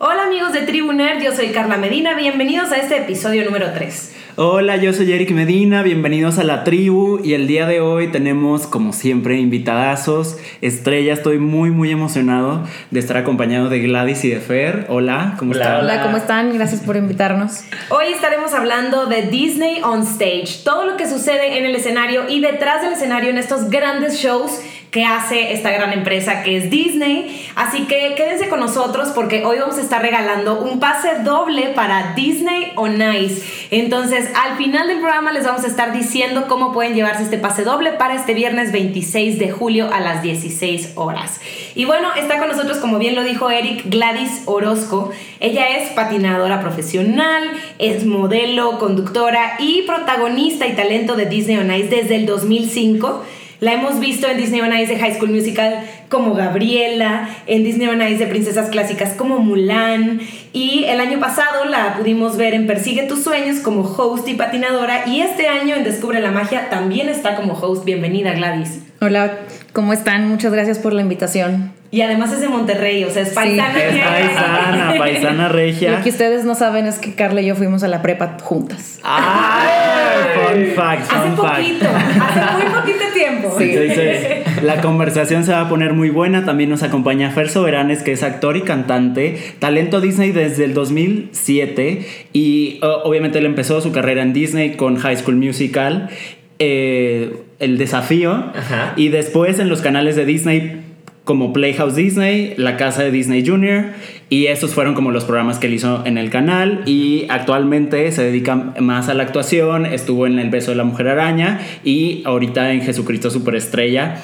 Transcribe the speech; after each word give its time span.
Hola 0.00 0.26
amigos 0.26 0.52
de 0.52 0.60
Tribuner, 0.60 1.20
yo 1.20 1.32
soy 1.34 1.48
Carla 1.48 1.76
Medina, 1.76 2.14
bienvenidos 2.14 2.70
a 2.70 2.76
este 2.76 2.98
episodio 2.98 3.44
número 3.44 3.72
3. 3.72 4.14
Hola, 4.36 4.76
yo 4.76 4.92
soy 4.92 5.10
Eric 5.10 5.32
Medina, 5.32 5.82
bienvenidos 5.82 6.38
a 6.38 6.44
la 6.44 6.62
tribu 6.62 7.18
y 7.24 7.34
el 7.34 7.48
día 7.48 7.66
de 7.66 7.80
hoy 7.80 8.12
tenemos 8.12 8.68
como 8.68 8.92
siempre 8.92 9.40
invitadazos, 9.40 10.38
estrella, 10.60 11.14
estoy 11.14 11.40
muy 11.40 11.72
muy 11.72 11.90
emocionado 11.90 12.64
de 12.92 13.00
estar 13.00 13.16
acompañado 13.16 13.68
de 13.68 13.80
Gladys 13.80 14.24
y 14.24 14.30
de 14.30 14.38
Fer. 14.38 14.86
Hola, 14.88 15.34
¿cómo 15.36 15.50
están? 15.50 15.80
Hola, 15.80 16.02
¿cómo 16.04 16.16
están? 16.16 16.54
Gracias 16.54 16.80
por 16.82 16.96
invitarnos. 16.96 17.64
Hoy 17.88 18.12
estaremos 18.14 18.54
hablando 18.54 19.06
de 19.06 19.22
Disney 19.22 19.82
on 19.82 20.02
Stage, 20.02 20.60
todo 20.62 20.86
lo 20.86 20.96
que 20.96 21.08
sucede 21.08 21.58
en 21.58 21.64
el 21.66 21.74
escenario 21.74 22.28
y 22.28 22.38
detrás 22.38 22.82
del 22.82 22.92
escenario 22.92 23.30
en 23.30 23.38
estos 23.38 23.68
grandes 23.68 24.18
shows 24.18 24.60
que 24.90 25.04
hace 25.04 25.52
esta 25.52 25.70
gran 25.70 25.92
empresa 25.92 26.42
que 26.42 26.56
es 26.56 26.70
Disney. 26.70 27.46
Así 27.54 27.84
que 27.84 28.14
quédense 28.16 28.48
con 28.48 28.60
nosotros 28.60 29.10
porque 29.14 29.44
hoy 29.44 29.58
vamos 29.58 29.78
a 29.78 29.82
estar 29.82 30.00
regalando 30.00 30.60
un 30.60 30.80
pase 30.80 31.22
doble 31.24 31.68
para 31.74 32.14
Disney 32.14 32.72
on 32.76 33.00
Ice. 33.14 33.42
Entonces, 33.70 34.30
al 34.34 34.56
final 34.56 34.88
del 34.88 35.00
programa 35.00 35.32
les 35.32 35.44
vamos 35.44 35.64
a 35.64 35.66
estar 35.66 35.92
diciendo 35.92 36.46
cómo 36.48 36.72
pueden 36.72 36.94
llevarse 36.94 37.22
este 37.22 37.38
pase 37.38 37.64
doble 37.64 37.92
para 37.92 38.14
este 38.14 38.32
viernes 38.32 38.72
26 38.72 39.38
de 39.38 39.50
julio 39.50 39.92
a 39.92 40.00
las 40.00 40.22
16 40.22 40.92
horas. 40.94 41.40
Y 41.74 41.84
bueno, 41.84 42.08
está 42.16 42.38
con 42.38 42.48
nosotros, 42.48 42.78
como 42.78 42.98
bien 42.98 43.14
lo 43.14 43.24
dijo 43.24 43.50
Eric, 43.50 43.90
Gladys 43.90 44.42
Orozco. 44.46 45.10
Ella 45.40 45.76
es 45.76 45.90
patinadora 45.90 46.60
profesional, 46.60 47.44
es 47.78 48.06
modelo, 48.06 48.78
conductora 48.78 49.56
y 49.58 49.82
protagonista 49.82 50.66
y 50.66 50.74
talento 50.74 51.14
de 51.14 51.26
Disney 51.26 51.58
on 51.58 51.72
Ice 51.72 51.88
desde 51.88 52.16
el 52.16 52.26
2005. 52.26 53.24
La 53.60 53.72
hemos 53.72 53.98
visto 53.98 54.28
en 54.28 54.36
Disney 54.36 54.60
on 54.60 54.72
Ice 54.72 54.94
de 54.94 55.00
High 55.00 55.16
School 55.16 55.30
Musical 55.30 55.80
como 56.08 56.34
Gabriela, 56.34 57.28
en 57.48 57.64
Disney 57.64 57.88
on 57.88 58.00
Ice 58.00 58.18
de 58.18 58.26
princesas 58.26 58.68
clásicas 58.70 59.14
como 59.14 59.40
Mulan 59.40 60.20
y 60.52 60.84
el 60.84 61.00
año 61.00 61.18
pasado 61.18 61.64
la 61.64 61.96
pudimos 61.96 62.36
ver 62.36 62.54
en 62.54 62.68
Persigue 62.68 63.02
tus 63.02 63.24
sueños 63.24 63.58
como 63.58 63.82
host 63.82 64.28
y 64.28 64.34
patinadora 64.34 65.08
y 65.08 65.22
este 65.22 65.48
año 65.48 65.74
en 65.74 65.82
Descubre 65.82 66.20
la 66.20 66.30
magia 66.30 66.70
también 66.70 67.08
está 67.08 67.34
como 67.34 67.54
host. 67.54 67.84
Bienvenida 67.84 68.32
Gladys. 68.32 68.78
Hola, 69.00 69.38
¿cómo 69.72 69.92
están? 69.92 70.28
Muchas 70.28 70.52
gracias 70.52 70.78
por 70.78 70.92
la 70.92 71.02
invitación. 71.02 71.72
Y 71.90 72.02
además 72.02 72.32
es 72.32 72.40
de 72.40 72.48
Monterrey, 72.48 73.02
o 73.04 73.10
sea, 73.10 73.22
es 73.22 73.30
paisana. 73.30 73.74
Sí, 73.74 73.98
es 73.98 74.06
paisana, 74.06 74.94
paisana 74.98 75.48
regia. 75.48 75.92
Lo 75.92 76.04
que 76.04 76.10
ustedes 76.10 76.44
no 76.44 76.54
saben 76.54 76.86
es 76.86 76.98
que 76.98 77.14
Carla 77.14 77.40
y 77.40 77.46
yo 77.46 77.56
fuimos 77.56 77.82
a 77.82 77.88
la 77.88 78.02
prepa 78.02 78.36
juntas. 78.40 79.00
¡Ay! 79.02 79.97
Fun 80.18 80.66
fact, 80.74 81.10
fun 81.10 81.18
hace 81.18 81.36
fact. 81.36 81.56
poquito, 81.58 81.86
hace 81.88 82.54
muy 82.54 82.72
poquito 82.74 83.04
tiempo. 83.14 83.54
Sí. 83.58 83.70
Entonces, 83.70 84.62
la 84.62 84.80
conversación 84.80 85.44
se 85.44 85.52
va 85.52 85.62
a 85.62 85.68
poner 85.68 85.92
muy 85.92 86.10
buena. 86.10 86.44
También 86.44 86.70
nos 86.70 86.82
acompaña 86.82 87.30
Fer 87.30 87.48
Soberanes, 87.48 88.02
que 88.02 88.12
es 88.12 88.22
actor 88.22 88.56
y 88.56 88.62
cantante, 88.62 89.38
talento 89.58 90.00
Disney 90.00 90.32
desde 90.32 90.64
el 90.64 90.74
2007 90.74 92.06
y 92.32 92.80
uh, 92.82 93.06
obviamente 93.08 93.38
él 93.38 93.46
empezó 93.46 93.80
su 93.80 93.92
carrera 93.92 94.22
en 94.22 94.32
Disney 94.32 94.76
con 94.76 94.96
High 94.96 95.16
School 95.16 95.36
Musical, 95.36 96.10
eh, 96.58 97.36
El 97.58 97.78
Desafío, 97.78 98.32
Ajá. 98.54 98.94
y 98.96 99.08
después 99.08 99.58
en 99.58 99.68
los 99.68 99.80
canales 99.80 100.16
de 100.16 100.24
Disney 100.24 100.82
como 101.28 101.52
Playhouse 101.52 101.94
Disney, 101.94 102.54
La 102.56 102.78
Casa 102.78 103.02
de 103.02 103.10
Disney 103.10 103.46
Junior, 103.46 103.88
y 104.30 104.46
estos 104.46 104.72
fueron 104.72 104.94
como 104.94 105.10
los 105.10 105.24
programas 105.24 105.58
que 105.58 105.66
él 105.66 105.74
hizo 105.74 106.02
en 106.06 106.16
el 106.16 106.30
canal, 106.30 106.80
y 106.86 107.26
actualmente 107.28 108.10
se 108.12 108.22
dedica 108.22 108.72
más 108.80 109.10
a 109.10 109.14
la 109.14 109.24
actuación, 109.24 109.84
estuvo 109.84 110.26
en 110.26 110.38
El 110.38 110.48
Beso 110.48 110.70
de 110.70 110.78
la 110.78 110.84
Mujer 110.84 111.06
Araña, 111.08 111.60
y 111.84 112.22
ahorita 112.24 112.72
en 112.72 112.80
Jesucristo 112.80 113.28
Superestrella. 113.28 114.22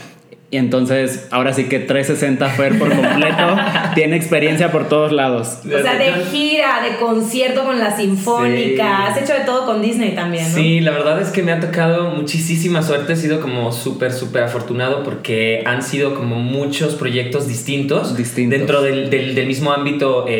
Y 0.54 0.56
entonces, 0.56 1.26
ahora 1.32 1.52
sí 1.52 1.64
que 1.64 1.80
360 1.80 2.48
Fer 2.50 2.78
por 2.78 2.88
completo, 2.88 3.56
tiene 3.96 4.14
experiencia 4.14 4.70
por 4.70 4.88
todos 4.88 5.10
lados. 5.10 5.58
O 5.66 5.82
sea, 5.82 5.94
de 5.98 6.12
gira, 6.30 6.80
de 6.88 6.96
concierto 7.04 7.64
con 7.64 7.80
la 7.80 7.96
sinfónica, 7.96 8.74
Sí. 8.76 9.10
has 9.10 9.22
hecho 9.22 9.32
de 9.36 9.44
todo 9.44 9.66
con 9.66 9.82
Disney 9.82 10.14
también, 10.14 10.44
¿no? 10.48 10.54
Sí, 10.54 10.78
la 10.78 10.92
verdad 10.92 11.20
es 11.20 11.30
que 11.30 11.42
me 11.42 11.50
ha 11.50 11.58
tocado 11.58 12.10
muchísima 12.10 12.82
suerte. 12.82 13.14
He 13.14 13.16
sido 13.16 13.40
como 13.40 13.72
súper, 13.72 14.12
súper 14.12 14.44
afortunado 14.44 15.02
porque 15.02 15.64
han 15.66 15.82
sido 15.82 16.14
como 16.14 16.36
muchos 16.36 16.94
proyectos 16.94 17.48
distintos. 17.48 18.16
Distintos. 18.16 18.56
Dentro 18.56 18.80
del, 18.82 19.10
del- 19.10 19.34
del 19.34 19.46
mismo 19.48 19.72
ámbito, 19.72 20.26
eh, 20.28 20.32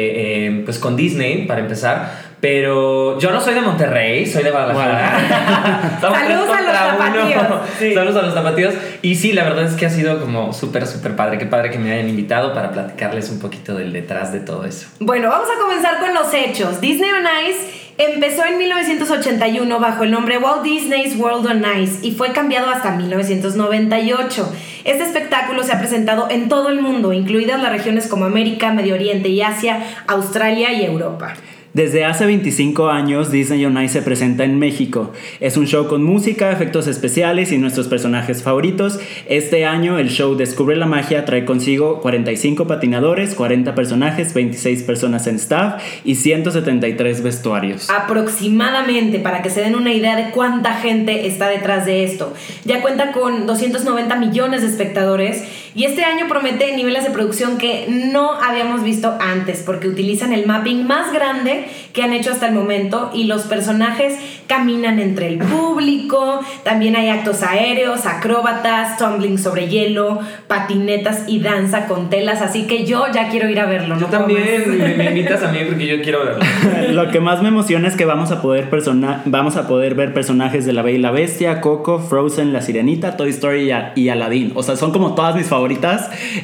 eh, 0.47 0.63
pues 0.65 0.79
con 0.79 0.95
Disney, 0.95 1.45
para 1.49 1.59
empezar. 1.61 2.34
Pero 2.45 3.19
yo 3.19 3.31
no 3.31 3.41
soy 3.41 3.55
de 3.55 3.63
Monterrey, 3.63 4.27
soy 4.27 4.43
de 4.43 4.51
Guadalajara. 4.51 5.99
Saludos 5.99 6.51
a 6.51 6.61
los 6.61 6.73
contra 6.73 6.95
uno. 6.95 6.99
tapatíos. 6.99 7.61
Sí. 7.79 7.95
Saludos 7.95 8.23
a 8.23 8.27
los 8.27 8.35
tapatíos. 8.35 8.75
Y 9.01 9.15
sí, 9.15 9.33
la 9.33 9.45
verdad 9.45 9.65
es 9.65 9.73
que 9.73 9.87
ha 9.87 9.91
sido 9.91 10.21
como 10.21 10.53
súper, 10.53 10.87
súper 10.87 11.17
padre. 11.17 11.39
Qué 11.39 11.47
padre 11.47 11.71
que 11.71 11.79
me 11.79 11.91
hayan 11.91 12.07
invitado 12.07 12.53
para 12.53 12.71
platicarles 12.71 13.31
un 13.31 13.39
poquito 13.39 13.75
del 13.75 13.95
detrás 13.95 14.31
de 14.31 14.41
todo 14.41 14.67
eso. 14.67 14.89
Bueno, 15.01 15.31
vamos 15.31 15.49
a 15.49 15.59
comenzar 15.59 16.01
con 16.01 16.13
los 16.13 16.35
hechos. 16.35 16.83
Disney 16.83 17.13
on 17.13 17.25
Ice 17.49 17.95
empezó 17.97 18.45
en 18.45 18.59
1981 18.59 19.81
bajo 19.81 20.05
el 20.05 20.11
nombre 20.11 20.37
Walt 20.37 20.63
Disney's 20.63 21.17
World 21.19 21.47
on 21.47 21.65
Ice 21.81 22.07
y 22.07 22.13
fue 22.13 22.33
cambiado 22.33 22.69
hasta 22.69 22.91
1998. 22.91 24.53
Este 24.85 25.03
espectáculo 25.03 25.63
se 25.63 25.73
ha 25.73 25.79
presentado 25.79 26.29
en 26.29 26.51
todo 26.51 26.69
el 26.69 26.83
mundo, 26.83 27.15
incluidas 27.15 27.63
las 27.63 27.73
regiones 27.73 28.07
como 28.07 28.27
América, 28.27 28.71
Medio 28.71 28.97
Oriente 28.97 29.31
y 29.31 29.41
Asia, 29.41 29.83
Australia 30.07 30.75
y 30.75 30.85
Europa. 30.85 31.33
Desde 31.75 32.05
hace 32.05 32.25
25 32.25 32.89
años, 32.89 33.33
Disney 33.33 33.65
on 33.67 33.83
Ice 33.83 33.95
se 33.95 34.03
presenta 34.03 34.45
en 34.45 34.61
México. 34.61 35.11
Es 35.41 35.57
un 35.57 35.67
show 35.67 35.89
con 35.89 36.05
música, 36.05 36.53
efectos 36.53 36.87
especiales 36.87 37.51
y 37.51 37.59
nuestros 37.59 37.89
personajes 37.89 38.45
favoritos. 38.45 39.01
Este 39.29 39.67
año, 39.67 39.99
el 39.99 40.09
show 40.09 40.37
Descubre 40.37 40.77
la 40.77 40.87
Magia 40.87 41.25
trae 41.25 41.45
consigo 41.45 42.01
45 42.01 42.69
patinadores, 42.69 43.35
40 43.35 43.75
personajes, 43.75 44.35
26 44.35 44.85
personas 44.85 45.27
en 45.27 45.35
staff 45.35 45.83
y 46.05 46.15
173 46.15 47.25
vestuarios. 47.25 47.91
Aproximadamente, 47.91 49.19
para 49.19 49.43
que 49.43 49.51
se 49.51 49.63
den 49.63 49.75
una 49.75 49.93
idea 49.93 50.15
de 50.15 50.31
cuánta 50.31 50.75
gente 50.75 51.27
está 51.27 51.49
detrás 51.49 51.87
de 51.87 52.05
esto. 52.05 52.35
Ya 52.65 52.83
cuenta 52.83 53.11
con 53.11 53.49
290 53.49 54.15
millones 54.15 54.63
de 54.63 54.69
espectadores 54.69 55.43
y 55.75 55.85
este 55.85 56.05
año 56.05 56.27
promete 56.29 56.77
niveles 56.77 57.05
de 57.05 57.11
producción 57.11 57.59
que 57.59 57.87
no 57.89 58.33
habíamos 58.33 58.85
visto 58.85 59.15
antes 59.21 59.63
porque 59.65 59.89
utilizan 59.89 60.33
el 60.33 60.47
mapping 60.47 60.87
más 60.87 61.13
grande 61.13 61.67
que 61.93 62.03
han 62.03 62.13
hecho 62.13 62.31
hasta 62.31 62.47
el 62.47 62.55
momento 62.55 63.11
y 63.13 63.25
los 63.25 63.43
personajes 63.43 64.17
caminan 64.47 64.99
entre 64.99 65.29
el 65.29 65.39
público, 65.39 66.41
también 66.63 66.97
hay 66.97 67.09
actos 67.09 67.43
aéreos, 67.43 68.07
acróbatas, 68.07 68.99
tumbling 68.99 69.39
sobre 69.39 69.69
hielo, 69.69 70.21
patinetas 70.47 71.25
y 71.27 71.41
danza 71.41 71.87
con 71.87 72.11
telas, 72.11 72.43
así 72.43 72.67
que 72.67 72.85
yo 72.85 73.07
ya 73.13 73.29
quiero 73.29 73.49
ir 73.49 73.59
a 73.59 73.67
verlo. 73.67 73.97
Yo 73.97 74.03
no 74.03 74.07
también, 74.07 74.79
me, 74.79 74.95
me 74.95 75.07
invitas 75.07 75.43
a 75.43 75.51
mí 75.51 75.59
porque 75.67 75.87
yo 75.87 76.03
quiero 76.03 76.25
verlo. 76.25 76.45
Lo 76.93 77.11
que 77.11 77.21
más 77.21 77.43
me 77.43 77.49
emociona 77.49 77.89
es 77.89 77.97
que 77.97 78.05
vamos 78.05 78.31
a 78.31 78.41
poder 78.41 78.71
persona 78.71 79.23
vamos 79.25 79.57
a 79.57 79.67
poder 79.67 79.95
ver 79.95 80.15
personajes 80.15 80.67
de 80.67 80.73
La 80.73 80.83
Bella 80.83 80.99
y 80.99 81.01
la 81.01 81.11
Bestia, 81.11 81.61
Coco, 81.61 81.99
Frozen, 81.99 82.53
La 82.53 82.61
Sirenita, 82.61 83.17
Toy 83.17 83.31
Story 83.31 83.73
y 83.95 84.09
Aladdin. 84.09 84.53
O 84.55 84.63
sea, 84.63 84.77
son 84.77 84.93
como 84.93 85.15
todas 85.15 85.35
mis 85.35 85.47
favoritas 85.47 85.64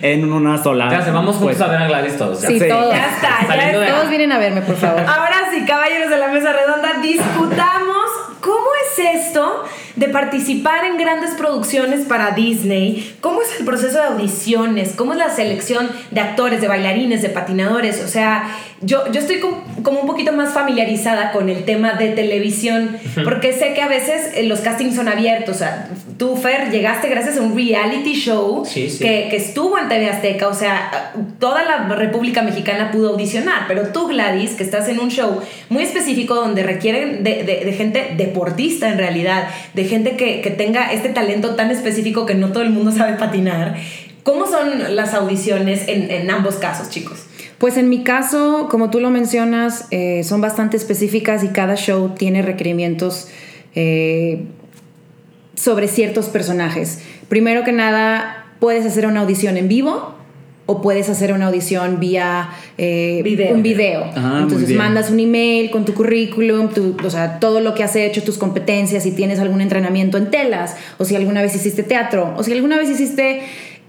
en 0.02 0.32
una 0.32 0.58
sola. 0.62 0.88
Ya 0.90 1.02
se 1.02 1.10
vamos 1.10 1.36
juntos 1.36 1.56
Pues, 1.56 1.60
a 1.60 1.70
ver 1.70 1.82
a 1.82 1.86
Gladys 1.88 2.16
todos. 2.16 2.40
Ya. 2.42 2.48
Sí, 2.48 2.58
Sí. 2.60 2.68
todos. 2.68 2.94
Ya 2.94 3.10
está, 3.14 3.56
ya. 3.56 3.94
Todos 3.94 4.08
vienen 4.08 4.32
a 4.32 4.38
verme, 4.38 4.62
por 4.62 4.76
favor. 4.76 5.00
Ahora 5.00 5.36
sí, 5.50 5.64
caballeros 5.66 6.10
de 6.10 6.16
la 6.16 6.28
mesa 6.28 6.52
redonda, 6.52 6.94
discutamos 7.02 8.06
cómo 8.40 8.66
es 8.98 9.26
esto 9.26 9.64
de 9.96 10.08
participar 10.08 10.84
en 10.84 10.96
grandes 10.98 11.30
producciones 11.32 12.06
para 12.06 12.30
Disney, 12.32 13.14
cómo 13.20 13.42
es 13.42 13.48
el 13.58 13.64
proceso 13.66 13.98
de 13.98 14.04
audiciones, 14.04 14.92
cómo 14.96 15.12
es 15.12 15.18
la 15.18 15.30
selección 15.34 15.88
de 16.10 16.20
actores, 16.20 16.60
de 16.60 16.68
bailarines, 16.68 17.22
de 17.22 17.28
patinadores. 17.28 18.02
O 18.04 18.08
sea, 18.08 18.56
yo, 18.80 19.10
yo 19.12 19.20
estoy 19.20 19.40
com- 19.40 19.62
como 19.82 20.00
un 20.00 20.06
poquito 20.06 20.32
más 20.32 20.52
familiarizada 20.54 21.32
con 21.32 21.48
el 21.48 21.64
tema 21.64 21.94
de 21.94 22.08
televisión, 22.10 22.96
porque 23.24 23.52
sé 23.52 23.74
que 23.74 23.82
a 23.82 23.88
veces 23.88 24.32
eh, 24.34 24.44
los 24.44 24.60
castings 24.60 24.94
son 24.96 25.08
abiertos. 25.08 25.56
O 25.56 25.58
sea, 25.58 25.88
tú, 26.18 26.36
Fer, 26.36 26.70
llegaste 26.70 27.08
gracias 27.08 27.36
a 27.36 27.42
un 27.42 27.54
reality 27.54 28.14
show 28.14 28.64
Sí, 28.64 28.88
sí. 28.88 28.98
que 29.04 29.28
que 29.30 29.36
estuvo 29.36 29.78
en 29.78 29.88
TV 29.88 30.08
Azteca, 30.08 30.48
o 30.48 30.54
sea, 30.54 31.12
toda 31.38 31.62
la 31.64 31.94
República 31.94 32.42
Mexicana 32.42 32.90
pudo 32.90 33.10
audicionar, 33.10 33.64
pero 33.68 33.88
tú, 33.88 34.06
Gladys, 34.08 34.52
que 34.52 34.62
estás 34.62 34.88
en 34.88 34.98
un 35.00 35.10
show 35.10 35.40
muy 35.68 35.82
específico 35.82 36.34
donde 36.34 36.62
requieren 36.62 37.22
de, 37.22 37.42
de- 37.44 37.64
de 37.64 37.72
gente 37.72 38.14
deportista 38.16 38.79
en 38.88 38.98
realidad, 38.98 39.48
de 39.74 39.84
gente 39.84 40.16
que, 40.16 40.40
que 40.40 40.50
tenga 40.50 40.92
este 40.92 41.10
talento 41.10 41.54
tan 41.54 41.70
específico 41.70 42.26
que 42.26 42.34
no 42.34 42.52
todo 42.52 42.62
el 42.62 42.70
mundo 42.70 42.92
sabe 42.96 43.16
patinar, 43.18 43.76
¿cómo 44.22 44.46
son 44.46 44.96
las 44.96 45.14
audiciones 45.14 45.88
en, 45.88 46.10
en 46.10 46.30
ambos 46.30 46.56
casos, 46.56 46.90
chicos? 46.90 47.26
Pues 47.58 47.76
en 47.76 47.90
mi 47.90 48.04
caso, 48.04 48.68
como 48.70 48.88
tú 48.88 49.00
lo 49.00 49.10
mencionas, 49.10 49.86
eh, 49.90 50.24
son 50.24 50.40
bastante 50.40 50.78
específicas 50.78 51.44
y 51.44 51.48
cada 51.48 51.76
show 51.76 52.14
tiene 52.16 52.40
requerimientos 52.40 53.28
eh, 53.74 54.44
sobre 55.56 55.86
ciertos 55.86 56.30
personajes. 56.30 57.00
Primero 57.28 57.62
que 57.62 57.72
nada, 57.72 58.46
puedes 58.60 58.86
hacer 58.86 59.06
una 59.06 59.20
audición 59.20 59.58
en 59.58 59.68
vivo 59.68 60.14
o 60.70 60.80
puedes 60.80 61.08
hacer 61.08 61.32
una 61.32 61.46
audición 61.48 61.98
vía 61.98 62.50
eh, 62.78 63.20
Video. 63.24 63.54
un 63.54 63.62
video. 63.62 64.04
Ah, 64.14 64.40
Entonces 64.42 64.70
mandas 64.76 65.10
un 65.10 65.18
email 65.18 65.70
con 65.70 65.84
tu 65.84 65.94
currículum, 65.94 66.68
tu- 66.68 66.96
o 67.04 67.10
sea, 67.10 67.40
todo 67.40 67.60
lo 67.60 67.74
que 67.74 67.82
has 67.82 67.96
hecho, 67.96 68.22
tus 68.22 68.38
competencias, 68.38 69.02
si 69.02 69.10
tienes 69.12 69.40
algún 69.40 69.60
entrenamiento 69.60 70.16
en 70.16 70.30
telas, 70.30 70.76
o 70.98 71.04
si 71.04 71.16
alguna 71.16 71.42
vez 71.42 71.54
hiciste 71.56 71.82
teatro, 71.82 72.34
o 72.36 72.42
si 72.44 72.52
alguna 72.52 72.76
vez 72.76 72.88
hiciste 72.88 73.42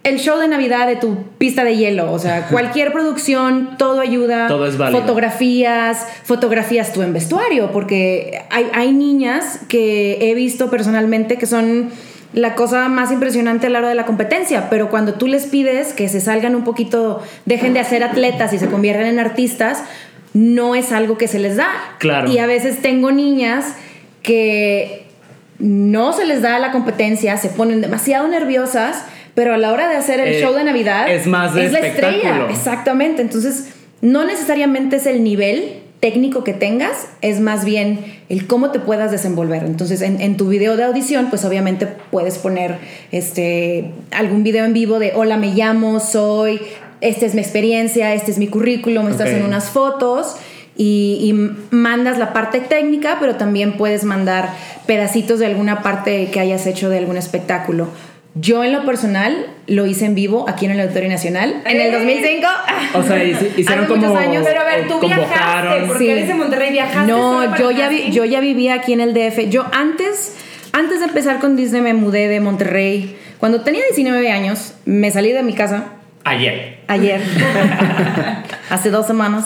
el 0.03 0.17
show 0.17 0.39
de 0.39 0.47
Navidad 0.47 0.87
de 0.87 0.95
tu 0.95 1.15
pista 1.37 1.63
de 1.63 1.77
hielo, 1.77 2.11
o 2.11 2.17
sea, 2.17 2.47
cualquier 2.51 2.91
producción, 2.91 3.77
todo 3.77 3.99
ayuda. 4.01 4.47
Todo 4.47 4.65
es 4.65 4.75
válido. 4.75 5.01
Fotografías, 5.01 6.07
fotografías 6.23 6.91
tú 6.93 7.03
en 7.03 7.13
vestuario, 7.13 7.71
porque 7.71 8.41
hay, 8.49 8.65
hay 8.73 8.91
niñas 8.93 9.59
que 9.67 10.17
he 10.21 10.33
visto 10.33 10.71
personalmente 10.71 11.37
que 11.37 11.45
son 11.45 11.89
la 12.33 12.55
cosa 12.55 12.87
más 12.87 13.11
impresionante 13.11 13.67
a 13.67 13.69
la 13.69 13.79
hora 13.79 13.89
de 13.89 13.95
la 13.95 14.05
competencia, 14.05 14.69
pero 14.69 14.89
cuando 14.89 15.15
tú 15.15 15.27
les 15.27 15.45
pides 15.45 15.93
que 15.93 16.07
se 16.07 16.21
salgan 16.21 16.55
un 16.55 16.63
poquito, 16.63 17.21
dejen 17.45 17.73
de 17.73 17.81
hacer 17.81 18.03
atletas 18.03 18.53
y 18.53 18.57
se 18.57 18.67
conviertan 18.67 19.05
en 19.05 19.19
artistas, 19.19 19.83
no 20.33 20.75
es 20.75 20.91
algo 20.91 21.17
que 21.17 21.27
se 21.27 21.39
les 21.39 21.57
da. 21.57 21.69
Claro. 21.99 22.31
Y 22.31 22.37
a 22.37 22.45
veces 22.45 22.81
tengo 22.81 23.11
niñas 23.11 23.75
que 24.23 25.07
no 25.59 26.13
se 26.13 26.25
les 26.25 26.41
da 26.41 26.57
la 26.59 26.71
competencia, 26.71 27.37
se 27.37 27.49
ponen 27.49 27.81
demasiado 27.81 28.27
nerviosas, 28.27 29.03
pero 29.35 29.53
a 29.53 29.57
la 29.57 29.71
hora 29.71 29.89
de 29.89 29.95
hacer 29.95 30.19
el 30.19 30.35
Eh, 30.35 30.41
show 30.41 30.53
de 30.53 30.63
Navidad 30.63 31.09
es 31.09 31.27
más 31.27 31.53
de 31.53 31.69
la 31.69 31.79
estrella. 31.79 32.47
Exactamente. 32.49 33.21
Entonces, 33.21 33.73
no 34.01 34.25
necesariamente 34.25 34.95
es 34.95 35.05
el 35.05 35.23
nivel 35.23 35.81
técnico 36.01 36.43
que 36.43 36.53
tengas, 36.53 37.07
es 37.21 37.39
más 37.39 37.63
bien 37.63 37.99
el 38.27 38.47
cómo 38.47 38.71
te 38.71 38.79
puedas 38.79 39.11
desenvolver. 39.11 39.63
Entonces, 39.63 40.01
en, 40.01 40.19
en 40.19 40.35
tu 40.35 40.49
video 40.49 40.75
de 40.75 40.83
audición, 40.83 41.27
pues 41.29 41.45
obviamente 41.45 41.87
puedes 42.09 42.37
poner 42.39 42.79
este, 43.11 43.91
algún 44.11 44.43
video 44.43 44.65
en 44.65 44.73
vivo 44.73 44.99
de 44.99 45.13
hola, 45.15 45.37
me 45.37 45.53
llamo, 45.53 45.99
soy, 45.99 46.59
esta 47.01 47.25
es 47.25 47.35
mi 47.35 47.41
experiencia, 47.41 48.13
este 48.13 48.31
es 48.31 48.39
mi 48.39 48.47
currículum, 48.47 49.07
estás 49.07 49.29
Ok. 49.29 49.35
en 49.35 49.43
unas 49.43 49.69
fotos 49.69 50.35
y, 50.75 51.19
y 51.21 51.33
mandas 51.73 52.17
la 52.17 52.33
parte 52.33 52.59
técnica, 52.61 53.17
pero 53.19 53.35
también 53.35 53.73
puedes 53.73 54.03
mandar 54.03 54.49
pedacitos 54.87 55.37
de 55.37 55.45
alguna 55.45 55.83
parte 55.83 56.29
que 56.31 56.39
hayas 56.39 56.65
hecho 56.65 56.89
de 56.89 56.97
algún 56.97 57.17
espectáculo. 57.17 57.89
Yo 58.33 58.63
en 58.63 58.71
lo 58.71 58.85
personal 58.85 59.47
lo 59.67 59.85
hice 59.85 60.05
en 60.05 60.15
vivo 60.15 60.47
aquí 60.47 60.65
en 60.65 60.71
el 60.71 60.79
Auditorio 60.79 61.09
Nacional 61.09 61.61
en 61.65 61.81
el 61.81 61.87
¡Eh! 61.87 61.91
2005. 61.97 62.47
O 62.93 63.03
sea, 63.03 63.17
hici- 63.23 63.49
hicieron 63.57 63.83
Hace 63.85 63.93
muchos 63.93 64.07
como. 64.09 64.17
años, 64.19 64.43
Pero 64.47 64.61
a 64.61 64.63
ver, 64.63 64.87
tú 64.87 64.99
viajaste, 65.01 65.85
porque 65.87 66.03
Sí. 66.05 66.09
eres 66.09 66.27
de 66.29 66.33
Monterrey, 66.35 66.71
viajaste. 66.71 67.11
No, 67.11 67.57
yo 67.57 67.71
ya, 67.71 67.89
vi- 67.89 68.09
yo 68.11 68.23
ya 68.25 68.39
vivía 68.39 68.75
aquí 68.75 68.93
en 68.93 69.01
el 69.01 69.13
DF. 69.13 69.49
Yo 69.49 69.65
antes, 69.73 70.35
antes 70.71 70.99
de 70.99 71.05
empezar 71.07 71.39
con 71.39 71.57
Disney 71.57 71.81
me 71.81 71.93
mudé 71.93 72.29
de 72.29 72.39
Monterrey. 72.39 73.17
Cuando 73.37 73.61
tenía 73.61 73.81
19 73.89 74.31
años, 74.31 74.75
me 74.85 75.11
salí 75.11 75.31
de 75.33 75.43
mi 75.43 75.53
casa 75.53 75.85
Ayer. 76.23 76.77
ayer, 76.87 77.19
hace 78.69 78.91
dos 78.91 79.07
semanas, 79.07 79.45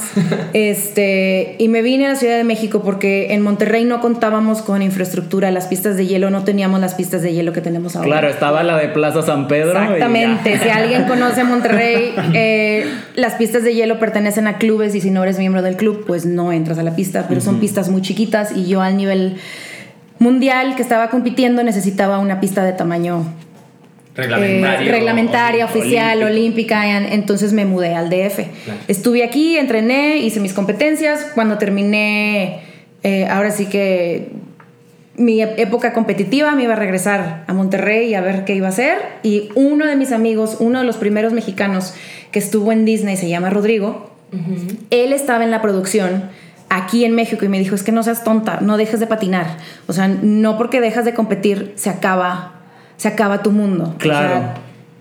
este, 0.54 1.56
y 1.58 1.70
me 1.70 1.82
vine 1.82 2.06
a 2.06 2.10
la 2.10 2.16
Ciudad 2.16 2.36
de 2.36 2.44
México 2.44 2.82
porque 2.84 3.34
en 3.34 3.42
Monterrey 3.44 3.86
no 3.86 4.02
contábamos 4.02 4.62
con 4.62 4.82
infraestructura, 4.82 5.52
las 5.52 5.68
pistas 5.68 5.96
de 5.96 6.06
hielo, 6.06 6.30
no 6.32 6.44
teníamos 6.44 6.82
las 6.82 6.96
pistas 6.96 7.22
de 7.22 7.34
hielo 7.34 7.54
que 7.54 7.62
tenemos 7.62 7.96
ahora. 7.96 8.08
Claro, 8.08 8.28
estaba 8.28 8.64
la 8.64 8.78
de 8.78 8.90
Plaza 8.90 9.22
San 9.22 9.48
Pedro. 9.48 9.80
Exactamente. 9.80 10.60
Si 10.60 10.70
alguien 10.70 11.06
conoce 11.06 11.46
Monterrey, 11.46 12.14
eh, 12.34 12.86
las 13.16 13.36
pistas 13.36 13.64
de 13.64 13.74
hielo 13.74 13.98
pertenecen 13.98 14.48
a 14.48 14.58
clubes 14.58 14.96
y 14.96 15.02
si 15.02 15.12
no 15.12 15.24
eres 15.24 15.40
miembro 15.40 15.62
del 15.62 15.78
club, 15.78 16.04
pues 16.06 16.26
no 16.26 16.52
entras 16.52 16.78
a 16.78 16.84
la 16.84 16.96
pista, 16.96 17.26
pero 17.30 17.40
son 17.40 17.62
pistas 17.62 17.90
muy 17.90 18.02
chiquitas 18.02 18.52
y 18.56 18.66
yo 18.66 18.82
al 18.82 18.98
nivel 18.98 19.38
mundial 20.20 20.76
que 20.76 20.82
estaba 20.82 21.10
compitiendo 21.10 21.64
necesitaba 21.64 22.20
una 22.20 22.42
pista 22.42 22.64
de 22.64 22.74
tamaño 22.74 23.26
Reglamentario. 24.16 24.88
eh, 24.88 24.92
reglamentaria, 24.92 25.66
oficial, 25.66 26.24
olímpico. 26.24 26.32
olímpica, 26.76 26.98
en- 26.98 27.14
entonces 27.14 27.54
me 27.54 27.66
mudé 27.66 27.96
al 27.96 28.10
DF. 28.10 28.48
Claro. 28.66 28.80
Estuve 28.88 29.24
aquí, 29.24 29.58
entrené, 29.58 30.18
hice 30.18 30.40
mis 30.40 30.54
competencias. 30.54 31.28
Cuando 31.36 31.58
terminé, 31.58 32.62
eh, 33.04 33.28
ahora 33.28 33.52
sí 33.52 33.66
que 33.66 34.30
mi 35.18 35.42
época 35.42 35.94
competitiva 35.94 36.52
me 36.52 36.64
iba 36.64 36.74
a 36.74 36.78
regresar 36.78 37.44
a 37.48 37.54
Monterrey 37.54 38.14
a 38.16 38.22
ver 38.22 38.44
qué 38.46 38.56
iba 38.56 38.68
a 38.68 38.70
hacer. 38.70 38.98
Y 39.24 39.50
uno 39.56 39.86
de 39.86 39.96
mis 39.96 40.12
amigos, 40.12 40.58
uno 40.60 40.80
de 40.80 40.86
los 40.86 40.98
primeros 40.98 41.34
mexicanos 41.34 41.94
que 42.32 42.40
estuvo 42.40 42.72
en 42.72 42.84
Disney, 42.86 43.16
se 43.18 43.30
llama 43.30 43.50
Rodrigo. 43.50 44.12
Él 44.90 45.14
estaba 45.14 45.44
en 45.46 45.52
la 45.52 45.62
producción 45.62 46.24
aquí 46.70 47.06
en 47.06 47.16
México 47.16 47.46
y 47.46 47.48
me 47.48 47.60
dijo, 47.60 47.76
es 47.76 47.84
que 47.84 47.94
no 47.94 48.04
seas 48.04 48.24
tonta, 48.26 48.60
no 48.60 48.76
dejes 48.76 49.00
de 49.00 49.08
patinar. 49.08 49.46
O 49.88 49.94
sea, 49.94 50.08
no 50.10 50.58
porque 50.58 50.82
dejas 50.82 51.06
de 51.06 51.14
competir 51.14 51.72
se 51.76 51.90
acaba, 51.90 52.55
se 52.98 53.08
acaba 53.08 53.42
tu 53.44 53.52
mundo. 53.52 53.94
O 53.96 53.98
Claro. 53.98 54.28
sea, 54.30 54.54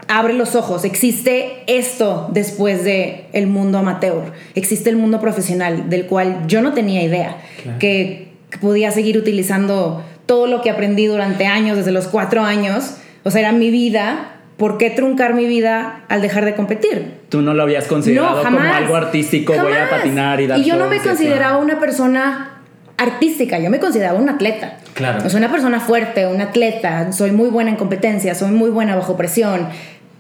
abre 0.08 0.35
los 0.35 0.55
ojos. 0.55 0.85
Existe 0.85 1.62
esto 1.67 2.29
después 2.32 2.85
de 2.85 3.26
el 3.32 3.46
mundo 3.46 3.79
amateur. 3.79 4.32
Existe 4.55 4.91
el 4.91 4.96
mundo 4.96 5.20
profesional 5.20 5.88
del 5.91 6.06
cual 6.06 6.46
yo 6.46 6.62
no 6.62 6.73
tenía 6.73 7.02
idea. 7.02 7.37
Que, 7.79 8.32
que 8.50 8.58
podía 8.58 8.91
seguir 8.91 9.17
utilizando 9.19 10.02
todo 10.26 10.46
lo 10.46 10.61
que 10.62 10.70
aprendí 10.70 11.06
durante 11.06 11.46
años, 11.46 11.76
desde 11.76 11.93
los 11.93 12.06
cuatro 12.06 12.43
años. 12.43 12.96
O 13.25 13.31
sea, 13.31 13.41
era 13.41 13.52
mi 13.52 13.70
vida. 13.70 14.31
¿Por 14.56 14.79
qué 14.79 14.88
truncar 14.88 15.35
mi 15.35 15.46
vida 15.46 16.05
al 16.08 16.23
dejar 16.23 16.44
de 16.44 16.55
competir? 16.55 17.14
Tú 17.29 17.43
no 17.43 17.55
lo 17.55 17.64
habías 17.64 17.87
considerado 17.87 18.41
como 18.44 18.61
algo 18.61 18.94
artístico, 18.94 19.52
voy 19.52 19.73
a 19.73 19.91
patinar 19.91 20.41
y 20.41 20.46
dar 20.46 20.61
Y 20.61 20.64
yo 20.64 20.76
no 20.76 20.87
me 20.87 21.00
consideraba 21.00 21.58
una 21.58 21.81
persona 21.81 22.53
artística, 22.96 23.58
yo 23.58 23.70
me 23.70 23.79
consideraba 23.81 24.19
un 24.19 24.29
atleta. 24.29 24.76
Claro. 24.94 25.29
Sea, 25.29 25.38
una 25.38 25.50
persona 25.50 25.81
fuerte, 25.81 26.26
un 26.26 26.41
atleta, 26.41 27.12
soy 27.12 27.32
muy 27.32 27.49
buena 27.49 27.70
en 27.70 27.76
competencia, 27.76 28.35
soy 28.35 28.50
muy 28.52 28.70
buena 28.70 28.94
bajo 28.96 29.17
presión, 29.17 29.69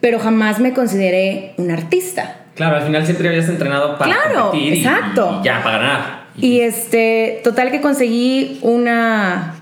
pero 0.00 0.18
jamás 0.18 0.58
me 0.60 0.72
consideré 0.72 1.54
un 1.56 1.70
artista. 1.70 2.36
Claro, 2.56 2.76
al 2.76 2.82
final 2.82 3.04
siempre 3.04 3.28
habías 3.28 3.48
entrenado 3.48 3.98
para 3.98 4.12
Claro, 4.14 4.50
competir 4.50 4.74
y- 4.74 4.78
exacto. 4.78 5.38
Y, 5.40 5.44
ya, 5.44 5.62
para 5.62 5.78
ganar. 5.78 6.24
Y 6.36 6.60
este, 6.60 7.40
total 7.44 7.70
que 7.70 7.80
conseguí 7.80 8.58
una, 8.62 9.54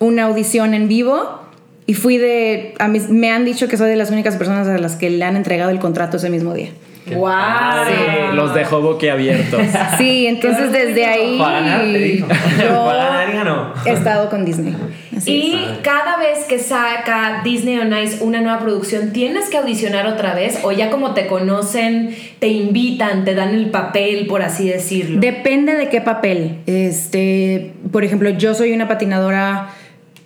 una 0.00 0.24
audición 0.24 0.74
en 0.74 0.88
vivo 0.88 1.40
y 1.86 1.94
fui 1.94 2.18
de, 2.18 2.74
a 2.78 2.88
mis- 2.88 3.08
me 3.08 3.30
han 3.30 3.44
dicho 3.44 3.68
que 3.68 3.76
soy 3.76 3.88
de 3.90 3.96
las 3.96 4.10
únicas 4.10 4.36
personas 4.36 4.66
a 4.68 4.78
las 4.78 4.96
que 4.96 5.10
le 5.10 5.24
han 5.24 5.36
entregado 5.36 5.70
el 5.70 5.78
contrato 5.78 6.16
ese 6.16 6.30
mismo 6.30 6.52
día. 6.54 6.70
Qué 7.10 7.16
¡Wow! 7.16 7.28
padre. 7.30 7.92
Sí, 8.30 8.36
los 8.36 8.54
dejó 8.54 8.80
boquiabiertos. 8.80 9.60
Sí, 9.98 10.26
entonces 10.26 10.72
desde 10.72 11.04
ahí 11.04 11.38
Para 11.38 11.60
ganar, 11.60 11.80
te 11.82 11.98
dijo. 11.98 12.26
yo 12.62 12.84
Para 12.84 13.04
ganar 13.04 13.28
y 13.28 13.32
ganó. 13.32 13.74
he 13.84 13.90
estado 13.92 14.30
con 14.30 14.44
Disney. 14.44 14.74
Así 15.16 15.30
Y 15.32 15.54
es. 15.54 15.78
cada 15.82 16.16
vez 16.16 16.44
que 16.48 16.58
saca 16.58 17.42
Disney 17.44 17.78
on 17.78 17.92
Ice 17.98 18.22
una 18.24 18.40
nueva 18.40 18.60
producción, 18.60 19.12
¿tienes 19.12 19.50
que 19.50 19.58
audicionar 19.58 20.06
otra 20.06 20.34
vez? 20.34 20.60
¿O 20.62 20.72
ya 20.72 20.88
como 20.90 21.12
te 21.12 21.26
conocen, 21.26 22.16
te 22.38 22.48
invitan, 22.48 23.24
te 23.24 23.34
dan 23.34 23.54
el 23.54 23.70
papel, 23.70 24.26
por 24.26 24.42
así 24.42 24.68
decirlo? 24.68 25.20
Depende 25.20 25.74
de 25.74 25.88
qué 25.88 26.00
papel. 26.00 26.58
Este, 26.66 27.72
por 27.92 28.04
ejemplo, 28.04 28.30
yo 28.30 28.54
soy 28.54 28.72
una 28.72 28.88
patinadora 28.88 29.68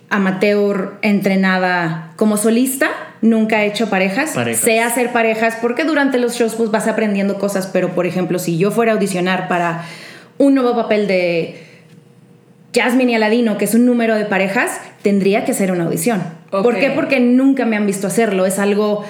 amateur 0.09 0.93
entrenada 1.01 2.11
como 2.15 2.37
solista. 2.37 2.87
Nunca 3.25 3.63
he 3.63 3.67
hecho 3.67 3.89
parejas. 3.89 4.31
Parejas. 4.31 4.63
Sé 4.63 4.79
hacer 4.79 5.11
parejas 5.11 5.57
porque 5.59 5.83
durante 5.83 6.19
los 6.19 6.35
shows 6.35 6.53
pues 6.53 6.69
vas 6.69 6.87
aprendiendo 6.87 7.39
cosas. 7.39 7.67
Pero 7.67 7.95
por 7.95 8.05
ejemplo, 8.05 8.37
si 8.37 8.57
yo 8.57 8.69
fuera 8.69 8.91
a 8.91 8.95
audicionar 8.95 9.47
para 9.47 9.83
un 10.37 10.53
nuevo 10.53 10.75
papel 10.75 11.07
de 11.07 11.59
Jasmine 12.75 13.13
y 13.13 13.15
Aladino, 13.15 13.57
que 13.57 13.65
es 13.65 13.73
un 13.73 13.85
número 13.85 14.15
de 14.15 14.25
parejas, 14.25 14.79
tendría 15.01 15.43
que 15.43 15.53
ser 15.53 15.71
una 15.71 15.85
audición. 15.85 16.23
¿Por 16.51 16.77
qué? 16.77 16.91
Porque 16.91 17.19
nunca 17.19 17.65
me 17.65 17.75
han 17.75 17.87
visto 17.87 18.05
hacerlo. 18.05 18.45
Es 18.45 18.59
algo 18.59 19.03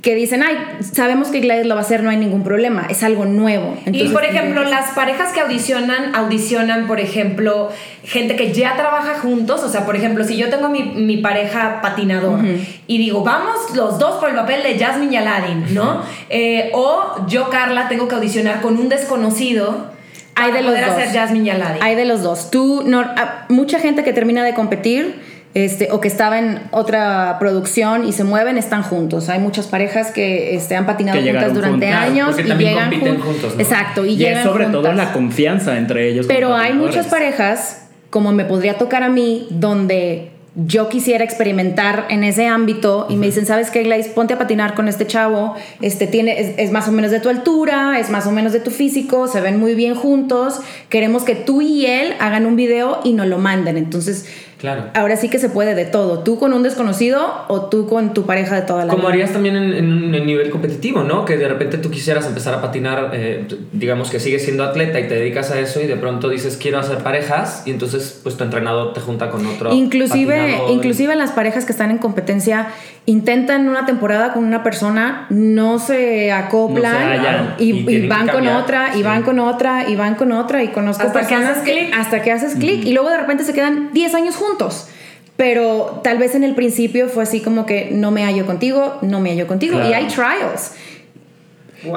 que 0.00 0.14
dicen, 0.14 0.44
ay, 0.44 0.56
sabemos 0.92 1.28
que 1.28 1.40
Gladys 1.40 1.66
lo 1.66 1.74
va 1.74 1.80
a 1.80 1.84
hacer, 1.84 2.02
no 2.04 2.10
hay 2.10 2.16
ningún 2.16 2.44
problema. 2.44 2.86
Es 2.88 3.02
algo 3.02 3.24
nuevo. 3.24 3.76
y 3.90 4.08
por 4.10 4.24
ejemplo, 4.24 4.62
las 4.62 4.92
parejas 4.92 5.32
que 5.32 5.40
audicionan, 5.40 6.14
audicionan, 6.14 6.86
por 6.86 7.00
ejemplo, 7.00 7.70
gente 8.04 8.36
que 8.36 8.52
ya 8.52 8.76
trabaja 8.76 9.18
juntos. 9.18 9.64
O 9.64 9.68
sea, 9.68 9.84
por 9.84 9.96
ejemplo, 9.96 10.22
si 10.22 10.36
yo 10.36 10.50
tengo 10.50 10.68
mi, 10.68 10.82
mi 10.84 11.16
pareja 11.16 11.80
patinador 11.82 12.38
y 12.86 12.98
digo, 12.98 13.24
vamos 13.24 13.56
los 13.74 13.98
dos 13.98 14.20
por 14.20 14.28
el 14.30 14.36
papel 14.36 14.62
de 14.62 14.78
Jasmine 14.78 15.12
y 15.12 15.16
Aladdin, 15.16 15.74
¿no? 15.74 16.00
Eh, 16.30 16.70
o 16.72 17.26
yo, 17.26 17.50
Carla, 17.50 17.88
tengo 17.88 18.06
que 18.06 18.14
audicionar 18.14 18.60
con 18.60 18.78
un 18.78 18.88
desconocido. 18.88 19.96
Hay 20.36 20.52
de 20.52 20.62
los 20.62 20.72
poder 20.72 20.86
dos. 20.86 20.94
hacer 20.96 21.08
Jasmine 21.12 21.46
y 21.46 21.50
Aladdin. 21.50 21.82
Hay 21.82 21.94
de 21.96 22.04
los 22.04 22.22
dos. 22.22 22.50
Tú, 22.52 22.84
no, 22.86 23.00
a- 23.00 23.46
mucha 23.48 23.80
gente 23.80 24.04
que 24.04 24.12
termina 24.12 24.44
de 24.44 24.54
competir 24.54 25.35
este, 25.64 25.88
o 25.90 26.02
que 26.02 26.08
estaba 26.08 26.38
en 26.38 26.60
otra 26.70 27.38
producción 27.40 28.06
y 28.06 28.12
se 28.12 28.24
mueven, 28.24 28.58
están 28.58 28.82
juntos. 28.82 29.30
Hay 29.30 29.38
muchas 29.38 29.66
parejas 29.66 30.10
que 30.10 30.54
este, 30.54 30.76
han 30.76 30.84
patinado 30.84 31.18
Que 31.18 31.30
juntas 31.30 31.54
durante 31.54 31.88
años 31.88 32.38
y 32.38 32.42
llegan 32.42 32.90
compiten 32.90 33.16
jun- 33.16 33.22
juntos, 33.22 33.54
¿no? 33.54 33.60
Exacto, 33.62 34.04
y, 34.04 34.10
Y 34.10 34.16
llegan 34.16 34.38
es 34.38 34.44
sobre 34.44 34.66
todo 34.66 34.92
la 34.92 35.14
confianza 35.14 35.78
entre 35.78 36.08
ellos. 36.10 36.26
Pero 36.28 36.54
hay 36.54 36.74
muchas 36.74 37.06
parejas, 37.06 37.86
como 38.10 38.32
me 38.32 38.44
podría 38.44 38.76
tocar 38.76 39.02
a 39.02 39.08
mí, 39.08 39.46
donde 39.48 40.28
yo 40.66 40.88
quisiera 40.90 41.24
experimentar 41.24 42.04
en 42.10 42.22
ese 42.22 42.46
ámbito 42.46 43.06
y 43.08 43.16
me 43.16 43.26
dicen, 43.26 43.46
¿sabes 43.46 43.70
qué, 43.70 43.82
Gladys? 43.82 44.08
Ponte 44.08 44.34
a 44.34 44.38
patinar 44.38 44.74
con 44.74 44.88
este 44.88 45.06
chavo, 45.06 45.54
este 45.80 46.06
tiene, 46.06 46.38
es, 46.40 46.54
es 46.58 46.70
más 46.70 46.86
o 46.88 46.92
menos 46.92 47.10
de 47.10 47.20
tu 47.20 47.30
altura, 47.30 47.98
es 47.98 48.10
más 48.10 48.26
o 48.26 48.30
menos 48.30 48.52
de 48.52 48.60
tu 48.60 48.70
físico, 48.70 49.26
se 49.26 49.40
ven 49.40 49.58
muy 49.58 49.74
bien 49.74 49.94
juntos, 49.94 50.60
queremos 50.90 51.24
que 51.24 51.34
tú 51.34 51.62
y 51.62 51.86
él 51.86 52.14
hagan 52.20 52.44
un 52.46 52.56
video 52.56 53.00
y 53.04 53.12
nos 53.14 53.26
lo 53.26 53.38
manden. 53.38 53.76
Entonces, 53.76 54.26
Claro. 54.66 54.82
Ahora 54.94 55.14
sí 55.16 55.28
que 55.28 55.38
se 55.38 55.48
puede 55.48 55.76
de 55.76 55.84
todo, 55.84 56.24
tú 56.24 56.40
con 56.40 56.52
un 56.52 56.64
desconocido 56.64 57.44
o 57.46 57.66
tú 57.66 57.86
con 57.86 58.14
tu 58.14 58.26
pareja 58.26 58.56
de 58.56 58.62
toda 58.62 58.84
la 58.84 58.90
Como 58.90 59.02
vida. 59.04 59.12
harías 59.12 59.32
también 59.32 59.54
en, 59.54 59.72
en 59.72 59.92
un 59.92 60.10
nivel 60.10 60.50
competitivo, 60.50 61.04
¿no? 61.04 61.24
Que 61.24 61.36
de 61.36 61.46
repente 61.46 61.78
tú 61.78 61.88
quisieras 61.88 62.26
empezar 62.26 62.52
a 62.52 62.60
patinar, 62.60 63.10
eh, 63.14 63.46
digamos 63.72 64.10
que 64.10 64.18
sigues 64.18 64.42
siendo 64.42 64.64
atleta 64.64 64.98
y 64.98 65.06
te 65.06 65.14
dedicas 65.14 65.52
a 65.52 65.60
eso 65.60 65.80
y 65.80 65.86
de 65.86 65.94
pronto 65.94 66.28
dices 66.28 66.56
quiero 66.60 66.80
hacer 66.80 66.98
parejas 66.98 67.62
y 67.64 67.70
entonces 67.70 68.18
pues 68.24 68.36
tu 68.36 68.42
entrenador 68.42 68.92
te 68.92 69.00
junta 69.00 69.30
con 69.30 69.46
otro. 69.46 69.72
Inclusive, 69.72 70.58
inclusive 70.68 71.14
las 71.14 71.30
parejas 71.30 71.64
que 71.64 71.70
están 71.70 71.92
en 71.92 71.98
competencia 71.98 72.66
intentan 73.06 73.68
una 73.68 73.86
temporada 73.86 74.32
con 74.32 74.44
una 74.44 74.62
persona, 74.62 75.26
no 75.30 75.78
se 75.78 76.32
acoplan 76.32 76.92
No 76.92 76.98
se 76.98 77.04
hallan. 77.28 77.54
y, 77.58 77.64
Y 77.70 77.78
y 77.78 77.84
que 78.02 78.08
van 78.08 78.28
con 78.28 78.46
otra, 78.48 78.90
y 78.94 78.98
sí. 78.98 79.02
van 79.04 79.22
con 79.22 79.38
otra, 79.38 79.88
y 79.88 79.94
van 79.96 80.16
con 80.16 80.32
otra, 80.32 80.62
y 80.64 80.68
conozco 80.68 81.06
Hasta 81.06 81.20
que 81.20 81.26
personas 81.26 81.58
haces 81.58 81.62
clic. 81.62 81.94
hasta 81.96 82.22
que 82.22 82.32
haces 82.32 82.54
clic 82.56 82.84
y 82.84 82.92
luego 82.92 83.08
de 83.10 83.18
repente 83.18 83.44
se 83.44 83.52
quedan 83.54 83.90
10 83.92 84.14
años 84.14 84.36
juntos. 84.36 84.88
Pero 85.36 86.00
tal 86.02 86.18
vez 86.18 86.34
en 86.34 86.44
el 86.44 86.54
principio 86.54 87.08
fue 87.08 87.22
así 87.22 87.40
como 87.40 87.64
que 87.66 87.90
no 87.92 88.10
me 88.10 88.24
hallo 88.24 88.46
contigo, 88.46 88.98
no 89.02 89.20
me 89.20 89.30
hallo 89.30 89.46
contigo. 89.46 89.74
Claro. 89.74 89.90
Y 89.90 89.92
hay 89.92 90.06
trials. 90.06 90.72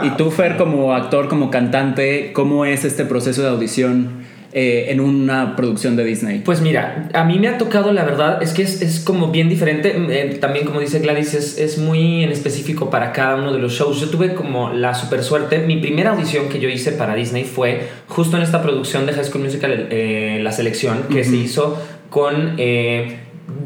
Y 0.03 0.09
tú, 0.11 0.29
Fer, 0.29 0.57
como 0.57 0.93
actor, 0.93 1.29
como 1.29 1.49
cantante, 1.49 2.33
¿cómo 2.33 2.65
es 2.65 2.83
este 2.85 3.05
proceso 3.05 3.41
de 3.41 3.47
audición 3.49 4.27
eh, 4.51 4.87
en 4.89 4.99
una 4.99 5.55
producción 5.55 5.95
de 5.95 6.03
Disney? 6.03 6.39
Pues 6.39 6.61
mira, 6.61 7.09
a 7.13 7.23
mí 7.23 7.37
me 7.39 7.47
ha 7.47 7.57
tocado, 7.57 7.93
la 7.93 8.03
verdad, 8.03 8.41
es 8.41 8.53
que 8.53 8.63
es, 8.63 8.81
es 8.81 8.99
como 8.99 9.31
bien 9.31 9.49
diferente. 9.49 9.93
Eh, 9.95 10.37
también, 10.41 10.65
como 10.65 10.79
dice 10.79 10.99
Gladys, 10.99 11.33
es, 11.33 11.57
es 11.57 11.77
muy 11.77 12.23
en 12.23 12.31
específico 12.31 12.89
para 12.89 13.11
cada 13.11 13.35
uno 13.35 13.53
de 13.53 13.59
los 13.59 13.73
shows. 13.73 13.99
Yo 14.01 14.09
tuve 14.09 14.33
como 14.33 14.73
la 14.73 14.93
super 14.93 15.23
suerte. 15.23 15.59
Mi 15.59 15.77
primera 15.77 16.11
audición 16.11 16.49
que 16.49 16.59
yo 16.59 16.69
hice 16.69 16.91
para 16.91 17.15
Disney 17.15 17.43
fue 17.43 17.87
justo 18.07 18.37
en 18.37 18.43
esta 18.43 18.61
producción 18.61 19.05
de 19.05 19.13
High 19.13 19.25
School 19.25 19.43
Musical, 19.43 19.87
eh, 19.91 20.39
La 20.41 20.51
Selección, 20.51 21.03
que 21.11 21.23
se 21.23 21.35
hizo 21.35 21.81
con... 22.09 22.57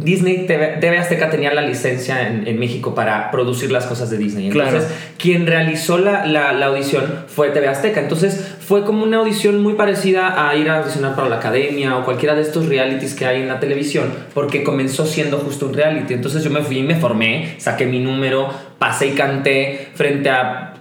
Disney 0.04 0.46
TV, 0.46 0.78
TV 0.80 0.98
Azteca 0.98 1.30
tenía 1.30 1.54
la 1.54 1.62
licencia 1.62 2.28
en, 2.28 2.48
en 2.48 2.60
México 2.60 2.94
para 2.94 3.32
producir 3.32 3.72
las 3.72 3.86
cosas 3.86 4.10
de 4.10 4.18
Disney. 4.18 4.48
Entonces, 4.48 4.84
Claro. 4.86 4.96
quien 5.18 5.48
realizó 5.48 5.98
la, 5.98 6.26
la- 6.26 6.54
la 6.54 6.66
audición 6.68 7.04
fue 7.28 7.50
TV 7.50 7.68
Azteca. 7.68 8.02
Entonces, 8.02 8.56
fue 8.60 8.84
como 8.84 9.04
una 9.04 9.18
audición 9.18 9.62
muy 9.62 9.74
parecida 9.74 10.50
a 10.50 10.56
ir 10.56 10.70
a 10.70 10.80
audicionar 10.80 11.16
para 11.16 11.30
la 11.30 11.38
academia 11.38 11.98
o 11.98 12.06
cualquiera 12.06 12.36
de 12.36 12.42
estos 12.42 12.68
realities 12.68 13.14
que 13.16 13.26
hay 13.26 13.42
en 13.42 13.48
la 13.48 13.60
televisión, 13.60 14.12
porque 14.34 14.64
comenzó 14.64 15.06
siendo 15.06 15.38
justo 15.40 15.68
un 15.68 15.74
reality. 15.74 16.14
Entonces, 16.14 16.44
yo 16.44 16.50
me 16.50 16.62
fui 16.62 16.80
y 16.80 16.84
me 16.84 16.96
formé, 16.96 17.56
saqué 17.58 17.86
mi 17.86 18.00
número, 18.00 18.50
pasé 18.80 19.08
y 19.08 19.12
canté 19.12 19.88
frente 19.96 20.30
a, 20.30 20.74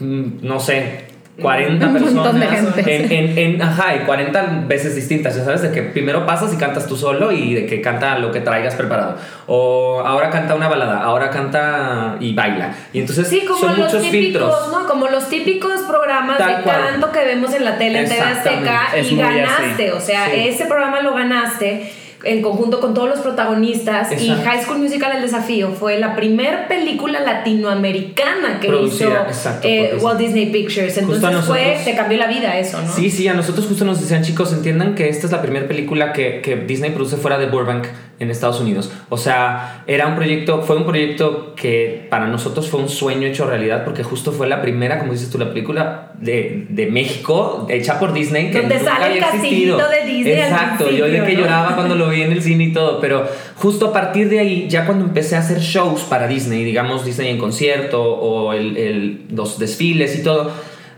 mm, 0.00 0.24
no 0.42 0.58
sé. 0.60 1.03
40 1.40 1.86
Un 1.86 1.92
personas 1.92 2.14
montón 2.14 2.40
de 2.40 2.46
gente. 2.46 2.96
en, 2.96 3.12
en, 3.12 3.38
en- 3.54 3.62
ajá, 3.62 3.96
y 3.96 3.98
40 4.06 4.64
veces 4.68 4.94
distintas, 4.94 5.34
ya 5.36 5.44
sabes, 5.44 5.62
de 5.62 5.72
que 5.72 5.82
primero 5.82 6.24
pasas 6.24 6.52
y 6.54 6.56
cantas 6.56 6.86
tú 6.86 6.96
solo 6.96 7.32
y 7.32 7.54
de 7.54 7.66
que 7.66 7.80
canta 7.80 8.18
lo 8.18 8.30
que 8.30 8.40
traigas 8.40 8.76
preparado. 8.76 9.16
O 9.46 10.00
ahora 10.06 10.30
canta 10.30 10.54
una 10.54 10.68
balada, 10.68 11.00
ahora 11.02 11.30
canta 11.30 12.16
y 12.20 12.34
baila. 12.34 12.72
Y 12.92 13.00
entonces 13.00 13.26
Sí, 13.28 13.44
como 13.46 13.58
son 13.58 13.68
los 13.70 13.78
muchos 13.78 14.02
típicos, 14.02 14.10
filtros. 14.20 14.72
¿no? 14.72 14.86
Como 14.86 15.08
los 15.08 15.28
típicos 15.28 15.80
programas 15.88 16.38
Tal 16.38 16.58
de 16.58 16.62
cual. 16.62 16.76
canto 16.92 17.10
que 17.10 17.24
vemos 17.24 17.52
en 17.52 17.64
la 17.64 17.78
tele 17.78 18.00
en 18.00 18.08
TV 18.08 18.20
Azteca 18.20 18.80
y 19.02 19.16
ganaste. 19.16 19.88
así. 19.88 19.96
O 19.96 20.00
sea, 20.00 20.26
Sí. 20.26 20.48
ese 20.48 20.66
programa 20.66 21.00
lo 21.00 21.14
ganaste 21.14 21.92
en 22.24 22.42
conjunto 22.42 22.80
con 22.80 22.94
todos 22.94 23.08
los 23.08 23.20
protagonistas 23.20 24.10
y. 24.20 24.28
High 24.28 24.62
School 24.64 24.78
Musical 24.78 25.16
El 25.16 25.22
Desafío 25.22 25.70
fue 25.70 25.98
la 25.98 26.16
primer 26.16 26.68
película 26.68 27.20
latinoamericana 27.20 28.60
que 28.60 28.68
Producida, 28.68 29.08
hizo 29.08 29.28
exacto, 29.28 29.68
eh. 29.68 29.98
Walt 30.00 30.18
Disney 30.18 30.46
Pictures. 30.46 30.96
Entonces 30.98 31.44
fue, 31.44 31.78
te 31.84 31.94
cambió 31.94 32.18
la 32.18 32.26
vida 32.26 32.58
eso, 32.58 32.80
¿no? 32.82 32.92
Sí, 32.92 33.10
sí, 33.10 33.28
a 33.28 33.34
nosotros 33.34 33.66
justo 33.66 33.84
nos 33.84 34.00
decían, 34.00 34.22
chicos, 34.22 34.52
entiendan 34.52 34.94
que 34.94 35.08
esta 35.08 35.26
es 35.26 35.32
la 35.32 35.42
primera 35.42 35.66
película 35.66 36.12
que, 36.12 36.40
que 36.40 36.56
Disney 36.56 36.90
produce 36.90 37.16
fuera 37.16 37.38
de 37.38 37.46
Burbank 37.46 37.86
en 38.20 38.30
Estados 38.30 38.60
Unidos. 38.60 38.92
O 39.08 39.16
sea, 39.16 39.82
era 39.86 40.06
un 40.06 40.14
proyecto, 40.14 40.62
fue 40.62 40.76
un 40.76 40.84
proyecto 40.84 41.54
que 41.56 42.06
para 42.10 42.26
nosotros 42.28 42.68
fue 42.68 42.80
un 42.80 42.88
sueño 42.88 43.26
hecho 43.26 43.46
realidad 43.46 43.84
porque 43.84 44.02
justo 44.04 44.30
fue 44.32 44.48
la 44.48 44.62
primera, 44.62 44.98
como 45.00 45.12
dices 45.12 45.30
tú, 45.30 45.38
la 45.38 45.48
película 45.48 46.12
de, 46.20 46.66
de 46.68 46.86
México 46.86 47.66
hecha 47.68 47.98
por 47.98 48.12
Disney 48.12 48.50
que 48.50 48.60
Donde 48.60 48.78
nunca 48.78 48.90
sale 48.92 49.06
el 49.18 49.24
había 49.24 49.34
existido. 49.34 49.78
castillito 49.78 50.06
de 50.06 50.12
Disney 50.16 50.32
Exacto, 50.34 50.90
yo 50.90 51.06
de 51.06 51.24
que 51.24 51.32
¿no? 51.34 51.40
lloraba 51.40 51.74
cuando 51.74 51.94
lo 51.96 52.08
vi 52.08 52.22
en 52.22 52.32
el 52.32 52.42
cine 52.42 52.64
y 52.64 52.72
todo, 52.72 53.00
pero 53.00 53.26
justo 53.56 53.86
a 53.88 53.92
partir 53.92 54.28
de 54.28 54.38
ahí, 54.38 54.66
ya 54.68 54.86
cuando 54.86 55.04
empecé 55.04 55.36
a 55.36 55.40
hacer 55.40 55.58
shows 55.60 56.02
para 56.02 56.26
Disney, 56.28 56.62
digamos 56.64 57.04
Disney 57.04 57.30
en 57.30 57.38
concierto 57.38 58.02
o 58.02 58.52
el, 58.52 58.76
el- 58.76 59.24
los 59.30 59.58
desfiles 59.58 60.16
y 60.18 60.22
todo, 60.22 60.52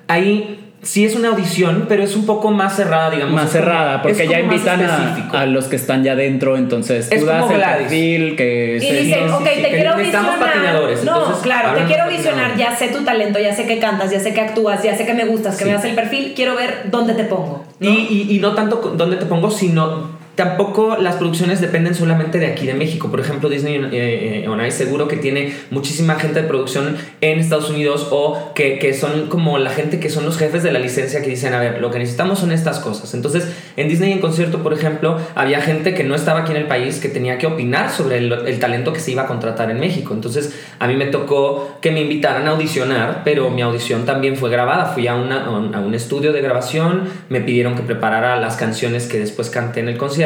ahí 0.08 0.65
sí 0.86 1.04
es 1.04 1.14
una 1.16 1.28
audición, 1.28 1.86
pero 1.88 2.02
es 2.02 2.14
un 2.16 2.24
poco 2.26 2.50
más 2.50 2.76
cerrada, 2.76 3.10
digamos. 3.10 3.34
más 3.34 3.50
cerrada, 3.50 4.00
porque 4.02 4.26
ya 4.28 4.40
invitan 4.40 4.80
a, 4.82 5.26
a 5.32 5.46
los 5.46 5.66
que 5.66 5.76
están 5.76 6.04
ya 6.04 6.14
dentro, 6.14 6.56
entonces 6.56 7.08
Es 7.10 7.20
tú 7.20 7.26
como 7.26 7.38
das 7.38 7.50
el 7.50 7.56
Gladys. 7.58 7.82
perfil 7.82 8.36
que 8.36 8.76
Y 8.76 8.80
se- 8.80 9.02
dicen, 9.02 9.30
ok, 9.30 9.46
sí, 9.54 9.62
te 9.62 9.68
quiero 9.70 9.96
visionar. 9.96 10.38
patinadores, 10.38 11.04
no, 11.04 11.16
entonces, 11.18 11.42
claro, 11.42 11.74
te 11.78 11.84
quiero 11.84 12.04
patinadores. 12.04 12.56
ya 12.58 12.76
sé 12.76 12.88
tu 12.88 13.04
talento, 13.04 13.38
ya 13.38 13.52
sé 13.54 13.66
que 13.66 13.78
cantas, 13.78 14.10
ya 14.10 14.20
sé 14.20 14.32
que 14.32 14.40
actúas, 14.40 14.82
ya 14.82 14.96
sé 14.96 15.04
que 15.04 15.14
me 15.14 15.24
gustas, 15.24 15.56
que 15.56 15.64
Sí. 15.64 15.70
me 15.70 15.74
das 15.76 15.84
el 15.84 15.94
perfil, 15.94 16.32
quiero 16.36 16.54
ver 16.54 16.84
dónde 16.90 17.14
te 17.14 17.24
pongo. 17.24 17.64
¿no? 17.80 17.90
Y, 17.90 18.06
y- 18.30 18.36
y 18.36 18.38
no 18.38 18.52
tanto 18.54 18.76
dónde 18.96 19.16
te 19.16 19.26
pongo, 19.26 19.50
sino 19.50 20.16
tampoco 20.36 20.96
las 20.98 21.16
producciones 21.16 21.60
dependen 21.60 21.94
solamente 21.94 22.38
de 22.38 22.46
aquí 22.46 22.66
de 22.66 22.74
México. 22.74 23.10
Por 23.10 23.20
ejemplo, 23.20 23.48
Disney 23.48 23.76
eh, 23.92 24.42
eh, 24.44 24.48
On 24.48 24.64
Ice 24.64 24.76
seguro 24.84 25.08
que 25.08 25.16
tiene 25.16 25.52
muchísima 25.70 26.16
gente 26.16 26.42
de 26.42 26.46
producción 26.48 26.96
en 27.22 27.38
Estados 27.40 27.70
Unidos 27.70 28.08
o 28.10 28.52
que, 28.54 28.78
que 28.78 28.92
son 28.94 29.28
como 29.28 29.56
la 29.58 29.70
gente 29.70 29.98
que 29.98 30.10
son 30.10 30.24
los 30.26 30.36
jefes 30.38 30.62
de 30.62 30.72
la 30.72 30.78
licencia 30.78 31.22
que 31.22 31.30
dicen, 31.30 31.54
a 31.54 31.58
ver, 31.58 31.80
lo 31.80 31.90
que 31.90 31.98
necesitamos 31.98 32.38
son 32.38 32.52
estas 32.52 32.78
cosas. 32.80 33.14
Entonces, 33.14 33.48
en 33.78 33.88
Disney 33.88 34.12
en 34.12 34.20
concierto, 34.20 34.62
por 34.62 34.74
ejemplo, 34.74 35.18
había 35.34 35.60
gente 35.62 35.94
que 35.94 36.04
no 36.04 36.14
estaba 36.14 36.40
aquí 36.40 36.50
en 36.52 36.58
el 36.58 36.66
país 36.66 36.98
que 37.00 37.08
tenía 37.08 37.38
que 37.38 37.46
opinar 37.46 37.90
sobre 37.90 38.18
el, 38.18 38.30
el 38.32 38.58
talento 38.58 38.92
que 38.92 39.00
se 39.00 39.12
iba 39.12 39.22
a 39.22 39.26
contratar 39.26 39.70
en 39.70 39.80
México. 39.80 40.12
Entonces, 40.12 40.54
a 40.78 40.86
mí 40.86 40.96
me 40.96 41.06
tocó 41.06 41.78
que 41.80 41.90
me 41.90 42.02
invitaran 42.02 42.46
a 42.46 42.50
audicionar, 42.50 43.22
pero 43.24 43.48
mi 43.50 43.62
audición 43.62 44.04
también 44.04 44.36
fue 44.36 44.50
grabada. 44.50 44.86
Fui 44.92 45.06
a, 45.08 45.14
una- 45.14 45.46
a 45.46 45.50
un- 45.50 45.74
a 45.74 45.80
un 45.80 45.94
estudio 45.94 46.32
de 46.34 46.42
grabación, 46.42 47.04
me 47.30 47.40
pidieron 47.40 47.74
que 47.74 47.82
preparara 47.82 48.36
las 48.36 48.56
canciones 48.56 49.06
que 49.06 49.18
después 49.18 49.48
canté 49.48 49.80
en 49.80 49.88
el 49.88 49.96
concierto 49.96 50.25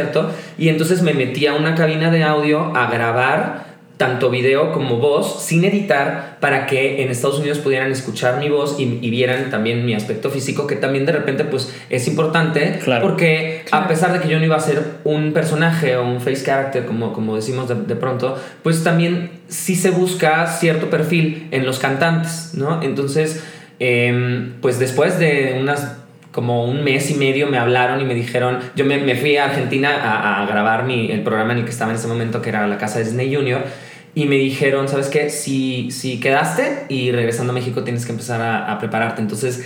y 0.59 0.69
entonces 0.69 1.02
me 1.02 1.14
metí 1.14 1.47
a 1.47 1.54
una 1.54 1.75
cabina 1.75 2.11
de 2.11 2.23
audio 2.23 2.76
a 2.76 2.90
grabar 2.90 3.71
tanto 3.97 4.30
video 4.30 4.73
como 4.73 4.97
voz 4.97 5.42
sin 5.45 5.62
editar 5.62 6.38
para 6.40 6.64
que 6.66 7.02
en 7.02 7.11
Estados 7.11 7.38
Unidos 7.38 7.59
pudieran 7.59 7.92
escuchar 7.92 8.38
mi 8.38 8.49
voz 8.49 8.80
y, 8.80 8.99
y 9.02 9.11
vieran 9.11 9.50
también 9.50 9.85
mi 9.85 9.92
aspecto 9.92 10.30
físico 10.30 10.66
que 10.66 10.75
también 10.76 11.04
de 11.04 11.12
repente 11.12 11.45
pues 11.45 11.71
es 11.90 12.09
importante 12.09 12.78
Claro. 12.83 13.02
porque 13.07 13.62
a 13.71 13.87
pesar 13.88 14.14
de 14.14 14.21
que 14.21 14.28
yo 14.28 14.38
no 14.38 14.45
iba 14.47 14.57
a 14.57 14.61
ser 14.61 14.83
un 15.04 15.35
personaje 15.35 15.97
o 15.97 16.07
un 16.07 16.23
face 16.23 16.47
character 16.47 16.87
como, 16.87 17.12
como 17.12 17.37
decimos 17.37 17.69
de, 17.69 17.75
de 17.75 17.95
pronto 17.95 18.38
pues 18.62 18.83
también 18.83 19.33
sí 19.49 19.75
se 19.75 19.90
busca 19.90 20.47
cierto 20.47 20.88
perfil 20.88 21.49
en 21.50 21.66
los 21.66 21.78
cantantes 21.78 22.52
¿no? 22.54 22.83
entonces 22.83 23.45
em, 23.80 24.54
pues 24.62 24.78
después 24.78 25.19
de 25.19 25.59
unas 25.61 25.97
como 26.33 26.65
un 26.65 26.85
mes 26.85 27.11
y 27.11 27.15
medio 27.15 27.47
me 27.49 27.59
hablaron 27.59 28.01
y 28.01 28.05
me 28.05 28.15
dijeron, 28.15 28.59
yo 28.77 28.85
me, 28.85 28.99
me 28.99 29.17
fui 29.17 29.37
a 29.37 29.47
Argentina 29.47 29.91
a, 30.01 30.43
a 30.43 30.47
grabar 30.47 30.85
mi, 30.85 31.11
el 31.11 31.23
programa 31.23 31.53
en 31.53 31.59
el 31.61 31.65
que 31.65 31.71
estaba 31.71 31.91
en 31.91 31.99
ese 31.99 32.07
momento, 32.07 32.41
que 32.41 32.51
era 32.51 32.67
la 32.69 32.79
casa 32.79 32.99
de 32.99 33.05
Disney 33.07 33.35
Junior, 33.35 33.63
y 34.15 34.27
me 34.27 34.37
dijeron, 34.37 34.89
¿sabes 34.89 35.07
qué? 35.09 35.31
Si, 35.31 35.91
si 35.91 36.21
quedaste 36.21 36.85
y 36.89 37.11
regresando 37.13 37.53
a 37.53 37.55
México 37.55 37.83
tienes 37.85 38.07
que 38.07 38.13
empezar 38.13 38.41
a, 38.43 38.71
a 38.73 38.79
prepararte. 38.79 39.21
Entonces, 39.23 39.65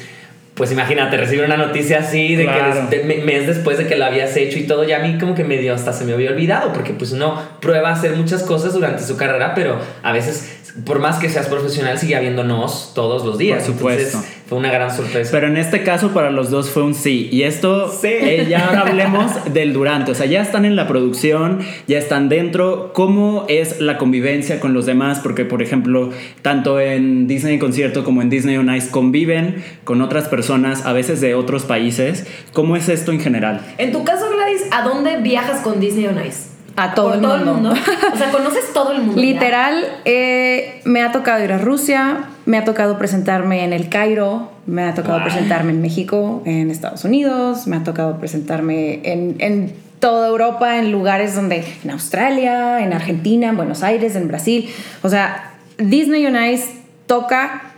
pues 0.55 0.71
imagínate, 0.71 1.17
recibir 1.17 1.45
una 1.45 1.57
noticia 1.57 1.99
así 1.99 2.37
de 2.37 2.45
Claro. 2.45 2.89
que 2.91 2.97
des- 2.97 3.07
de- 3.09 3.17
me- 3.17 3.25
mes 3.25 3.47
después 3.47 3.77
de 3.77 3.87
que 3.87 3.97
lo 3.97 4.05
habías 4.05 4.37
hecho 4.37 4.59
y 4.59 4.63
todo, 4.63 4.85
ya 4.85 4.99
a 4.99 5.07
mí 5.07 5.19
como 5.19 5.35
que 5.35 5.45
medio 5.45 5.75
hasta 5.75 5.93
se 5.93 6.05
me 6.05 6.13
había 6.13 6.31
olvidado, 6.31 6.73
porque 6.73 6.93
pues 6.93 7.13
uno 7.13 7.41
prueba 7.61 7.89
a 7.91 7.93
hacer 7.95 8.15
muchas 8.17 8.43
cosas 8.45 8.73
durante 8.73 9.03
su 9.03 9.17
carrera, 9.17 9.53
pero 9.55 9.79
a 10.03 10.13
veces, 10.13 10.61
por 10.87 10.99
más 11.01 11.17
que 11.19 11.29
seas 11.29 11.47
profesional, 11.49 11.99
sigue 11.99 12.15
habiendo 12.15 12.45
nos 12.45 12.93
todos 12.95 13.25
los 13.25 13.37
días. 13.39 13.65
Por 13.65 13.75
supuesto. 13.75 14.19
Entonces, 14.19 14.34
fue 14.47 14.59
una 14.59 14.71
gran 14.71 14.91
sorpresa. 14.95 15.31
Pero 15.33 15.47
en 15.47 15.57
este 15.57 15.83
caso 15.83 16.13
para 16.13 16.31
los 16.31 16.51
dos 16.51 16.71
fue 16.71 16.83
un 16.83 16.95
sí. 16.95 17.29
Y 17.33 17.43
esto, 17.45 17.89
Sí. 17.91 18.09
eh, 18.09 18.47
ya 18.49 18.67
ahora 18.67 18.81
hablemos 18.83 19.33
del 19.55 19.73
durante. 19.73 20.13
O 20.13 20.15
sea, 20.15 20.27
ya 20.27 20.43
están 20.43 20.65
en 20.65 20.77
la 20.77 20.87
producción, 20.87 21.61
ya 21.87 21.99
están 21.99 22.29
dentro. 22.29 22.93
¿Cómo 22.93 23.47
es 23.49 23.81
la 23.81 23.97
convivencia 23.99 24.61
con 24.61 24.75
los 24.75 24.87
demás? 24.87 25.21
Porque, 25.21 25.45
por 25.45 25.63
ejemplo, 25.63 26.11
tanto 26.43 26.79
en 26.81 27.27
Disney 27.27 27.59
concierto 27.59 28.05
como 28.05 28.21
en 28.23 28.31
Disney 28.31 28.57
on 28.57 28.75
Ice 28.75 28.91
conviven 28.91 29.63
con 29.85 30.03
otras 30.03 30.29
personas, 30.29 30.85
a 30.87 30.93
veces 30.93 31.21
de 31.21 31.35
otros 31.35 31.65
países. 31.65 32.27
¿Cómo 32.53 32.77
es 32.77 32.89
esto 32.89 33.13
en 33.13 33.21
general? 33.21 33.61
En 33.79 33.93
tu 33.93 34.05
caso, 34.05 34.27
Gladys, 34.31 34.63
¿a 34.71 34.83
dónde 34.83 35.17
viajas 35.23 35.61
con 35.61 35.81
Disney 35.81 36.07
on 36.07 36.19
Ice? 36.27 36.54
A 36.77 36.95
todo 36.95 37.07
Por 37.07 37.15
el 37.17 37.21
todo 37.23 37.35
el 37.37 37.45
mundo. 37.45 37.71
mundo. 37.71 37.81
O 38.13 38.17
sea, 38.17 38.31
conoces 38.33 38.73
todo 38.73 38.93
el 38.93 39.03
mundo. 39.03 39.21
Literal, 39.21 39.85
eh, 40.05 40.81
me 40.85 41.03
ha 41.03 41.13
tocado 41.13 41.45
ir 41.45 41.53
a 41.53 41.59
Rusia, 41.59 42.25
me 42.47 42.59
ha 42.59 42.65
tocado 42.65 42.99
presentarme 42.99 43.63
en 43.65 43.73
el 43.73 43.89
Cairo, 43.89 44.51
me 44.67 44.83
ha 44.83 44.95
tocado 44.95 45.19
Wow. 45.19 45.25
presentarme 45.25 45.71
en 45.71 45.81
México, 45.81 46.43
en 46.47 46.71
Estados 46.71 47.05
Unidos, 47.05 47.67
me 47.69 47.77
ha 47.77 47.85
tocado 47.85 48.19
presentarme 48.19 49.01
en, 49.05 49.37
en 49.39 49.73
toda 50.01 50.29
Europa, 50.29 50.79
en 50.79 50.91
lugares 50.91 51.35
donde, 51.37 51.65
en 51.85 51.91
Australia, 51.91 52.81
en 52.85 52.93
Argentina, 52.93 53.49
en 53.51 53.57
Buenos 53.57 53.83
Aires, 53.85 54.17
en 54.17 54.27
Brasil. 54.27 54.69
O 55.03 55.09
sea, 55.09 55.53
Disney 55.79 56.27
on 56.27 56.37
Ice 56.45 56.69
toca 57.07 57.71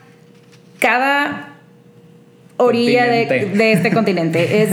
cada 0.80 1.50
orilla 2.56 3.04
de, 3.04 3.26
de 3.54 3.72
este 3.72 3.92
continente. 3.92 4.62
Es, 4.62 4.70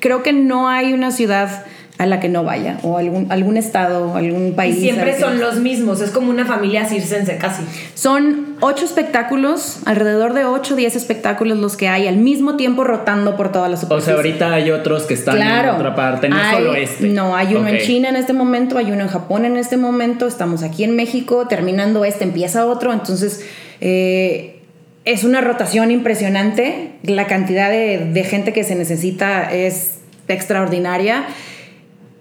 creo 0.00 0.22
que 0.22 0.32
no 0.32 0.68
hay 0.68 0.92
una 0.94 1.10
ciudad 1.10 1.64
a 2.00 2.06
la 2.06 2.18
que 2.18 2.30
no 2.30 2.44
vaya, 2.44 2.78
o 2.82 2.96
algún, 2.96 3.30
algún 3.30 3.58
estado, 3.58 4.16
algún 4.16 4.54
país. 4.54 4.78
Y 4.78 4.80
siempre 4.80 5.20
son 5.20 5.38
los 5.38 5.56
mismos, 5.56 6.00
es 6.00 6.10
como 6.10 6.30
una 6.30 6.46
familia 6.46 6.86
circense 6.86 7.36
casi. 7.36 7.62
Son 7.92 8.56
ocho 8.60 8.86
espectáculos, 8.86 9.80
alrededor 9.84 10.32
de 10.32 10.46
ocho 10.46 10.72
o 10.72 10.76
diez 10.78 10.96
espectáculos 10.96 11.58
los 11.58 11.76
que 11.76 11.88
hay 11.88 12.08
al 12.08 12.16
mismo 12.16 12.56
tiempo 12.56 12.84
rotando 12.84 13.36
por 13.36 13.52
toda 13.52 13.68
la 13.68 13.76
O 13.76 14.00
sea, 14.00 14.14
ahorita 14.14 14.50
hay 14.54 14.70
otros 14.70 15.02
que 15.02 15.12
están 15.12 15.36
Claro. 15.36 15.68
en 15.72 15.74
otra 15.74 15.94
parte, 15.94 16.30
no 16.30 16.36
Hay- 16.36 16.56
solo 16.56 16.74
este. 16.74 17.06
No, 17.08 17.36
hay 17.36 17.54
uno 17.54 17.68
en. 17.68 17.78
China 17.80 18.08
en 18.08 18.16
este 18.16 18.32
momento, 18.32 18.78
hay 18.78 18.90
uno 18.92 19.02
en 19.02 19.08
Japón 19.08 19.44
en 19.44 19.58
este 19.58 19.76
momento, 19.76 20.26
estamos 20.26 20.62
aquí 20.62 20.84
en 20.84 20.96
México, 20.96 21.48
terminando 21.48 22.06
este 22.06 22.24
empieza 22.24 22.64
otro, 22.64 22.94
entonces 22.94 23.44
eh, 23.82 24.60
es 25.04 25.24
una 25.24 25.42
rotación 25.42 25.90
impresionante, 25.90 26.92
la 27.02 27.26
cantidad 27.26 27.68
de, 27.68 28.08
de 28.10 28.24
gente 28.24 28.54
que 28.54 28.64
se 28.64 28.74
necesita 28.74 29.52
es 29.52 29.98
extraordinaria 30.28 31.24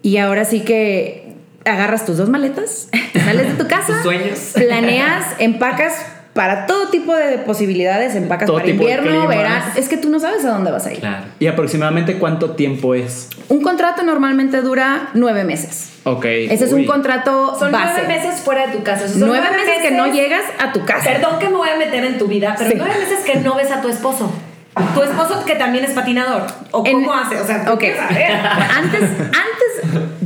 y 0.02 0.18
ahora 0.18 0.46
sí 0.46 0.62
que 0.62 1.34
agarras 1.66 2.06
tus 2.06 2.18
dos 2.18 2.30
maletas, 2.30 2.90
sales 3.14 3.48
de 3.58 3.64
tu 3.64 3.68
casa, 3.70 3.88
Tus 3.94 4.02
sueños. 4.04 4.40
planeas, 4.56 5.26
empacas 5.40 6.06
para 6.34 6.68
todo 6.68 6.88
tipo 6.90 7.14
de 7.16 7.40
posibilidades, 7.40 8.16
empacas 8.16 8.46
Todo 8.46 8.58
para 8.58 8.66
tipo 8.72 8.86
de 8.86 8.94
invierno, 8.94 9.28
verano, 9.28 9.66
es 9.76 9.90
que 9.90 9.98
tú 9.98 10.10
no 10.10 10.20
sabes 10.20 10.46
a 10.46 10.50
dónde 10.52 10.72
vas 10.72 10.86
a 10.86 10.94
ir. 10.94 11.00
Claro. 11.00 11.26
¿Y 11.40 11.48
aproximadamente 11.48 12.18
cuánto 12.18 12.52
tiempo 12.52 12.94
es? 12.96 13.28
Un 13.50 13.62
contrato 13.62 14.04
normalmente 14.04 14.62
dura 14.62 15.10
nueve 15.16 15.44
meses. 15.44 15.90
Ok. 16.06 16.24
Ese 16.26 16.66
es 16.66 16.72
un 16.72 16.86
contrato 16.86 17.58
Son 17.60 17.72
base. 17.72 18.04
nueve 18.04 18.08
meses 18.08 18.40
fuera 18.42 18.68
de 18.68 18.78
tu 18.78 18.84
casa. 18.84 19.08
Son 19.10 19.20
Nueve 19.20 19.48
meses 19.52 19.82
que 19.82 19.92
no 19.92 20.08
llegas 20.14 20.44
a 20.60 20.72
tu 20.72 20.86
casa. 20.86 21.04
Perdón 21.04 21.40
que 21.40 21.50
me 21.50 21.56
voy 21.56 21.70
a 21.70 21.76
meter 21.78 22.06
en 22.06 22.18
tu 22.18 22.28
vida, 22.28 22.56
pero 22.58 22.70
Sí. 22.70 22.76
nueve 22.78 22.94
meses 23.00 23.20
que 23.26 23.36
no 23.40 23.56
ves 23.56 23.72
a 23.72 23.82
tu 23.82 23.90
esposo. 23.90 24.32
Tu 24.96 25.04
esposo 25.04 25.44
que 25.46 25.56
también 25.56 25.84
es 25.84 25.92
patinador. 25.92 26.44
¿O 26.72 26.86
En- 26.86 26.94
cómo 27.04 27.14
hace? 27.14 27.38
O 27.42 27.46
sea, 27.46 27.66
tú 27.66 27.74
Ok. 27.74 27.80
quieres 27.80 27.98
saber. 28.00 28.32
Antes, 28.78 29.02
antes, 29.02 29.69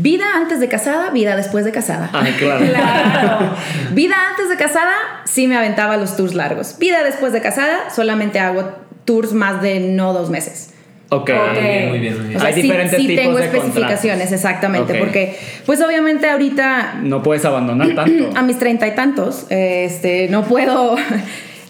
vida 0.04 0.26
antes 0.36 0.60
de 0.60 0.68
casada, 0.68 1.10
vida 1.12 1.36
después 1.38 1.64
de 1.64 1.72
casada. 1.72 2.10
Ay, 2.12 2.34
claro. 2.34 2.66
Claro. 2.66 3.56
Vida 3.94 4.16
antes 4.32 4.50
de 4.50 4.58
casada, 4.58 4.92
sí 5.26 5.48
me 5.48 5.56
aventaba 5.56 5.96
los 5.98 6.18
tours 6.18 6.34
largos. 6.36 6.76
Vida 6.78 7.04
después 7.04 7.32
de 7.32 7.42
casada, 7.42 7.90
solamente 7.90 8.40
hago 8.40 8.70
tours 9.06 9.32
más 9.34 9.62
de 9.62 9.80
no 9.80 10.12
dos 10.14 10.30
meses. 10.30 10.72
Ok. 11.10 11.30
Ok. 11.30 11.30
Muy 11.30 11.62
bien, 11.62 11.90
muy 11.90 12.00
bien, 12.00 12.14
muy 12.16 12.26
O 12.26 12.28
bien. 12.28 12.40
sea, 12.40 12.48
Hay 12.50 12.54
sí, 12.56 12.62
diferentes 12.64 13.00
sí 13.00 13.08
tipos 13.08 13.24
tengo 13.24 13.38
de 13.38 13.46
especificaciones, 13.46 14.02
contratos. 14.30 14.32
exactamente, 14.34 14.96
porque 14.96 15.38
pues 15.66 15.80
obviamente 15.82 16.30
ahorita 16.30 16.96
No 17.02 17.24
puedes 17.24 17.46
abandonar 17.46 17.94
tanto. 17.96 18.30
a 18.36 18.42
mis 18.42 18.60
treinta 18.60 18.88
y 18.88 18.92
tantos, 18.96 19.46
este, 19.50 20.28
no 20.30 20.44
puedo. 20.44 20.96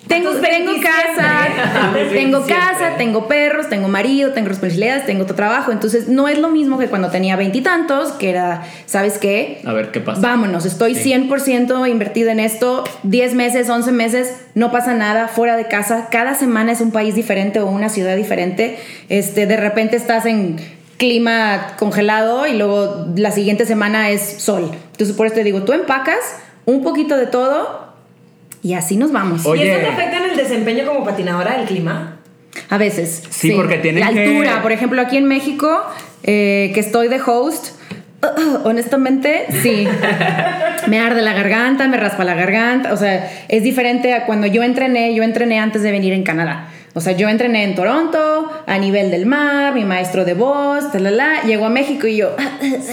Tengo, 0.08 0.32
tus 0.32 0.42
tengo 0.42 0.72
27. 0.72 0.82
casa, 0.82 1.94
tengo 2.12 2.40
27. 2.40 2.54
casa, 2.54 2.98
tengo 2.98 3.28
perros, 3.28 3.70
tengo 3.70 3.88
marido, 3.88 4.32
tengo 4.32 4.50
responsabilidades, 4.50 5.06
tengo 5.06 5.24
otro 5.24 5.36
trabajo. 5.36 5.72
Entonces, 5.72 6.08
no 6.08 6.28
es 6.28 6.38
lo 6.40 6.50
mismo 6.50 6.78
que 6.78 6.88
cuando 6.88 7.10
tenía 7.10 7.36
veintitantos, 7.36 8.12
que 8.14 8.30
era, 8.30 8.64
¿sabes 8.86 9.18
qué? 9.18 9.62
A 9.66 9.74
ver 9.74 9.92
qué 9.92 10.02
pasa. 10.02 10.22
Vámonos, 10.22 10.66
estoy 10.66 10.96
Sí. 10.96 11.14
100% 11.14 11.88
invertida 11.90 12.32
en 12.32 12.40
esto, 12.40 12.84
10 13.04 13.34
meses, 13.34 13.70
11 13.70 13.92
meses, 13.92 14.36
no 14.56 14.72
pasa 14.72 14.94
nada, 14.94 15.28
fuera 15.28 15.58
de 15.58 15.68
casa, 15.68 16.08
cada 16.12 16.36
semana 16.36 16.72
es 16.74 16.82
un 16.82 16.92
país 16.92 17.16
diferente 17.16 17.60
o 17.60 17.68
una 17.68 17.90
ciudad 17.90 18.16
diferente, 18.16 18.78
este, 19.10 19.48
de 19.48 19.58
repente 19.58 19.96
estás 19.96 20.26
en 20.26 20.58
clima 20.98 21.76
congelado 21.78 22.46
y 22.48 22.54
luego 22.58 23.08
la 23.16 23.32
siguiente 23.32 23.66
semana 23.66 24.10
es 24.10 24.22
sol. 24.22 24.72
Entonces 24.92 25.16
por 25.16 25.26
eso 25.28 25.36
te 25.36 25.44
digo, 25.44 25.64
tú 25.64 25.74
empacas 25.74 26.20
un 26.66 26.84
poquito 26.84 27.18
de 27.18 27.26
todo 27.26 27.83
y 28.64 28.74
así 28.74 28.96
nos 28.98 29.12
vamos. 29.12 29.46
Oye. 29.46 29.66
¿Y 29.66 29.70
eso 29.70 29.80
te 29.82 29.88
afecta 29.88 30.18
en 30.18 30.32
el 30.32 30.38
desempeño 30.38 30.86
como 30.86 31.04
patinadora 31.04 31.58
del 31.58 31.68
clima? 31.68 32.18
A 32.70 32.78
veces. 32.78 33.24
Sí, 33.30 33.52
porque 33.52 33.78
tienen 33.78 34.02
La 34.02 34.12
que- 34.14 34.26
altura, 34.26 34.62
por 34.62 34.72
ejemplo, 34.72 35.02
aquí 35.02 35.18
en 35.18 35.26
México, 35.26 35.82
eh, 36.24 36.72
que 36.74 36.80
estoy 36.80 37.08
de 37.08 37.20
host, 37.26 37.76
honestamente, 38.64 39.46
sí. 39.62 39.86
me 40.88 41.00
arde 41.00 41.22
la 41.22 41.34
garganta, 41.34 41.88
me 41.88 41.98
raspa 41.98 42.24
la 42.24 42.36
garganta. 42.36 42.94
O 42.94 42.98
sea, 42.98 43.30
es 43.50 43.64
diferente 43.64 44.14
a 44.14 44.26
cuando 44.26 44.48
yo 44.48 44.64
entrené. 44.64 45.14
Yo 45.14 45.24
entrené 45.24 45.60
antes 45.60 45.82
de 45.82 45.92
venir 45.92 46.14
en 46.14 46.24
Canadá. 46.24 46.70
O 46.96 47.02
sea, 47.02 47.14
yo 47.14 47.28
entrené 47.28 47.64
en 47.64 47.74
Toronto, 47.74 48.52
a 48.68 48.78
nivel 48.78 49.10
del 49.10 49.26
mar, 49.26 49.74
mi 49.74 49.84
maestro 49.84 50.26
de 50.26 50.36
voz, 50.36 50.92
talala, 50.92 51.42
llegó 51.44 51.66
a 51.66 51.70
México 51.70 52.06
y 52.06 52.18
yo. 52.18 52.36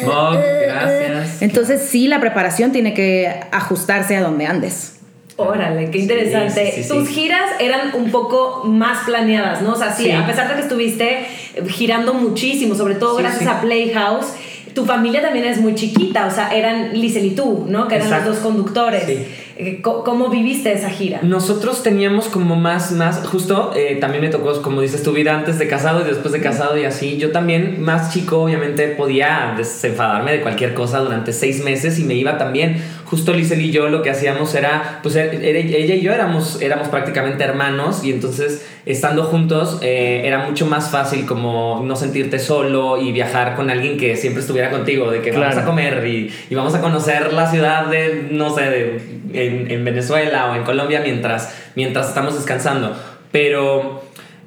Smog, 0.00 0.38
gracias. 0.66 1.42
Entonces, 1.42 1.82
sí, 1.82 2.08
la 2.08 2.18
preparación 2.18 2.72
tiene 2.72 2.94
que 2.94 3.30
ajustarse 3.52 4.16
a 4.16 4.22
donde 4.22 4.46
andes. 4.46 4.99
Órale, 5.48 5.90
qué 5.90 5.98
interesante. 5.98 6.72
sí, 6.74 6.82
sí, 6.82 6.88
Tus 6.88 7.08
giras 7.08 7.42
eran 7.58 7.92
un 7.94 8.10
poco 8.10 8.62
más 8.64 9.04
planeadas, 9.04 9.62
¿no? 9.62 9.72
O 9.72 9.76
sea, 9.76 9.92
sí, 9.92 10.10
a 10.10 10.26
pesar 10.26 10.48
de 10.48 10.54
que 10.54 10.60
estuviste 10.62 11.26
eh, 11.54 11.62
girando 11.68 12.14
muchísimo, 12.14 12.74
sobre 12.74 12.94
todo 12.94 13.16
gracias 13.16 13.46
a 13.48 13.60
Playhouse, 13.60 14.26
tu 14.74 14.84
familia 14.86 15.20
también 15.20 15.46
es 15.46 15.60
muy 15.60 15.74
chiquita, 15.74 16.26
o 16.26 16.30
sea, 16.30 16.50
eran 16.54 16.92
Lisel 16.92 17.24
y 17.24 17.30
tú, 17.32 17.64
¿no? 17.68 17.88
Que 17.88 17.96
eran 17.96 18.06
Exacto. 18.06 18.30
los 18.30 18.36
dos 18.42 18.46
conductores. 18.52 19.02
Sí. 19.04 19.26
Eh, 19.62 19.82
co- 19.82 20.04
¿Cómo 20.04 20.30
viviste 20.30 20.72
esa 20.72 20.88
gira? 20.88 21.18
Nosotros 21.22 21.82
teníamos 21.82 22.28
como 22.28 22.56
más, 22.56 22.92
más, 22.92 23.26
justo, 23.26 23.72
eh, 23.76 23.96
también 24.00 24.22
me 24.22 24.30
tocó, 24.30 24.62
como 24.62 24.80
dices, 24.80 25.02
tu 25.02 25.12
vida 25.12 25.34
antes 25.34 25.58
de 25.58 25.66
casado 25.68 26.00
y 26.00 26.04
después 26.04 26.32
de 26.32 26.40
casado 26.40 26.78
y 26.78 26.84
así. 26.84 27.18
Yo 27.18 27.30
también, 27.30 27.82
más 27.82 28.10
chico, 28.14 28.38
obviamente, 28.42 28.86
podía 28.88 29.52
desenfadarme 29.58 30.32
de 30.32 30.40
cualquier 30.40 30.72
cosa 30.72 31.00
durante 31.00 31.34
seis 31.34 31.62
meses 31.62 31.98
y 31.98 32.04
me 32.04 32.14
iba 32.14 32.38
también. 32.38 32.82
Justo 33.10 33.32
Lizel 33.32 33.60
y 33.60 33.72
yo 33.72 33.88
lo 33.88 34.02
que 34.02 34.10
hacíamos 34.10 34.54
era, 34.54 35.00
pues 35.02 35.16
era- 35.16 35.32
era- 35.32 35.58
ella 35.58 35.94
y 35.96 36.00
yo 36.00 36.12
éramos, 36.12 36.62
éramos 36.62 36.86
prácticamente 36.88 37.42
hermanos 37.42 38.04
y 38.04 38.12
entonces 38.12 38.64
estando 38.86 39.24
juntos 39.24 39.78
eh, 39.82 40.22
era 40.24 40.46
mucho 40.46 40.64
más 40.66 40.90
fácil 40.90 41.26
como 41.26 41.82
no 41.84 41.96
sentirte 41.96 42.38
solo 42.38 43.02
y 43.02 43.10
viajar 43.10 43.56
con 43.56 43.68
alguien 43.68 43.96
que 43.98 44.16
siempre 44.16 44.40
estuviera 44.42 44.70
contigo, 44.70 45.10
de 45.10 45.22
que 45.22 45.32
vamos 45.32 45.46
Claro. 45.48 45.60
a 45.62 45.64
comer 45.64 46.06
y, 46.06 46.32
y 46.48 46.54
vamos 46.54 46.72
a 46.76 46.80
conocer 46.80 47.32
la 47.32 47.50
ciudad 47.50 47.86
de, 47.86 48.28
no 48.30 48.54
sé, 48.54 48.62
de, 48.70 49.00
en, 49.34 49.70
en 49.70 49.84
Venezuela 49.84 50.50
o 50.52 50.54
en 50.54 50.62
Colombia 50.62 51.00
mientras, 51.02 51.52
mientras 51.74 52.08
estamos 52.08 52.34
descansando. 52.36 52.96
Pero 53.32 54.04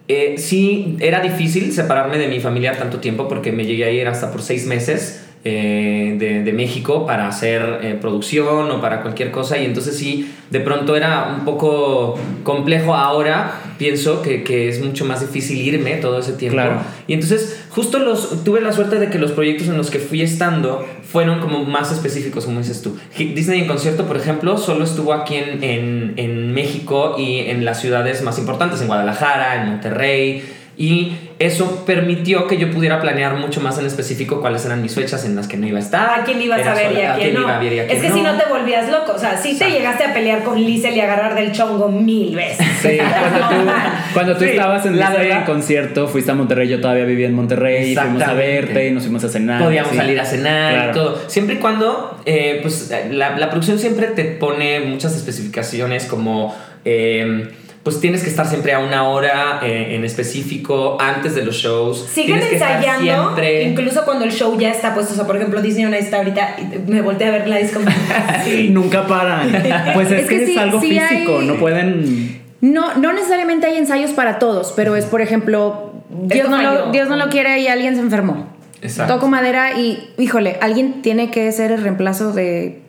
eh, 0.08 0.36
sí, 0.38 0.96
era 1.00 1.20
difícil 1.20 1.72
separarme 1.74 2.18
de 2.18 2.28
mi 2.30 2.40
familia 2.40 2.78
tanto 2.78 3.00
tiempo 3.00 3.28
porque 3.28 3.52
me 3.52 3.66
llegué 3.66 3.84
a 3.86 3.92
ir 3.92 4.08
hasta 4.08 4.32
por 4.32 4.42
seis 4.42 4.66
meses. 4.68 5.26
Eh, 5.46 6.16
de, 6.18 6.42
de 6.44 6.54
México 6.54 7.06
para 7.06 7.28
hacer 7.28 7.80
eh, 7.82 7.98
producción 8.00 8.72
o 8.72 8.80
para 8.80 9.02
cualquier 9.02 9.30
cosa 9.30 9.58
y 9.58 9.66
entonces 9.66 9.98
sí, 9.98 10.32
de 10.50 10.62
pronto 10.62 10.96
era 10.96 11.36
un 11.38 11.44
poco 11.44 12.18
complejo 12.44 12.96
ahora, 12.96 13.60
pienso 13.78 14.22
que, 14.22 14.44
que 14.44 14.70
es 14.70 14.82
mucho 14.82 15.04
más 15.04 15.20
difícil 15.20 15.58
irme 15.58 15.96
todo 15.98 16.20
ese 16.20 16.34
tiempo. 16.34 16.56
Claro. 16.56 16.82
Y 17.08 17.14
entonces 17.14 17.66
justo 17.70 18.00
los, 18.00 18.44
tuve 18.46 18.62
la 18.62 18.72
suerte 18.72 19.00
de 19.00 19.10
que 19.10 19.20
los 19.20 19.32
proyectos 19.32 19.68
en 19.68 19.76
los 19.76 19.90
que 19.92 20.00
fui 20.00 20.22
estando 20.22 20.86
fueron 21.04 21.42
como 21.42 21.66
más 21.66 21.92
específicos, 21.92 22.46
como 22.46 22.60
dices 22.60 22.82
tú. 22.82 22.98
Disney 23.18 23.62
en 23.62 23.68
concierto, 23.68 24.06
por 24.06 24.16
ejemplo, 24.16 24.58
solo 24.58 24.86
estuvo 24.86 25.12
aquí 25.12 25.36
en, 25.36 25.64
en, 25.64 26.14
en 26.18 26.54
México 26.54 27.16
y 27.18 27.40
en 27.40 27.66
las 27.66 27.82
ciudades 27.82 28.22
más 28.22 28.40
importantes, 28.40 28.80
en 28.82 28.88
Guadalajara, 28.88 29.62
en 29.62 29.70
Monterrey. 29.72 30.44
Y 30.76 31.14
eso 31.38 31.84
permitió 31.86 32.48
que 32.48 32.58
yo 32.58 32.72
pudiera 32.72 33.00
planear 33.00 33.36
mucho 33.36 33.62
más 33.62 33.78
en 33.78 33.86
específico 33.86 34.42
cuáles 34.42 34.66
eran 34.66 34.82
mis 34.82 34.96
fechas 34.96 35.24
en 35.24 35.36
las 35.36 35.48
que 35.48 35.56
no 35.56 35.68
iba 35.68 35.78
a 35.78 35.82
estar. 35.82 36.20
¿A 36.22 36.24
quién 36.24 36.42
ibas 36.42 36.66
a 36.66 36.74
ver 36.74 36.94
y 36.94 37.02
a 37.02 37.16
quién 37.16 37.34
no? 37.36 37.42
iba 37.42 37.58
a 37.58 37.60
ver 37.60 37.74
y 37.74 37.80
a 37.80 37.86
quién 37.86 37.98
es 37.98 38.04
que 38.04 38.12
si 38.12 38.22
no 38.22 38.36
te 38.36 38.46
volvías 38.50 38.90
loco, 38.90 39.14
o 39.16 39.20
sea, 39.20 39.38
sí 39.38 39.58
te 39.58 39.70
llegaste 39.70 40.04
a 40.04 40.14
pelear 40.14 40.44
con 40.44 40.60
Liesel 40.60 40.96
y 40.96 41.00
agarrar 41.02 41.36
del 41.36 41.52
chongo 41.52 41.90
mil 41.90 42.36
veces. 42.36 42.66
Sí, 42.82 42.98
cuando 42.98 43.50
tú, 43.50 43.72
cuando 44.14 44.34
tú 44.38 44.44
Sí, 44.44 44.50
estabas 44.50 44.86
en 44.86 44.98
la 44.98 45.14
en 45.24 45.44
concierto, 45.44 46.08
fuiste 46.08 46.32
a 46.32 46.36
Monterrey, 46.36 46.68
yo 46.68 46.82
todavía 46.82 47.06
vivía 47.06 47.28
en 47.28 47.36
Monterrey, 47.36 47.96
fuimos 47.96 48.24
a 48.24 48.34
verte, 48.34 48.90
nos 48.92 49.04
fuimos 49.04 49.24
a 49.24 49.30
cenar. 49.30 49.62
Podíamos 49.64 49.92
sí. 49.92 49.98
salir 49.98 50.20
a 50.20 50.26
cenar 50.26 50.74
Claro. 50.74 50.90
y 50.90 50.94
todo. 50.94 51.22
Siempre 51.28 51.56
y 51.56 51.58
cuando, 51.60 52.20
eh, 52.26 52.60
pues 52.64 52.92
la, 53.12 53.38
la 53.38 53.50
producción 53.50 53.78
siempre 53.78 54.08
te 54.08 54.24
pone 54.26 54.80
muchas 54.82 55.16
especificaciones 55.16 56.06
como, 56.06 56.56
eh, 56.86 57.50
pues 57.84 58.00
tienes 58.00 58.24
que 58.24 58.30
estar 58.30 58.48
siempre 58.48 58.72
a 58.74 58.80
una 58.80 59.10
hora 59.10 59.60
eh, 59.62 59.96
en 59.96 60.06
específico 60.06 60.98
antes 61.02 61.36
de 61.36 61.44
los 61.44 61.56
shows. 61.56 62.08
Siguen 62.10 62.28
Tienes 62.40 62.46
que 62.48 62.56
estar 62.56 62.78
ensayando, 62.78 63.04
siempre. 63.36 63.64
incluso 63.64 64.06
cuando 64.06 64.24
el 64.24 64.32
show 64.32 64.58
ya 64.58 64.72
está 64.72 64.94
puesto. 64.94 65.12
O 65.14 65.16
sea, 65.18 65.28
por 65.28 65.36
ejemplo, 65.36 65.62
Disney 65.62 65.86
Ice 65.88 66.00
está 66.00 66.18
ahorita, 66.18 66.56
y 66.60 66.90
me 66.92 67.02
volteé 67.02 67.28
a 67.28 67.32
ver 67.32 67.48
la 67.48 67.58
disco. 67.58 67.80
Sí, 68.46 68.70
nunca 68.70 69.06
paran. 69.08 69.52
Pues 69.94 70.12
es, 70.12 70.22
Es 70.24 70.30
que, 70.30 70.38
que 70.46 70.52
es 70.54 70.58
algo 70.58 70.80
sí 70.82 70.98
físico, 70.98 71.40
hay- 71.40 71.48
no 71.48 71.56
pueden. 71.56 72.42
No, 72.62 72.96
no 72.96 73.12
necesariamente 73.12 73.68
hay 73.68 73.78
ensayos 73.78 74.12
para 74.12 74.40
todos, 74.40 74.72
pero 74.76 74.96
es, 74.96 75.04
por 75.06 75.20
ejemplo, 75.22 75.92
Dios 76.10 76.48
no, 76.50 76.62
lo, 76.62 76.92
Dios 76.92 77.10
no 77.10 77.18
lo 77.18 77.28
quiere 77.30 77.60
y 77.60 77.68
alguien 77.68 77.96
se 77.96 78.02
enfermó. 78.02 78.48
Exacto. 78.82 79.16
Toco 79.16 79.28
madera 79.28 79.78
y, 79.78 80.10
híjole, 80.18 80.58
alguien 80.62 81.02
tiene 81.02 81.30
que 81.32 81.52
ser 81.52 81.72
el 81.72 81.82
reemplazo 81.82 82.32
de, 82.32 82.80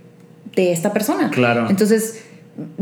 de 0.54 0.70
esta 0.72 0.92
persona. 0.92 1.30
Claro. 1.30 1.66
Entonces, 1.68 2.24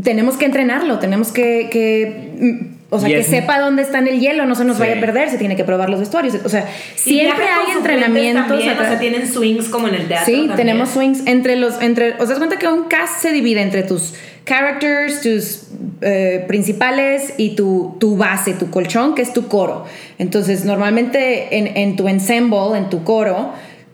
tenemos 0.02 0.36
que 0.36 0.44
entrenarlo, 0.44 0.98
tenemos 0.98 1.32
que, 1.32 1.68
que, 1.70 2.72
o 2.90 2.98
sea, 2.98 3.08
Y 3.08 3.12
que 3.12 3.20
es- 3.20 3.26
sepa 3.26 3.58
dónde 3.58 3.82
está 3.82 3.98
en 3.98 4.08
el 4.08 4.20
hielo, 4.20 4.44
no 4.46 4.54
se 4.54 4.64
nos 4.64 4.76
Sí. 4.76 4.82
vaya 4.82 4.96
a 4.96 5.00
perder, 5.00 5.30
se 5.30 5.38
tiene 5.38 5.56
que 5.56 5.64
probar 5.64 5.88
los 5.88 6.00
vestuarios. 6.00 6.36
O 6.44 6.48
sea, 6.48 6.66
siempre 6.94 7.44
hay 7.46 7.72
entrenamientos. 7.76 8.48
También, 8.48 8.76
o 8.78 8.82
sea, 8.82 8.98
tienen 8.98 9.26
swings 9.26 9.68
como 9.68 9.88
en 9.88 9.94
el 9.94 10.08
teatro. 10.08 10.26
Sí, 10.26 10.32
también. 10.40 10.56
tenemos 10.56 10.90
swings 10.90 11.22
entre 11.26 11.56
los, 11.56 11.80
entre, 11.80 12.14
os 12.20 12.28
das 12.28 12.38
cuenta 12.38 12.58
que 12.58 12.68
un 12.68 12.84
cast 12.84 13.22
se 13.22 13.32
divide 13.32 13.62
entre 13.62 13.82
tus 13.82 14.14
characters, 14.44 15.20
tus 15.22 15.68
eh, 16.02 16.44
principales 16.48 17.34
y 17.38 17.54
tu, 17.54 17.96
tu 18.00 18.16
base, 18.16 18.54
tu 18.54 18.70
colchón, 18.70 19.14
que 19.14 19.22
es 19.22 19.32
tu 19.32 19.46
coro. 19.48 19.84
Entonces, 20.18 20.64
normalmente 20.64 21.56
en, 21.58 21.76
en 21.76 21.96
tu 21.96 22.08
ensemble, 22.08 22.76
en 22.76 22.90
tu 22.90 23.04
coro, 23.04 23.52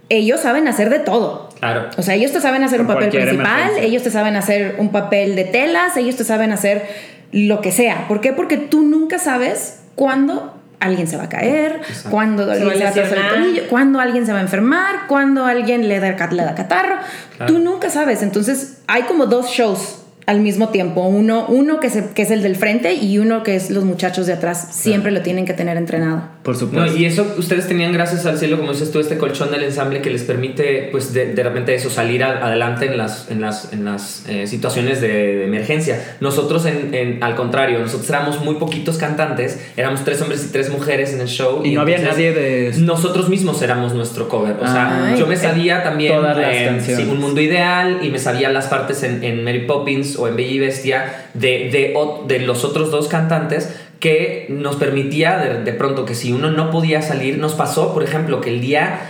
ellos 0.09 0.41
saben 0.41 0.67
hacer 0.69 0.89
de 0.91 0.99
todo. 1.01 1.48
Claro. 1.59 1.89
O 1.97 2.03
sea, 2.03 2.15
ellos 2.15 2.33
te 2.33 2.41
saben 2.41 2.63
hacer 2.63 2.81
un 2.81 2.87
papel 2.87 3.11
principal, 3.11 3.37
emergencia. 3.39 3.83
ellos 3.83 4.03
te 4.03 4.11
saben 4.11 4.37
hacer 4.37 4.77
un 4.79 4.91
papel 4.91 5.37
de 5.37 5.45
telas, 5.45 5.97
ellos 5.97 6.17
te 6.17 6.25
saben 6.25 6.53
hacer 6.53 6.87
lo 7.33 7.61
que 7.61 7.73
sea. 7.73 8.07
¿Por 8.09 8.21
qué? 8.21 8.33
Porque 8.33 8.57
tú 8.57 8.83
nunca 8.83 9.19
sabes 9.19 9.81
cuándo 9.95 10.55
alguien 10.81 11.09
se 11.09 11.17
va 11.17 11.25
a 11.25 11.29
caer, 11.29 11.81
cuándo 12.11 12.47
va 12.47 12.53
alguien 12.53 12.71
a 12.71 12.77
se 12.77 12.85
va 12.85 12.91
a 12.91 12.93
torcer 12.93 13.19
el 13.19 13.29
tobillo, 13.29 13.69
cuándo 13.69 14.01
alguien 14.01 14.27
se 14.27 14.33
va 14.33 14.39
a 14.39 14.43
enfermar, 14.43 15.07
cuándo 15.09 15.45
alguien 15.45 15.89
le 15.89 16.01
da, 16.01 16.11
le 16.31 16.43
da 16.45 16.55
catarro. 16.55 16.97
Tú 17.47 17.59
nunca 17.59 17.91
sabes. 17.91 18.23
Entonces, 18.23 18.83
hay 18.87 19.03
como 19.03 19.27
dos 19.27 19.49
shows 19.49 20.03
al 20.29 20.41
mismo 20.41 20.69
tiempo. 20.69 21.03
Uno, 21.07 21.47
uno 21.49 21.81
que, 21.81 21.91
se- 21.91 22.11
que 22.15 22.23
es 22.23 22.31
el 22.31 22.43
del 22.43 22.55
frente 22.57 22.93
y 22.95 23.19
uno 23.19 23.43
que 23.43 23.57
es 23.57 23.71
los 23.71 23.85
muchachos 23.85 24.27
de 24.27 24.35
atrás. 24.35 24.69
Siempre 24.73 25.11
lo 25.11 25.23
tienen 25.23 25.47
que 25.47 25.55
tener 25.55 25.77
entrenado. 25.77 26.23
Por 26.43 26.55
No, 26.55 26.61
supuesto. 26.61 26.97
y 26.99 27.05
eso 27.07 27.35
ustedes 27.39 27.67
tenían 27.67 27.93
gracias 27.93 28.25
al 28.27 28.39
cielo, 28.39 28.59
como 28.59 28.73
dices 28.73 28.91
tú, 28.93 29.01
este 29.01 29.17
colchón 29.19 29.51
del 29.51 29.63
ensamble 29.65 30.01
que 30.03 30.11
les 30.11 30.23
permite, 30.23 30.89
pues, 30.93 31.13
de, 31.13 31.35
de 31.35 31.43
repente 31.43 31.75
eso, 31.75 31.91
salir 31.91 32.23
a- 32.25 32.47
adelante 32.47 32.87
en 32.87 32.97
las, 32.99 33.31
en 33.31 33.41
las, 33.41 33.73
en 33.73 33.85
las 33.85 34.25
eh, 34.29 34.47
situaciones 34.47 35.01
de, 35.01 35.09
de 35.09 35.45
emergencia. 35.45 35.99
Nosotros, 36.21 36.67
en, 36.67 36.95
en- 36.95 37.23
al 37.25 37.35
contrario, 37.35 37.79
nosotros 37.79 38.09
éramos 38.11 38.45
muy 38.45 38.57
poquitos 38.57 38.99
cantantes, 38.99 39.59
éramos 39.77 40.05
tres 40.05 40.21
hombres 40.23 40.45
y 40.45 40.53
tres 40.53 40.71
mujeres 40.71 41.13
en 41.15 41.21
el 41.23 41.29
show. 41.29 41.63
Y 41.65 41.75
no 41.75 41.81
había 41.81 41.99
nadie 41.99 42.33
de- 42.33 42.73
Nosotros 42.79 43.29
mismos 43.31 43.63
éramos 43.63 43.95
nuestro 43.95 44.29
cover. 44.29 44.57
O 44.61 44.67
sea, 44.67 45.07
Ay. 45.13 45.19
yo 45.19 45.27
me 45.27 45.37
sabía 45.37 45.83
también 45.83 46.15
Todas 46.15 46.37
las 46.37 46.55
eh, 46.55 46.65
canciones. 46.67 47.07
sí, 47.07 47.11
Un 47.11 47.19
Mundo 47.21 47.41
Ideal 47.41 48.01
y 48.03 48.11
me 48.11 48.19
sabía 48.19 48.51
las 48.51 48.67
partes 48.67 49.03
en, 49.03 49.25
en 49.25 49.43
Mary 49.43 49.61
Poppins 49.67 50.17
o 50.19 50.29
en 50.29 50.37
Bella 50.37 50.53
y 50.53 50.59
Bestia 50.59 51.27
de, 51.35 51.95
de, 52.27 52.39
los 52.41 52.65
otros 52.65 52.91
dos 52.91 53.09
cantantes 53.09 53.75
que 54.01 54.47
nos 54.49 54.77
permitía 54.77 55.39
de, 55.39 55.65
de 55.65 55.73
pronto 55.73 56.05
que 56.05 56.15
si 56.15 56.33
uno 56.33 56.51
no 56.51 56.71
podía 56.71 57.03
salir, 57.03 57.39
nos 57.39 57.55
pasó, 57.55 57.93
por 57.93 58.03
ejemplo, 58.03 58.41
que 58.41 58.51
el 58.51 58.61
día, 58.61 59.01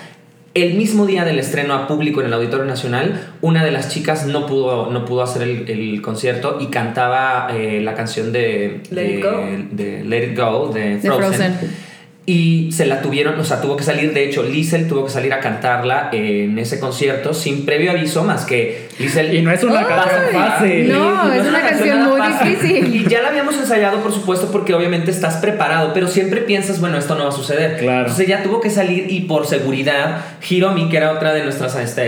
el 0.54 0.74
mismo 0.74 1.04
día 1.06 1.24
del 1.24 1.38
estreno 1.38 1.74
a 1.74 1.86
público 1.86 2.20
en 2.20 2.28
el 2.28 2.34
Auditorio 2.34 2.64
Nacional, 2.64 3.20
una 3.40 3.64
de 3.64 3.70
las 3.70 3.90
chicas 3.90 4.26
no 4.26 4.46
pudo, 4.46 4.90
no 4.90 5.04
pudo 5.04 5.22
hacer 5.22 5.42
el, 5.42 5.68
el 5.68 6.00
concierto 6.00 6.58
y 6.60 6.66
cantaba 6.66 7.48
eh, 7.52 7.80
la 7.82 7.94
canción 7.94 8.32
de 8.32 8.80
Let 8.90 9.02
de, 9.02 9.14
It 9.14 9.24
Go. 9.24 9.30
de 9.72 10.04
Let 10.04 10.32
It 10.32 10.38
Go 10.38 10.68
de 10.72 10.98
De 10.98 11.10
Frozen. 11.10 11.88
Y 12.28 12.70
se 12.72 12.84
la 12.84 13.00
tuvieron, 13.00 13.40
o 13.40 13.44
sea, 13.44 13.62
tuvo 13.62 13.74
que 13.74 13.82
salir, 13.82 14.12
de 14.12 14.22
hecho, 14.22 14.42
Liesel 14.42 14.86
tuvo 14.86 15.06
que 15.06 15.10
salir 15.10 15.32
a 15.32 15.40
cantarla 15.40 16.10
en 16.12 16.58
ese 16.58 16.78
concierto 16.78 17.32
sin 17.32 17.64
previo 17.64 17.92
aviso, 17.92 18.22
más 18.22 18.44
que 18.44 18.86
Liesel... 18.98 19.32
Y 19.32 19.40
no 19.40 19.50
es 19.50 19.64
una 19.64 19.86
canción 19.86 20.22
fácil. 20.30 20.92
no. 20.92 21.32
es 21.32 21.46
una 21.46 21.62
canción 21.62 22.04
muy 22.04 22.18
fácil. 22.18 22.50
difícil. 22.50 22.94
Y 22.94 23.08
ya 23.08 23.22
la 23.22 23.28
habíamos 23.28 23.56
ensayado, 23.56 24.00
por 24.00 24.12
supuesto, 24.12 24.50
porque 24.52 24.74
obviamente 24.74 25.10
estás 25.10 25.38
preparado, 25.38 25.94
pero 25.94 26.06
siempre 26.06 26.42
piensas, 26.42 26.80
bueno, 26.82 26.98
esto 26.98 27.14
no 27.14 27.22
va 27.22 27.30
a 27.30 27.32
suceder. 27.32 27.78
Claro. 27.78 28.00
Entonces 28.00 28.26
ella 28.26 28.42
tuvo 28.42 28.60
que 28.60 28.68
salir 28.68 29.10
y 29.10 29.22
por 29.22 29.46
seguridad, 29.46 30.20
Hiromi, 30.46 30.90
que 30.90 30.98
era 30.98 31.12
otra 31.12 31.32
de 31.32 31.44
nuestras 31.44 31.76
este, 31.76 32.02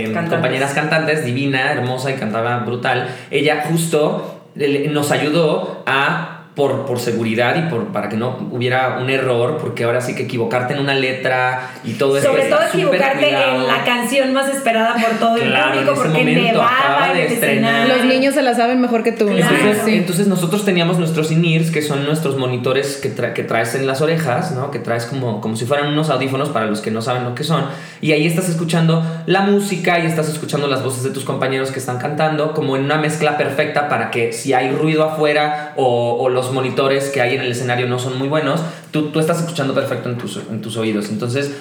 eh, 0.00 0.04
Cantantes. 0.04 0.32
compañeras 0.32 0.72
cantantes, 0.72 1.22
divina, 1.22 1.70
hermosa 1.70 2.10
y 2.10 2.14
cantaba 2.14 2.60
brutal, 2.60 3.08
ella 3.30 3.62
justo 3.68 4.40
nos 4.54 5.10
ayudó 5.10 5.82
a 5.84 6.35
por, 6.56 6.86
por 6.86 6.98
seguridad 6.98 7.54
y 7.56 7.68
por, 7.70 7.88
para 7.92 8.08
que 8.08 8.16
no 8.16 8.48
hubiera 8.50 8.96
un 8.98 9.10
error, 9.10 9.58
porque 9.60 9.84
ahora 9.84 10.00
sí 10.00 10.14
que 10.14 10.22
equivocarte 10.22 10.72
en 10.72 10.80
una 10.80 10.94
letra 10.94 11.70
y 11.84 11.92
todo 11.92 12.16
esto. 12.16 12.30
Sobre 12.30 12.46
todo 12.48 12.60
equivocarte 12.72 13.26
cuidado. 13.26 13.60
en 13.60 13.66
la 13.68 13.84
canción 13.84 14.32
más 14.32 14.48
esperada 14.48 14.94
por 14.94 15.18
todo 15.18 15.36
el 15.36 15.50
Claro, 15.50 15.72
público 15.74 15.90
en 15.90 15.98
ese 15.98 16.02
porque 16.02 16.18
momento 16.24 16.62
acaba 16.62 16.88
nevaba 16.88 17.06
en 17.10 17.16
de 17.18 17.26
el 17.26 17.32
estrenar. 17.34 17.88
Los 17.88 18.04
niños 18.06 18.34
se 18.34 18.42
la 18.42 18.54
saben 18.54 18.80
mejor 18.80 19.02
que 19.02 19.12
tú. 19.12 19.26
Claro. 19.26 19.54
Entonces, 19.54 19.82
Sí. 19.84 19.96
entonces 19.96 20.26
nosotros 20.28 20.64
teníamos 20.64 20.98
nuestros 20.98 21.30
in-ears, 21.30 21.70
que 21.70 21.82
son 21.82 22.06
nuestros 22.06 22.38
monitores 22.38 22.96
que, 22.96 23.14
tra- 23.14 23.34
que 23.34 23.42
traes 23.44 23.74
en 23.74 23.86
las 23.86 24.00
orejas, 24.00 24.52
¿no? 24.52 24.70
Que 24.70 24.78
traes 24.78 25.04
como, 25.04 25.42
como 25.42 25.56
si 25.56 25.66
fueran 25.66 25.88
unos 25.92 26.08
audífonos 26.08 26.48
para 26.48 26.64
los 26.64 26.80
que 26.80 26.90
no 26.90 27.02
saben 27.02 27.24
lo 27.24 27.34
que 27.34 27.44
son. 27.44 27.66
Y 28.00 28.12
ahí 28.12 28.26
estás 28.26 28.48
escuchando 28.48 29.04
la 29.26 29.42
música 29.42 29.98
y 29.98 30.06
estás 30.06 30.30
escuchando 30.30 30.68
las 30.68 30.82
voces 30.82 31.02
de 31.02 31.10
tus 31.10 31.24
compañeros 31.24 31.70
que 31.70 31.80
están 31.80 31.98
cantando, 31.98 32.54
como 32.54 32.76
en 32.76 32.84
una 32.84 32.96
mezcla 32.96 33.36
perfecta 33.36 33.90
para 33.90 34.10
que 34.10 34.32
si 34.32 34.54
hay 34.54 34.70
ruido 34.70 35.04
afuera 35.04 35.74
o, 35.76 36.16
o 36.18 36.30
los 36.30 36.45
monitores 36.52 37.10
que 37.10 37.20
hay 37.20 37.34
en 37.34 37.42
el 37.42 37.52
escenario 37.52 37.86
no 37.88 37.98
son 37.98 38.18
muy 38.18 38.28
buenos, 38.28 38.60
tú, 38.90 39.10
tú 39.10 39.20
estás 39.20 39.40
escuchando 39.40 39.74
perfecto 39.74 40.08
en 40.08 40.18
tus, 40.18 40.36
en 40.36 40.60
tus 40.60 40.76
oídos. 40.76 41.08
Entonces, 41.10 41.52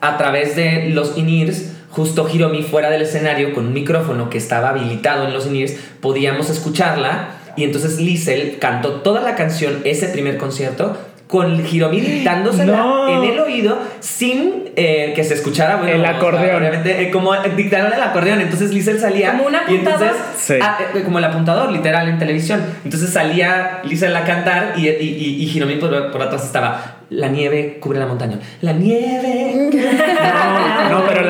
a 0.00 0.16
través 0.16 0.56
de 0.56 0.90
los 0.90 1.16
in-ears, 1.16 1.72
justo 1.90 2.28
Hiromi 2.32 2.62
fuera 2.62 2.90
del 2.90 3.02
escenario 3.02 3.54
con 3.54 3.66
un 3.66 3.72
micrófono 3.72 4.28
que 4.28 4.38
estaba 4.38 4.70
habilitado 4.70 5.26
en 5.26 5.32
los 5.32 5.46
in-ears, 5.46 5.76
podíamos 6.00 6.50
escucharla 6.50 7.30
y 7.56 7.64
entonces 7.64 7.98
Liesel 7.98 8.58
cantó 8.58 9.00
toda 9.00 9.22
la 9.22 9.34
canción 9.34 9.80
ese 9.84 10.08
primer 10.08 10.36
concierto 10.36 10.96
con 11.26 11.66
Hiromi 11.66 12.00
dictándosela 12.00 12.76
No. 12.76 13.24
en 13.24 13.32
el 13.32 13.38
oído 13.40 13.78
sin 13.98 14.70
eh, 14.76 15.12
que 15.16 15.24
se 15.24 15.34
escuchara 15.34 15.76
bueno, 15.76 15.92
El 15.92 16.00
o 16.00 16.04
sea, 16.04 16.16
acordeón. 16.16 16.56
obviamente, 16.56 17.02
eh, 17.02 17.10
como 17.10 17.34
dictándole 17.56 17.96
el 17.96 18.02
acordeón 18.02 18.40
entonces 18.40 18.72
Liesel 18.72 19.00
salía 19.00 19.32
Como 19.32 19.46
un 19.46 19.54
y 19.68 19.74
entonces 19.74 20.08
apuntador. 20.08 20.34
Sí. 20.38 20.54
ah, 20.62 20.78
eh, 20.94 21.02
como 21.02 21.18
el 21.18 21.24
apuntador 21.24 21.72
literal 21.72 22.08
en 22.08 22.18
televisión 22.18 22.62
entonces 22.84 23.10
salía 23.10 23.80
Liesel 23.84 24.14
a 24.14 24.22
cantar 24.24 24.74
y, 24.76 24.86
y, 24.88 24.90
y, 24.90 25.42
y 25.44 25.50
Hiromi 25.56 25.76
por, 25.76 26.12
por 26.12 26.22
atrás 26.22 26.44
estaba 26.44 26.92
la 27.10 27.28
nieve 27.28 27.78
cubre 27.80 27.98
la 27.98 28.06
montaña 28.06 28.38
la 28.60 28.72
nieve 28.72 29.70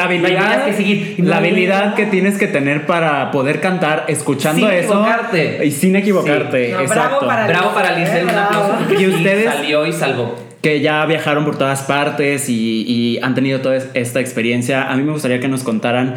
habilidad, 0.07 0.31
vías 0.57 0.63
que 0.65 0.73
seguir. 0.73 1.15
Y 1.19 1.23
no 1.23 1.29
la 1.31 1.37
habilidad 1.39 1.95
que 1.95 2.07
tienes 2.07 2.39
que 2.39 2.47
tener 2.47 2.87
para 2.87 3.31
poder 3.31 3.61
cantar 3.61 4.05
escuchando 4.09 4.67
Sin 4.67 4.77
eso 4.77 4.93
equivocarte. 4.93 5.67
y 5.67 5.71
sin 5.71 5.97
equivocarte. 5.97 6.67
Sí. 6.67 6.73
No, 6.73 6.79
bravo 6.79 6.93
exacto. 6.95 7.27
para- 7.27 7.47
Bravo 7.47 7.75
para 7.75 7.97
Liesel, 7.99 8.25
un 8.25 8.31
aplauso 8.31 8.77
Y 8.99 9.07
ustedes- 9.07 9.45
salió 9.53 9.87
y 9.87 9.93
salvó. 9.93 10.35
que 10.63 10.81
ya 10.81 11.05
viajaron 11.07 11.45
por 11.45 11.57
todas 11.59 11.83
partes 11.83 12.49
y, 12.49 12.83
y 12.89 13.19
han 13.23 13.35
tenido 13.35 13.61
toda 13.61 13.77
es- 13.77 13.89
esta 13.95 14.21
experiencia, 14.21 14.91
a 14.91 14.97
mí 14.97 15.03
me 15.05 15.13
gustaría 15.13 15.39
que 15.41 15.49
nos 15.49 15.63
contaran. 15.63 16.15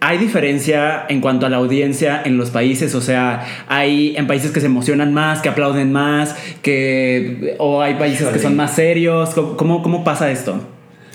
¿Hay 0.00 0.18
diferencia 0.18 1.06
en 1.08 1.20
cuanto 1.20 1.46
a 1.46 1.48
la 1.48 1.56
audiencia 1.56 2.22
en 2.24 2.36
los 2.36 2.50
países? 2.50 2.94
O 2.94 3.00
sea, 3.00 3.44
hay 3.66 4.14
en 4.16 4.28
países 4.28 4.52
que 4.52 4.60
se 4.60 4.66
emocionan 4.66 5.12
más, 5.12 5.40
que 5.42 5.48
aplauden 5.48 5.90
más, 5.90 6.36
que 6.62 7.56
o 7.58 7.82
hay 7.82 7.94
países 7.94 8.28
que 8.28 8.38
son 8.38 8.54
más 8.54 8.74
serios. 8.76 9.30
¿Cómo, 9.30 9.56
cómo, 9.56 9.82
cómo 9.82 10.04
pasa 10.04 10.30
esto? 10.30 10.60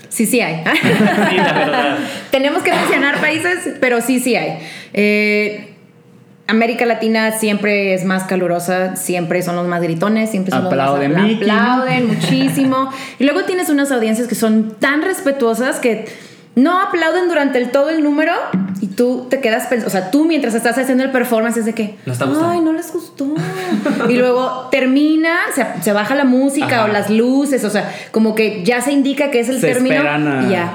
Sí, 0.08 0.26
sí 0.26 0.40
hay. 0.40 0.62
Sí, 0.64 1.36
la 1.36 1.52
verdad. 1.52 1.98
Tenemos 2.30 2.62
que 2.62 2.72
mencionar 2.72 3.20
países, 3.20 3.74
pero 3.80 4.00
sí, 4.00 4.20
sí 4.20 4.36
hay. 4.36 4.58
Eh, 4.92 5.70
América 6.46 6.84
Latina 6.84 7.32
siempre 7.32 7.94
es 7.94 8.04
más 8.04 8.24
calurosa, 8.24 8.96
siempre 8.96 9.42
son 9.42 9.56
los 9.56 9.66
más 9.66 9.82
gritones, 9.82 10.30
siempre 10.30 10.50
son 10.52 10.66
Aplauden, 10.66 11.12
los 11.12 11.20
más 11.20 11.28
Mickey. 11.28 11.48
aplauden 11.50 12.06
muchísimo. 12.08 12.90
y 13.18 13.24
luego 13.24 13.44
tienes 13.44 13.70
unas 13.70 13.90
audiencias 13.90 14.28
que 14.28 14.34
son 14.34 14.76
tan 14.78 15.02
respetuosas 15.02 15.80
que 15.80 16.06
no 16.56 16.80
aplauden 16.80 17.28
durante 17.28 17.58
el, 17.58 17.70
todo 17.70 17.90
el 17.90 18.02
número 18.02 18.32
y 18.80 18.86
tú 18.88 19.26
te 19.30 19.40
quedas 19.40 19.66
pensando, 19.66 19.86
o 19.88 19.90
sea, 19.90 20.10
tú 20.10 20.24
mientras 20.24 20.54
estás 20.54 20.76
haciendo 20.78 21.02
el 21.04 21.10
performance 21.10 21.56
es 21.56 21.64
de 21.64 21.72
que, 21.74 21.96
No 22.06 22.12
está 22.12 22.26
gustando. 22.26 22.50
ay, 22.50 22.60
no 22.60 22.72
les 22.72 22.92
gustó. 22.92 23.26
y 24.08 24.14
luego 24.14 24.68
termina, 24.70 25.36
se, 25.54 25.64
se 25.82 25.92
baja 25.92 26.14
la 26.14 26.24
música 26.24 26.66
Ajá. 26.66 26.84
o 26.84 26.88
las 26.88 27.10
luces, 27.10 27.64
o 27.64 27.70
sea, 27.70 27.92
como 28.12 28.34
que 28.34 28.62
ya 28.64 28.80
se 28.80 28.92
indica 28.92 29.30
que 29.30 29.40
es 29.40 29.48
el 29.48 29.60
Se 29.60 29.68
término 29.72 29.96
esperan 29.96 30.28
a- 30.28 30.46
y 30.46 30.50
ya. 30.50 30.72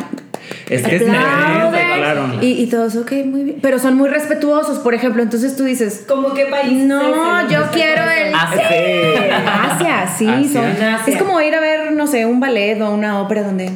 Es 0.68 0.84
que 0.84 0.96
es 0.98 1.02
Aplauden. 1.02 1.72
diferente, 1.72 1.98
claro. 2.00 2.28
Y, 2.42 2.48
y 2.64 2.68
todos, 2.68 2.96
ok, 2.96 3.12
muy 3.26 3.44
bien. 3.44 3.58
Pero 3.62 3.80
son 3.80 3.96
muy 3.96 4.08
respetuosos, 4.10 4.80
por 4.80 4.94
ejemplo. 4.94 5.22
Entonces 5.24 5.56
tú 5.56 5.64
dices, 5.64 6.06
¿Cómo 6.08 6.34
qué 6.34 6.46
país? 6.46 6.72
no, 6.86 7.40
es 7.42 7.52
yo 7.52 7.64
quiero 7.72 8.04
el. 8.04 8.34
Ah. 8.36 9.72
Asia, 9.76 10.08
sí, 10.18 10.28
Asia. 10.28 10.62
son. 10.62 10.84
Asia. 10.84 11.14
Es 11.14 11.18
como 11.22 11.40
ir 11.42 11.56
a 11.56 11.60
ver, 11.60 11.92
no 11.94 12.08
sé, 12.08 12.26
un 12.26 12.40
ballet 12.40 12.80
o 12.82 12.92
una 12.92 13.20
ópera 13.22 13.44
donde. 13.44 13.72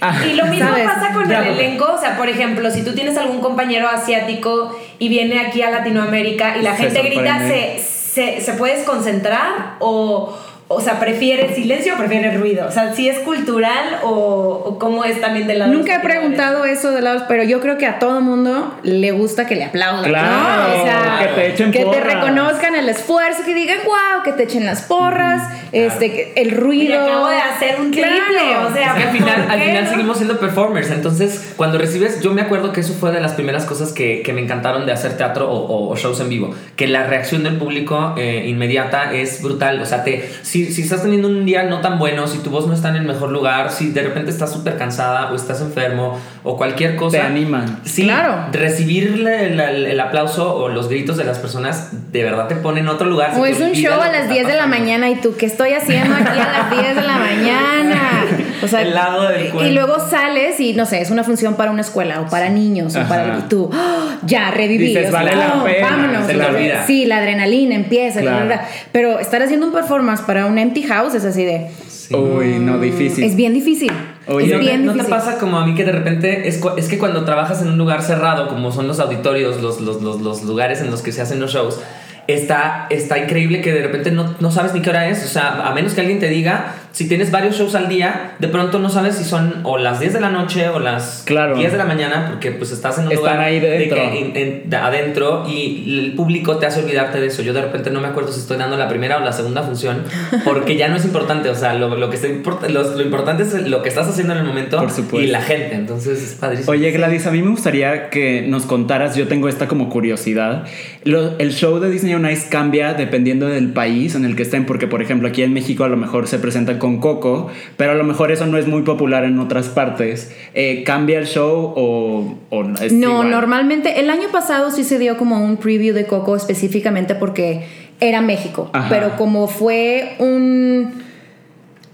Ah, 0.00 0.18
Y 0.26 0.34
lo 0.34 0.46
mismo 0.46 0.68
¿Sabes? 0.68 0.86
pasa 0.86 1.12
con 1.12 1.28
Bravo. 1.28 1.44
el 1.44 1.58
elenco, 1.58 1.92
o 1.92 1.98
sea, 1.98 2.16
por 2.16 2.28
ejemplo, 2.28 2.70
si 2.70 2.82
tú 2.84 2.94
tienes 2.94 3.16
algún 3.18 3.40
compañero 3.40 3.88
asiático 3.88 4.74
y 4.98 5.08
viene 5.08 5.40
aquí 5.40 5.62
a 5.62 5.70
Latinoamérica 5.70 6.56
y 6.56 6.62
la 6.62 6.76
Se 6.76 6.84
gente 6.84 7.02
grita. 7.02 7.38
¿se, 7.46 7.78
se, 7.80 8.40
se 8.40 8.52
puedes 8.54 8.84
concentrar 8.84 9.76
o, 9.78 10.36
o 10.72 10.80
sea, 10.80 11.00
prefiere 11.00 11.52
silencio 11.52 11.94
o 11.94 11.98
prefiere 11.98 12.32
ruido? 12.36 12.64
O 12.68 12.70
sea, 12.70 12.94
si 12.94 13.08
es 13.08 13.18
cultural 13.18 13.98
o, 14.04 14.62
o 14.64 14.78
cómo 14.78 15.04
es 15.04 15.20
también 15.20 15.48
de 15.48 15.54
lado. 15.56 15.72
Nunca 15.72 15.96
he 15.96 16.00
preguntado 16.00 16.64
eso 16.64 16.92
de 16.92 17.02
lados, 17.02 17.24
pero 17.26 17.42
yo 17.42 17.60
creo 17.60 17.76
que 17.76 17.86
a 17.86 17.98
todo 17.98 18.20
mundo 18.20 18.72
le 18.84 19.10
gusta 19.10 19.46
que 19.48 19.56
le 19.56 19.64
aplaudan. 19.64 20.04
Claro, 20.04 20.30
¿no? 20.76 20.80
O 20.82 20.84
sea, 20.86 21.18
que 21.22 21.26
te 21.34 21.46
echen 21.48 21.72
que 21.72 21.84
te 21.84 22.00
reconozcan 22.00 22.76
el 22.76 22.88
esfuerzo, 22.88 23.42
que 23.44 23.52
digan, 23.52 23.78
wow, 23.84 24.22
que 24.22 24.30
te 24.32 24.44
echen 24.44 24.64
las 24.64 24.82
porras, 24.82 25.42
este, 25.72 26.40
el 26.40 26.48
Y 26.48 26.50
ruido. 26.52 27.00
acabo 27.02 27.28
de 27.28 27.38
hacer 27.38 27.80
un 27.80 27.90
triple, 27.90 28.10
Claro. 28.28 28.68
o 28.68 28.72
sea, 28.72 28.90
Es 28.90 28.94
que 28.94 29.02
al 29.02 29.60
final, 29.60 29.88
seguimos 29.88 30.16
siendo 30.18 30.38
performers. 30.38 30.90
Entonces, 30.92 31.52
cuando 31.56 31.78
recibes, 31.78 32.20
yo 32.20 32.32
me 32.32 32.42
acuerdo 32.42 32.72
que 32.72 32.80
eso 32.80 32.94
fue 32.94 33.10
de 33.10 33.20
las 33.20 33.32
primeras 33.32 33.64
cosas 33.64 33.92
que, 33.92 34.22
que 34.22 34.32
me 34.32 34.40
encantaron 34.40 34.86
de 34.86 34.92
hacer 34.92 35.16
teatro 35.16 35.50
o, 35.50 35.90
o 35.90 35.96
shows 35.96 36.20
en 36.20 36.28
vivo. 36.28 36.54
Que 36.76 36.86
la 36.86 37.06
reacción 37.08 37.42
del 37.42 37.56
público 37.56 38.14
eh, 38.16 38.44
inmediata 38.46 39.12
es 39.12 39.42
brutal. 39.42 39.80
O 39.82 39.86
sea, 39.86 40.04
te, 40.04 40.30
si, 40.42 40.59
si 40.66 40.82
estás 40.82 41.02
teniendo 41.02 41.28
un 41.28 41.44
día 41.44 41.64
no 41.64 41.80
tan 41.80 41.98
bueno, 41.98 42.26
si 42.26 42.38
tu 42.38 42.50
voz 42.50 42.66
no 42.66 42.74
está 42.74 42.88
en 42.90 42.96
el 42.96 43.02
mejor 43.04 43.30
lugar, 43.30 43.70
si 43.70 43.90
de 43.90 44.02
repente 44.02 44.30
estás 44.30 44.52
súper 44.52 44.76
cansada 44.76 45.30
o 45.32 45.36
estás 45.36 45.60
enfermo 45.60 46.18
o 46.42 46.56
cualquier 46.56 46.96
cosa. 46.96 47.18
Te 47.18 47.22
animan. 47.22 47.80
Sí, 47.84 48.04
Claro. 48.04 48.46
recibir 48.52 49.18
la- 49.18 49.42
la- 49.48 49.70
el, 49.70 50.00
aplauso 50.00 50.54
o 50.56 50.68
los 50.68 50.88
gritos 50.88 51.16
de 51.16 51.24
las 51.24 51.38
personas 51.38 51.90
de 52.12 52.22
verdad 52.24 52.48
te 52.48 52.56
pone 52.56 52.80
en 52.80 52.88
otro 52.88 53.08
lugar. 53.08 53.32
O 53.38 53.46
es 53.46 53.60
un 53.60 53.72
show 53.72 54.00
a 54.00 54.08
las 54.10 54.22
está 54.22 54.32
10 54.34 54.46
de 54.46 54.56
la 54.56 54.66
mañana 54.66 55.08
y 55.10 55.16
tú, 55.16 55.34
¿qué 55.38 55.46
estoy 55.46 55.72
haciendo 55.72 56.14
aquí 56.14 56.38
a 56.38 56.52
las 56.52 56.70
10 56.70 56.96
de 56.96 57.02
la 57.02 57.16
mañana? 57.18 58.00
O 58.62 58.68
sea, 58.68 58.82
El 58.82 58.94
lado 58.94 59.28
del 59.28 59.52
y 59.68 59.72
luego 59.72 59.96
sales 59.98 60.58
y 60.60 60.74
no 60.74 60.86
sé, 60.86 61.00
es 61.00 61.10
una 61.10 61.24
función 61.24 61.54
para 61.54 61.70
una 61.70 61.80
escuela 61.80 62.20
o 62.20 62.28
para 62.28 62.48
niños 62.48 62.96
o 62.96 63.02
para 63.08 63.38
y 63.38 63.42
tú, 63.48 63.70
¡ah! 63.72 64.18
ya 64.24 64.50
reviví, 64.50 64.88
Dices, 64.88 65.08
o 65.08 65.10
sea, 65.10 65.22
vale 65.22 65.36
la 65.36 65.54
no, 65.54 65.64
pena, 65.64 65.88
vámonos, 65.90 66.26
se 66.26 66.86
sí, 66.86 67.06
la 67.06 67.18
adrenalina 67.18 67.74
empieza, 67.74 68.20
Claro. 68.20 68.54
pero 68.92 69.18
estar 69.18 69.42
haciendo 69.42 69.66
un 69.66 69.72
performance 69.72 70.20
para 70.22 70.46
un 70.46 70.58
empty 70.58 70.82
house 70.84 71.14
es 71.14 71.24
así 71.24 71.44
de, 71.44 71.68
Uy, 72.10 72.58
no, 72.58 72.78
difícil. 72.78 73.22
es 73.24 73.36
bien 73.36 73.54
difícil, 73.54 73.92
Oye, 74.26 74.46
es 74.46 74.60
¿No 74.60 74.64
te, 74.66 74.78
no 74.78 75.04
te 75.04 75.04
pasa 75.10 75.38
como 75.38 75.58
a 75.58 75.66
mí 75.66 75.74
que 75.74 75.84
de 75.84 75.92
repente 75.92 76.46
es, 76.48 76.60
que 76.88 76.98
cuando 76.98 77.24
trabajas 77.24 77.62
en 77.62 77.68
un 77.68 77.78
lugar 77.78 78.02
cerrado, 78.02 78.48
como 78.48 78.72
son 78.72 78.86
los 78.86 79.00
auditorios, 79.00 79.60
los, 79.62 79.80
los, 79.80 80.02
los, 80.02 80.20
los 80.20 80.42
lugares 80.42 80.80
en 80.80 80.90
los 80.90 81.02
que 81.02 81.12
se 81.12 81.22
hacen 81.22 81.40
los 81.40 81.52
shows, 81.52 81.80
está, 82.26 82.86
está 82.90 83.18
increíble 83.18 83.60
que 83.60 83.72
de 83.72 83.82
repente 83.82 84.10
no, 84.10 84.34
no 84.40 84.50
sabes 84.50 84.72
ni 84.74 84.82
qué 84.82 84.90
hora 84.90 85.08
es. 85.08 85.24
O 85.24 85.28
sea, 85.28 85.66
a 85.66 85.74
menos 85.74 85.94
que 85.94 86.00
alguien 86.00 86.18
te 86.18 86.28
diga, 86.28 86.74
si 86.92 87.08
tienes 87.08 87.30
varios 87.30 87.56
shows 87.56 87.74
al 87.74 87.88
día, 87.88 88.32
de 88.38 88.48
pronto 88.48 88.78
no 88.78 88.88
sabes 88.90 89.14
si 89.16 89.24
son 89.24 89.60
o 89.64 89.78
las 89.78 90.00
10 90.00 90.12
de 90.12 90.20
la 90.20 90.30
noche 90.30 90.68
o 90.68 90.78
las 90.80 91.22
Claro. 91.24 91.56
10 91.56 91.72
de 91.72 91.78
la 91.78 91.84
mañana, 91.84 92.26
porque 92.30 92.50
pues 92.52 92.72
estás 92.72 92.98
en 92.98 93.06
un 93.06 93.12
Están 93.12 93.24
lugar 93.34 93.40
ahí 93.46 93.60
de 93.60 93.70
dentro. 93.70 93.96
que 93.96 94.18
en- 94.20 94.36
en- 94.36 94.70
de 94.70 94.76
adentro 94.76 95.44
y 95.48 96.00
el 96.00 96.12
público 96.14 96.56
te 96.58 96.66
hace 96.66 96.80
olvidarte 96.80 97.20
de 97.20 97.28
eso. 97.28 97.42
Yo 97.42 97.52
de 97.52 97.62
repente 97.62 97.90
no 97.90 98.00
me 98.00 98.08
acuerdo 98.08 98.32
si 98.32 98.40
estoy 98.40 98.56
dando 98.58 98.76
la 98.76 98.88
primera 98.88 99.18
o 99.18 99.20
la 99.20 99.32
segunda 99.32 99.62
función, 99.62 100.02
porque 100.44 100.76
ya 100.76 100.88
no 100.88 100.96
es 100.96 101.04
importante. 101.04 101.48
O 101.48 101.54
sea, 101.54 101.74
lo, 101.74 101.94
lo 101.96 102.10
que 102.10 102.16
está 102.16 102.28
import- 102.28 102.68
lo, 102.68 102.82
lo 102.82 103.02
importante 103.02 103.42
es 103.44 103.54
lo 103.68 103.82
que 103.82 103.88
estás 103.88 104.08
haciendo 104.08 104.32
en 104.32 104.40
el 104.40 104.44
momento 104.44 104.84
y 105.12 105.26
la 105.28 105.42
gente. 105.42 105.74
Entonces 105.76 106.22
es 106.22 106.34
padrísimo. 106.34 106.70
Oye, 106.72 106.90
Gladys, 106.90 107.26
a 107.26 107.30
mí 107.30 107.40
me 107.42 107.50
gustaría 107.50 108.10
que 108.10 108.42
nos 108.48 108.66
contaras, 108.66 109.14
yo 109.16 109.28
tengo 109.28 109.48
esta 109.48 109.68
como 109.68 109.88
curiosidad. 109.88 110.64
El 111.04 111.52
show 111.52 111.78
de 111.78 111.88
Disney 111.90 112.14
on 112.24 112.30
Ice 112.30 112.48
cambia 112.48 112.94
dependiendo 112.94 113.46
del 113.48 113.72
país 113.72 114.14
en 114.14 114.24
el 114.24 114.36
que 114.36 114.42
estén, 114.42 114.66
porque 114.66 114.86
por 114.86 115.02
ejemplo 115.02 115.28
aquí 115.28 115.42
en 115.42 115.52
México 115.52 115.84
a 115.84 115.88
lo 115.88 115.96
mejor 115.96 116.26
se 116.28 116.38
presentan 116.38 116.78
con 116.78 116.98
Coco, 117.00 117.48
pero 117.76 117.92
a 117.92 117.94
lo 117.94 118.04
mejor 118.04 118.30
eso 118.30 118.46
no 118.46 118.58
es 118.58 118.66
muy 118.66 118.82
popular 118.82 119.24
en 119.24 119.38
otras 119.38 119.68
partes. 119.68 120.34
Eh, 120.54 120.84
¿Cambia 120.84 121.18
el 121.18 121.26
show 121.26 121.72
o, 121.76 122.38
o 122.50 122.64
es 122.80 122.92
No, 122.92 123.10
igual? 123.10 123.30
normalmente 123.30 124.00
el 124.00 124.10
año 124.10 124.28
pasado 124.30 124.70
sí 124.70 124.84
se 124.84 124.98
dio 124.98 125.16
como 125.16 125.44
un 125.44 125.56
preview 125.56 125.94
de 125.94 126.06
Coco 126.06 126.36
específicamente 126.36 127.14
porque 127.14 127.64
era 128.00 128.20
México, 128.20 128.70
Ajá. 128.72 128.88
pero 128.88 129.16
como 129.16 129.46
fue 129.48 130.14
un 130.18 130.92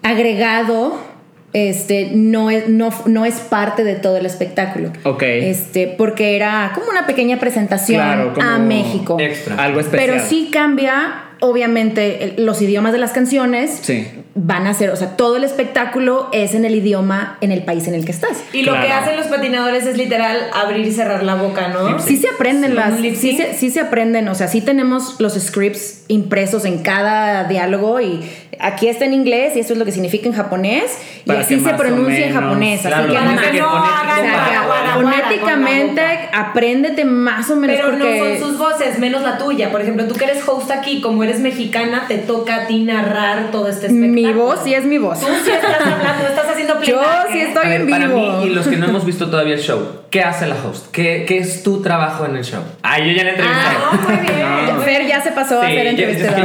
agregado, 0.02 0.94
este, 1.52 2.10
no 2.12 2.50
es, 2.50 2.68
no, 2.68 2.90
no 3.06 3.24
es 3.24 3.34
parte 3.36 3.82
de 3.84 3.94
todo 3.94 4.16
el 4.18 4.26
espectáculo. 4.26 4.92
Ok. 5.04 5.22
Este, 5.22 5.86
porque 5.86 6.36
era 6.36 6.72
como 6.74 6.88
una 6.90 7.06
pequeña 7.06 7.38
presentación 7.38 8.02
Claro, 8.02 8.34
como 8.34 8.46
a 8.46 8.58
México. 8.58 9.16
Extra. 9.18 9.56
Algo 9.56 9.80
especial. 9.80 10.10
Pero 10.10 10.22
sí 10.26 10.50
cambia, 10.52 11.22
obviamente, 11.40 12.34
los 12.36 12.60
idiomas 12.62 12.92
de 12.92 12.98
las 12.98 13.12
canciones 13.12 13.78
Sí. 13.82 14.06
van 14.34 14.66
a 14.66 14.74
ser, 14.74 14.90
o 14.90 14.96
sea, 14.96 15.16
todo 15.16 15.36
el 15.36 15.44
espectáculo 15.44 16.28
es 16.32 16.54
en 16.54 16.64
el 16.66 16.74
idioma 16.74 17.38
en 17.40 17.52
el 17.52 17.62
país 17.64 17.88
en 17.88 17.94
el 17.94 18.04
que 18.04 18.12
estás. 18.12 18.36
Y 18.52 18.62
lo 18.62 18.72
que 18.74 18.88
hacen 18.92 19.16
los 19.16 19.26
patinadores 19.28 19.86
es 19.86 19.96
literal 19.96 20.38
abrir 20.52 20.86
y 20.86 20.92
cerrar 20.92 21.22
la 21.22 21.36
boca, 21.36 21.68
¿no? 21.68 21.98
Sí 22.00 22.16
se 22.18 22.28
aprenden 22.28 22.72
Sí, 22.72 22.76
las, 22.76 22.98
sí 23.18 23.36
se, 23.36 23.54
sí 23.54 23.70
se 23.70 23.80
aprenden, 23.80 24.28
o 24.28 24.34
sea, 24.34 24.48
sí 24.48 24.60
tenemos 24.60 25.16
los 25.20 25.34
scripts 25.34 26.04
impresos 26.08 26.64
en 26.66 26.82
cada 26.82 27.44
diálogo 27.44 28.00
y 28.00 28.20
aquí 28.60 28.88
está 28.88 29.04
en 29.04 29.12
inglés 29.14 29.54
y 29.56 29.60
esto 29.60 29.72
es 29.72 29.78
lo 29.78 29.84
que 29.84 29.92
significa 29.92 30.26
en 30.28 30.34
japonés 30.34 30.98
y 31.24 31.28
Para 31.28 31.40
así 31.40 31.56
que 31.56 31.62
se 31.64 31.74
pronuncia 31.74 32.26
en 32.26 32.34
japonés, 32.34 32.80
claro, 32.82 32.96
así 32.96 33.06
que 33.08 33.14
para 33.18 33.30
no 33.30 33.36
para- 33.36 33.50
que 33.50 33.60
guara 33.60 34.90
fonéticamente 34.94 36.02
apréndete 36.32 37.04
más 37.04 37.50
o 37.50 37.56
menos 37.56 37.76
Pero 37.76 37.90
porque 37.90 38.20
no 38.20 38.38
son 38.38 38.48
sus 38.48 38.58
voces, 38.58 38.98
menos 38.98 39.22
la 39.22 39.38
tuya. 39.38 39.70
Por 39.70 39.80
ejemplo, 39.80 40.06
tú 40.06 40.14
que 40.14 40.24
eres 40.24 40.46
host 40.46 40.70
aquí, 40.70 41.00
como 41.00 41.22
eres 41.24 41.40
mexicana, 41.40 42.04
te 42.08 42.18
toca 42.18 42.62
a 42.62 42.66
ti 42.66 42.80
narrar 42.84 43.50
todo 43.50 43.68
este 43.68 43.86
espectáculo. 43.86 44.12
mi 44.14 44.32
voz 44.32 44.60
sí 44.64 44.74
es 44.74 44.84
mi 44.84 44.98
voz. 44.98 45.20
Tú 45.20 45.26
sí 45.44 45.50
estás 45.50 45.80
hablando, 45.80 46.26
estás 46.28 46.46
haciendo 46.50 46.74
Yo 46.82 46.98
playback, 47.00 47.32
sí 47.32 47.40
estoy 47.40 47.64
A 47.66 47.68
ver, 47.68 47.80
en 47.82 47.90
para 47.90 48.06
vivo. 48.06 48.18
mí 48.38 48.46
y 48.46 48.50
los 48.50 48.66
que 48.66 48.76
no 48.76 48.86
hemos 48.86 49.04
visto 49.04 49.28
todavía 49.30 49.54
el 49.54 49.60
show, 49.60 49.80
¿qué 50.16 50.22
hace 50.22 50.46
la 50.46 50.54
host? 50.54 50.86
¿Qué, 50.92 51.26
qué 51.28 51.36
es 51.38 51.62
tu 51.62 51.82
trabajo 51.82 52.24
en 52.24 52.36
el 52.36 52.44
show? 52.44 52.62
Ay, 52.82 53.06
yo 53.10 53.16
ya 53.16 53.24
la 53.24 53.30
entrevisté. 53.30 53.60
Ah, 53.66 54.00
muy 54.08 54.16
bien. 54.16 54.46
No. 54.76 54.80
Fer 54.82 55.06
ya 55.06 55.20
se 55.22 55.32
pasó 55.32 55.60
a 55.60 55.66
ser 55.66 55.94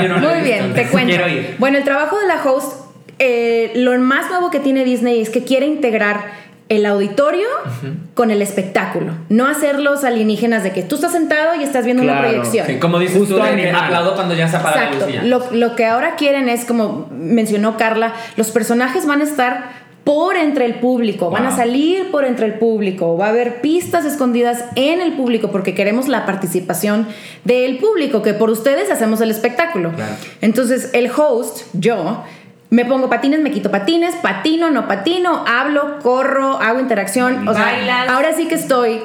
no 0.09 0.29
he 0.29 0.35
Muy 0.35 0.41
bien, 0.41 0.73
te 0.73 0.87
cuento. 0.87 1.09
quiero 1.09 1.29
ir. 1.29 1.55
Bueno, 1.57 1.77
el 1.77 1.83
trabajo 1.83 2.19
de 2.19 2.27
la 2.27 2.43
host, 2.43 2.73
eh, 3.19 3.71
lo 3.75 3.97
más 3.99 4.29
nuevo 4.29 4.49
que 4.51 4.59
tiene 4.59 4.83
Disney 4.83 5.21
es 5.21 5.29
que 5.29 5.43
quiere 5.43 5.67
integrar 5.67 6.41
el 6.67 6.85
auditorio 6.85 7.47
con 8.13 8.31
el 8.31 8.41
espectáculo. 8.41 9.13
No 9.29 9.47
hacer 9.47 9.79
los 9.79 10.03
alienígenas 10.03 10.63
de 10.63 10.71
que 10.71 10.83
tú 10.83 10.95
estás 10.95 11.13
sentado 11.13 11.55
y 11.55 11.63
estás 11.63 11.85
viendo 11.85 12.03
una 12.03 12.19
proyección. 12.19 12.67
Sí, 12.67 12.77
como 12.77 12.99
dices 12.99 13.17
Justo 13.17 13.35
tú, 13.35 13.41
aplaudo 13.41 14.15
cuando 14.15 14.35
ya 14.35 14.47
se 14.47 14.57
apaga 14.57 14.75
la 14.75 14.83
Exacto. 14.83 15.05
luz 15.05 15.13
y 15.13 15.17
ya. 15.17 15.23
Lo, 15.23 15.51
lo 15.51 15.75
que 15.75 15.85
ahora 15.85 16.15
quieren 16.15 16.49
es, 16.49 16.65
como 16.65 17.09
mencionó 17.11 17.77
Carla, 17.77 18.13
los 18.35 18.51
personajes 18.51 19.05
van 19.05 19.21
a 19.21 19.23
estar 19.23 19.81
por 20.03 20.35
entre 20.35 20.65
el 20.65 20.75
público, 20.75 21.29
van 21.29 21.45
a 21.45 21.55
salir 21.55 22.09
por 22.09 22.25
entre 22.25 22.47
el 22.47 22.55
público, 22.55 23.17
va 23.17 23.27
a 23.27 23.29
haber 23.29 23.61
pistas 23.61 24.03
escondidas 24.03 24.65
en 24.75 24.99
el 24.99 25.13
público 25.13 25.51
porque 25.51 25.75
queremos 25.75 26.07
la 26.07 26.25
participación 26.25 27.07
del 27.43 27.77
público, 27.77 28.21
que 28.21 28.33
por 28.33 28.49
ustedes 28.49 28.89
hacemos 28.89 29.21
el 29.21 29.29
espectáculo. 29.29 29.91
Claro. 29.93 30.15
Entonces, 30.41 30.89
el 30.93 31.11
host, 31.15 31.67
yo, 31.73 32.23
me 32.71 32.85
pongo 32.85 33.09
patines, 33.09 33.41
me 33.41 33.51
quito 33.51 33.69
patines, 33.69 34.15
patino, 34.15 34.71
no 34.71 34.87
patino, 34.87 35.43
hablo, 35.45 35.99
corro, 36.01 36.53
hago 36.61 36.79
interacción. 36.79 37.47
O 37.47 37.53
sea, 37.53 37.65
Bailas. 37.65 38.09
ahora 38.09 38.33
sí 38.33 38.47
que 38.47 38.55
estoy 38.55 39.01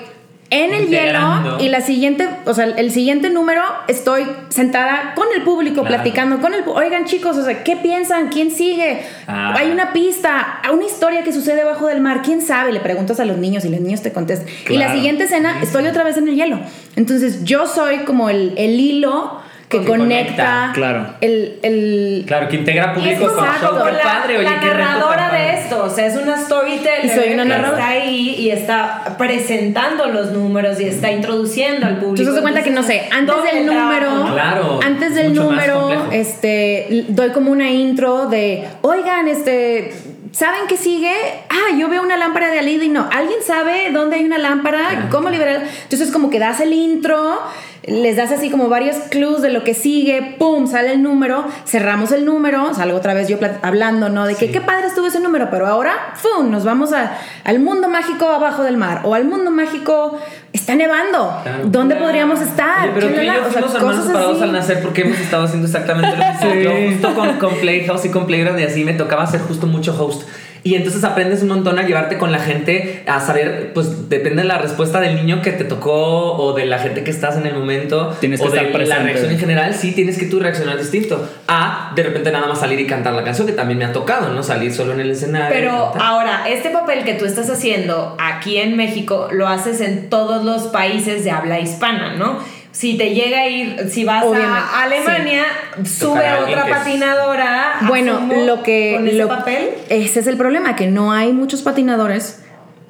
en 0.50 0.72
el 0.72 0.88
hielo 0.88 1.58
y 1.58 1.68
la 1.68 1.80
siguiente, 1.80 2.28
o 2.44 2.54
sea, 2.54 2.66
el 2.66 2.90
siguiente 2.90 3.30
número 3.30 3.62
estoy 3.88 4.24
sentada 4.48 5.14
con 5.14 5.26
el 5.34 5.42
público, 5.42 5.80
Claro. 5.82 5.96
platicando 5.96 6.40
con 6.40 6.54
el 6.54 6.62
Oigan, 6.66 7.04
chicos, 7.04 7.36
o 7.36 7.44
sea, 7.44 7.64
¿qué 7.64 7.76
piensan? 7.76 8.28
¿Quién 8.28 8.50
sigue? 8.50 9.02
Ah. 9.26 9.54
Hay 9.56 9.70
una 9.70 9.92
pista, 9.92 10.60
una 10.72 10.84
historia 10.84 11.22
que 11.24 11.32
sucede 11.32 11.64
bajo 11.64 11.86
del 11.88 12.00
mar. 12.00 12.22
¿Quién 12.22 12.42
sabe? 12.42 12.72
Le 12.72 12.80
preguntas 12.80 13.18
a 13.20 13.24
los 13.24 13.38
niños 13.38 13.64
y 13.64 13.70
los 13.70 13.80
niños 13.80 14.02
te 14.02 14.12
contestan. 14.12 14.46
Y 14.68 14.76
la 14.76 14.92
siguiente 14.92 15.24
escena, 15.24 15.60
estoy 15.62 15.86
otra 15.86 16.04
vez 16.04 16.16
en 16.16 16.28
el 16.28 16.34
hielo. 16.36 16.60
Entonces, 16.94 17.44
yo 17.44 17.66
soy 17.66 17.98
como 18.04 18.30
el, 18.30 18.54
el 18.56 18.78
hilo 18.78 19.40
que, 19.68 19.80
Que 19.80 19.84
conecta, 19.84 20.26
conecta. 20.36 20.70
Claro. 20.74 21.06
el, 21.20 21.58
el- 21.62 22.24
Claro, 22.26 22.48
que 22.48 22.56
integra 22.56 22.94
público 22.94 23.26
con 23.34 23.44
Exacto. 23.44 23.66
show. 23.78 23.84
Qué 23.86 23.92
la, 23.92 24.02
padre, 24.02 24.38
oye, 24.38 24.44
la 24.48 24.60
qué 24.60 24.66
narradora 24.66 25.30
de 25.32 25.54
esto, 25.58 25.82
o 25.84 25.90
sea, 25.90 26.06
es 26.06 26.16
una 26.16 26.36
storyteller 26.38 27.04
Y 27.04 27.08
soy 27.08 27.32
una 27.34 27.42
que 27.42 27.48
narradora. 27.48 27.78
está 27.78 27.88
ahí 27.88 28.36
y 28.38 28.50
está 28.50 29.16
presentando 29.18 30.06
los 30.06 30.30
números 30.30 30.80
y 30.80 30.84
está 30.84 31.10
introduciendo 31.10 31.84
al 31.86 31.94
público. 31.96 32.20
Entonces, 32.20 32.34
se 32.36 32.42
cuenta 32.42 32.62
que 32.62 32.70
no 32.70 32.82
sé, 32.84 33.08
antes 33.10 33.34
del 33.52 33.66
número. 33.66 34.32
Claro, 34.32 34.80
antes 34.84 35.14
del 35.16 35.34
número, 35.34 36.10
este, 36.12 37.04
doy 37.08 37.30
como 37.30 37.50
una 37.50 37.68
intro 37.70 38.26
de, 38.26 38.68
oigan, 38.82 39.26
este, 39.26 39.92
¿saben 40.36 40.66
qué 40.68 40.76
sigue? 40.76 41.14
Ah, 41.48 41.74
yo 41.78 41.88
veo 41.88 42.02
una 42.02 42.18
lámpara 42.18 42.50
de 42.50 42.58
Alida 42.58 42.84
y 42.84 42.90
no, 42.90 43.08
¿alguien 43.10 43.38
sabe 43.42 43.90
dónde 43.90 44.16
hay 44.16 44.24
una 44.26 44.36
lámpara? 44.36 45.08
¿Cómo 45.10 45.30
liberar? 45.30 45.62
Entonces, 45.84 46.10
como 46.12 46.28
que 46.28 46.38
das 46.38 46.60
el 46.60 46.74
intro, 46.74 47.40
les 47.84 48.16
das 48.18 48.32
así 48.32 48.50
como 48.50 48.68
varios 48.68 48.96
clues 49.10 49.40
de 49.40 49.48
lo 49.48 49.64
que 49.64 49.72
sigue, 49.72 50.36
pum, 50.38 50.66
sale 50.66 50.92
el 50.92 51.02
número, 51.02 51.46
cerramos 51.64 52.12
el 52.12 52.26
número, 52.26 52.74
salgo 52.74 52.98
otra 52.98 53.14
vez 53.14 53.28
yo 53.28 53.38
hablando, 53.62 54.10
¿no? 54.10 54.26
De 54.26 54.34
que 54.34 54.50
qué 54.50 54.60
padre 54.60 54.88
estuvo 54.88 55.06
ese 55.06 55.20
número, 55.20 55.48
pero 55.50 55.66
ahora, 55.66 56.12
¡fum! 56.16 56.50
Nos 56.50 56.64
vamos 56.64 56.92
a- 56.92 57.16
al 57.44 57.58
mundo 57.60 57.88
mágico 57.88 58.26
abajo 58.28 58.62
del 58.62 58.76
mar 58.76 59.00
o 59.04 59.14
al 59.14 59.24
mundo 59.24 59.50
mágico, 59.50 60.18
está 60.66 60.74
nevando, 60.74 61.40
Claro. 61.44 61.62
¿dónde 61.66 61.94
Claro. 61.94 62.06
podríamos 62.06 62.40
estar? 62.40 62.82
Oye, 62.84 62.92
pero 62.94 63.08
¿Qué 63.08 63.14
tú 63.14 63.20
y 63.20 63.26
yo 63.26 63.32
o 63.32 63.36
sea, 63.36 63.52
fuimos 63.52 63.74
hermanos 63.76 64.04
separados 64.06 64.42
al 64.42 64.52
nacer 64.52 64.82
porque 64.82 65.02
hemos 65.02 65.18
estado 65.20 65.44
haciendo 65.44 65.66
exactamente 65.66 66.10
lo 66.10 66.16
mismo. 66.16 66.50
Sí. 66.52 66.62
Yo 66.64 66.90
justo 66.90 67.14
con, 67.14 67.38
con 67.38 67.54
Playhouse 67.56 68.04
y 68.06 68.10
con 68.10 68.26
Playground 68.26 68.58
y 68.60 68.64
así 68.64 68.84
me 68.84 68.92
tocaba 68.94 69.22
hacer 69.22 69.40
justo 69.42 69.66
mucho 69.68 69.94
host. 69.96 70.28
Y 70.66 70.74
entonces 70.74 71.04
aprendes 71.04 71.42
un 71.42 71.48
montón 71.48 71.78
a 71.78 71.86
llevarte 71.86 72.18
con 72.18 72.32
la 72.32 72.40
gente, 72.40 73.04
a 73.06 73.20
saber, 73.20 73.70
pues 73.72 74.08
depende 74.08 74.42
de 74.42 74.48
la 74.48 74.58
respuesta 74.58 74.98
del 74.98 75.14
niño 75.14 75.40
que 75.40 75.52
te 75.52 75.62
tocó 75.62 76.32
o 76.32 76.54
de 76.54 76.66
la 76.66 76.80
gente 76.80 77.04
que 77.04 77.12
estás 77.12 77.36
en 77.36 77.46
el 77.46 77.54
momento. 77.54 78.16
Tienes 78.18 78.40
que 78.40 78.48
o 78.48 78.50
de 78.50 78.56
estar 78.56 78.72
la 78.72 78.76
presente. 78.76 79.04
reacción 79.04 79.30
en 79.30 79.38
general, 79.38 79.74
sí 79.76 79.92
tienes 79.92 80.18
que 80.18 80.26
tú 80.26 80.40
reaccionar 80.40 80.76
distinto. 80.76 81.24
A 81.46 81.92
de 81.94 82.02
repente 82.02 82.32
nada 82.32 82.48
más 82.48 82.58
salir 82.58 82.80
y 82.80 82.86
cantar 82.88 83.12
la 83.12 83.22
canción, 83.22 83.46
que 83.46 83.52
también 83.52 83.78
me 83.78 83.84
ha 83.84 83.92
tocado, 83.92 84.32
¿no? 84.32 84.42
Salir 84.42 84.74
solo 84.74 84.92
en 84.94 84.98
el 84.98 85.12
escenario. 85.12 85.56
Pero 85.56 85.92
ahora, 86.00 86.48
este 86.48 86.70
papel 86.70 87.04
que 87.04 87.14
tú 87.14 87.26
estás 87.26 87.48
haciendo 87.48 88.16
aquí 88.18 88.56
en 88.56 88.76
México 88.76 89.28
lo 89.30 89.46
haces 89.46 89.80
en 89.80 90.10
todos 90.10 90.44
los 90.44 90.64
países 90.64 91.22
de 91.22 91.30
habla 91.30 91.60
hispana, 91.60 92.14
¿no? 92.14 92.40
Si 92.76 92.98
te 92.98 93.14
llega 93.14 93.38
a 93.40 93.48
ir, 93.48 93.88
si 93.88 94.04
vas 94.04 94.22
Obviamente, 94.22 94.52
a 94.54 94.82
Alemania, 94.82 95.44
sube 95.84 96.26
a 96.26 96.40
otra 96.40 96.66
patinadora. 96.68 97.78
Bueno, 97.88 98.28
lo 98.44 98.62
que. 98.62 98.94
Con 98.96 99.08
ese 99.08 99.16
lo- 99.16 99.28
papel. 99.28 99.70
Ese 99.88 100.20
es 100.20 100.26
el 100.26 100.36
problema, 100.36 100.76
que 100.76 100.86
no 100.86 101.10
hay 101.12 101.32
muchos 101.32 101.62
patinadores 101.62 102.42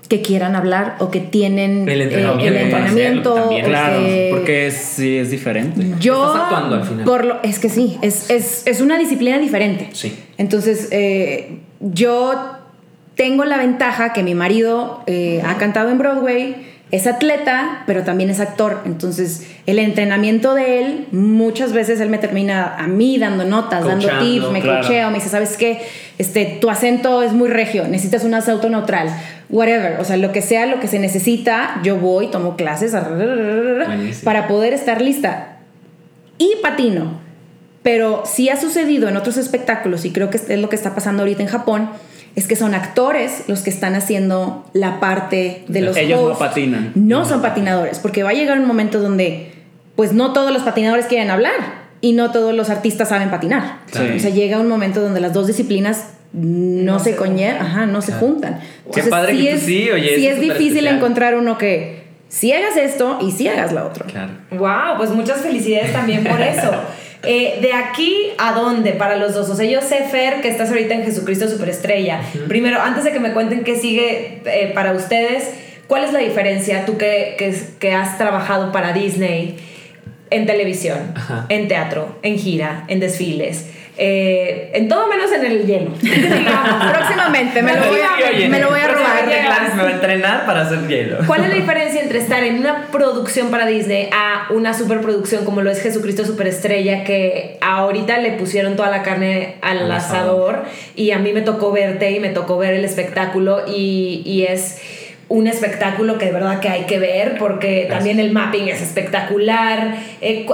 que 0.08 0.22
quieran 0.22 0.56
hablar 0.56 0.96
o 0.98 1.10
que 1.12 1.20
tienen 1.20 1.88
El 1.88 2.00
eh, 2.00 2.04
entrenamiento 2.04 2.44
el 2.46 2.70
para 2.70 2.86
entrenamiento, 2.88 3.30
hacerlo 3.30 3.42
también. 3.48 3.64
o 3.64 3.68
Claro, 3.68 3.98
que- 4.00 4.28
porque 4.32 4.66
es- 4.66 4.74
sí 4.76 5.18
es 5.18 5.30
diferente. 5.30 5.86
yo 6.00 6.26
Estás 6.26 6.42
actuando 6.42 6.74
al 6.76 6.84
final. 6.84 7.04
por 7.04 7.24
lo 7.24 7.42
es 7.44 7.58
que 7.60 7.68
sí 7.68 7.96
es, 8.02 8.28
es, 8.30 8.66
es 8.66 8.80
una 8.80 8.98
disciplina 8.98 9.38
diferente 9.38 9.88
Sí. 9.92 10.16
entonces 10.38 10.88
eh, 10.92 11.58
yo 11.80 12.34
tengo 13.16 13.44
la 13.44 13.56
ventaja 13.58 14.12
que 14.12 14.22
mi 14.22 14.34
marido 14.36 15.02
eh, 15.08 15.42
ha 15.44 15.56
cantado 15.58 15.90
en 15.90 15.98
Broadway 15.98 16.54
es 16.92 17.06
atleta, 17.08 17.82
pero 17.86 18.04
también 18.04 18.30
es 18.30 18.38
actor. 18.38 18.82
Entonces, 18.84 19.46
el 19.66 19.78
entrenamiento 19.78 20.54
de 20.54 20.78
él, 20.80 21.06
muchas 21.10 21.72
veces 21.72 22.00
él 22.00 22.08
me 22.08 22.18
termina 22.18 22.76
a 22.76 22.86
mí 22.86 23.18
dando 23.18 23.44
notas, 23.44 23.84
dando 23.84 24.08
tips, 24.20 24.50
me 24.50 24.60
claro. 24.60 24.82
cochea 24.82 25.08
o 25.08 25.10
me 25.10 25.16
dice, 25.16 25.28
¿sabes 25.28 25.56
qué? 25.56 25.82
Este, 26.18 26.58
tu 26.60 26.70
acento 26.70 27.22
es 27.22 27.32
muy 27.32 27.48
regio, 27.48 27.88
necesitas 27.88 28.24
un 28.24 28.34
acento 28.34 28.70
neutral, 28.70 29.08
whatever. 29.48 29.98
O 30.00 30.04
sea, 30.04 30.16
lo 30.16 30.30
que 30.30 30.42
sea, 30.42 30.66
lo 30.66 30.78
que 30.78 30.86
se 30.86 31.00
necesita, 31.00 31.80
yo 31.82 31.96
voy, 31.96 32.28
tomo 32.30 32.56
clases 32.56 32.92
Buenísimo. 32.92 34.24
para 34.24 34.46
poder 34.46 34.72
estar 34.72 35.02
lista. 35.02 35.58
Y 36.38 36.52
patino. 36.62 37.26
Pero 37.82 38.22
sí 38.26 38.48
ha 38.48 38.60
sucedido 38.60 39.08
en 39.08 39.16
otros 39.16 39.36
espectáculos, 39.36 40.04
y 40.04 40.12
creo 40.12 40.30
que 40.30 40.38
es 40.38 40.58
lo 40.58 40.68
que 40.68 40.76
está 40.76 40.94
pasando 40.94 41.22
ahorita 41.22 41.42
en 41.42 41.48
Japón, 41.48 41.90
es 42.36 42.46
que 42.46 42.54
son 42.54 42.74
actores 42.74 43.44
los 43.48 43.60
que 43.60 43.70
están 43.70 43.94
haciendo 43.94 44.64
la 44.74 45.00
parte 45.00 45.64
de 45.68 45.80
los 45.80 45.96
Ellos 45.96 46.20
no 46.20 46.26
hosts. 46.28 46.38
patinan. 46.38 46.92
No 46.94 47.24
son 47.24 47.40
patinadores, 47.42 47.98
porque 47.98 48.22
va 48.22 48.30
a 48.30 48.34
llegar 48.34 48.58
un 48.60 48.66
momento 48.66 49.00
donde, 49.00 49.52
pues 49.96 50.12
no 50.12 50.32
todos 50.34 50.52
los 50.52 50.62
patinadores 50.62 51.06
quieren 51.06 51.30
hablar 51.30 51.86
y 52.02 52.12
no 52.12 52.30
todos 52.32 52.54
los 52.54 52.68
artistas 52.68 53.08
saben 53.08 53.30
patinar. 53.30 53.78
Claro. 53.90 54.14
O 54.14 54.18
sea, 54.18 54.30
llega 54.30 54.60
un 54.60 54.68
momento 54.68 55.00
donde 55.00 55.20
las 55.20 55.32
dos 55.32 55.46
disciplinas 55.46 56.10
no, 56.32 56.92
No 56.92 56.98
se 56.98 57.12
se 57.12 57.16
conllevan, 57.16 57.56
ajá, 57.56 57.86
no 57.86 58.02
se 58.02 58.12
juntan. 58.12 58.60
Qué 58.92 59.02
padre 59.04 59.36
que 59.36 59.54
tú 59.54 59.60
sí, 59.60 59.90
oye, 59.90 60.16
sí 60.16 60.26
es 60.26 60.38
difícil 60.38 60.66
especial. 60.68 60.96
encontrar 60.96 61.34
uno 61.36 61.56
que 61.56 62.04
si 62.28 62.52
hagas 62.52 62.76
esto 62.76 63.18
y 63.22 63.30
si 63.30 63.48
hagas 63.48 63.72
la 63.72 63.86
otra. 63.86 64.04
Claro. 64.04 64.32
Wow, 64.50 64.98
pues 64.98 65.10
muchas 65.10 65.40
felicidades 65.40 65.92
también 65.92 66.22
por 66.24 66.40
eso. 66.40 66.70
Eh, 67.22 67.58
de 67.60 67.72
aquí 67.72 68.30
a 68.38 68.52
dónde 68.52 68.92
para 68.92 69.16
los 69.16 69.34
dos. 69.34 69.48
O 69.48 69.56
sea, 69.56 69.64
yo 69.68 69.80
sé, 69.80 70.04
Fer, 70.10 70.40
que 70.40 70.48
estás 70.48 70.68
ahorita 70.70 70.94
en 70.94 71.04
Jesucristo 71.04 71.48
Superestrella. 71.48 72.20
Primero, 72.48 72.80
antes 72.80 73.04
de 73.04 73.12
que 73.12 73.20
me 73.20 73.32
cuenten 73.32 73.64
qué 73.64 73.76
sigue 73.76 74.42
eh, 74.44 74.72
para 74.74 74.92
ustedes, 74.92 75.50
¿cuál 75.86 76.04
es 76.04 76.12
la 76.12 76.20
diferencia 76.20 76.84
tú 76.86 76.96
que, 76.98 77.34
que, 77.38 77.54
que 77.78 77.92
has 77.92 78.18
trabajado 78.18 78.70
para 78.70 78.92
Disney 78.92 79.56
en 80.30 80.46
televisión, 80.46 81.12
Ajá. 81.14 81.46
en 81.48 81.68
teatro, 81.68 82.16
en 82.22 82.38
gira, 82.38 82.84
en 82.88 83.00
desfiles? 83.00 83.66
Eh, 83.98 84.70
en 84.74 84.88
todo 84.88 85.06
menos 85.08 85.32
en 85.32 85.44
el 85.46 85.66
hielo. 85.66 85.90
digamos. 86.00 86.92
Próximamente 86.92 87.62
me 87.62 87.74
lo 87.74 87.86
voy 87.86 88.00
a, 88.00 88.48
me 88.48 88.60
lo 88.60 88.70
voy 88.70 88.80
a 88.80 88.88
robar. 88.88 89.26
me 89.74 89.82
va 89.82 89.88
a 89.88 89.92
entrenar 89.92 90.46
para 90.46 90.62
hacer 90.62 90.86
hielo. 90.86 91.18
¿Cuál 91.26 91.44
es 91.44 91.48
la 91.48 91.54
diferencia 91.54 92.02
entre 92.02 92.18
estar 92.18 92.42
en 92.44 92.58
una 92.58 92.88
producción 92.92 93.50
para 93.50 93.66
Disney 93.66 94.08
a 94.12 94.48
una 94.50 94.74
superproducción 94.74 95.44
como 95.44 95.62
lo 95.62 95.70
es 95.70 95.82
Jesucristo 95.82 96.24
Superestrella 96.24 97.04
que 97.04 97.58
ahorita 97.60 98.18
le 98.18 98.32
pusieron 98.32 98.76
toda 98.76 98.90
la 98.90 99.02
carne 99.02 99.56
al, 99.62 99.78
Al 99.78 99.92
asador. 99.92 100.56
asador. 100.56 100.64
y 100.94 101.12
a 101.12 101.18
mí 101.18 101.32
me 101.32 101.40
tocó 101.40 101.72
verte 101.72 102.10
y 102.10 102.20
me 102.20 102.28
tocó 102.30 102.58
ver 102.58 102.74
el 102.74 102.84
espectáculo 102.84 103.62
y, 103.66 104.22
y 104.24 104.44
es 104.44 104.80
un 105.28 105.46
espectáculo 105.46 106.18
que 106.18 106.26
de 106.26 106.32
verdad 106.32 106.60
que 106.60 106.68
hay 106.68 106.84
que 106.84 106.98
ver 106.98 107.36
porque 107.38 107.86
también 107.88 108.20
el 108.20 108.30
mapping 108.32 108.68
es 108.68 108.80
espectacular. 108.80 109.96
Eh, 110.20 110.46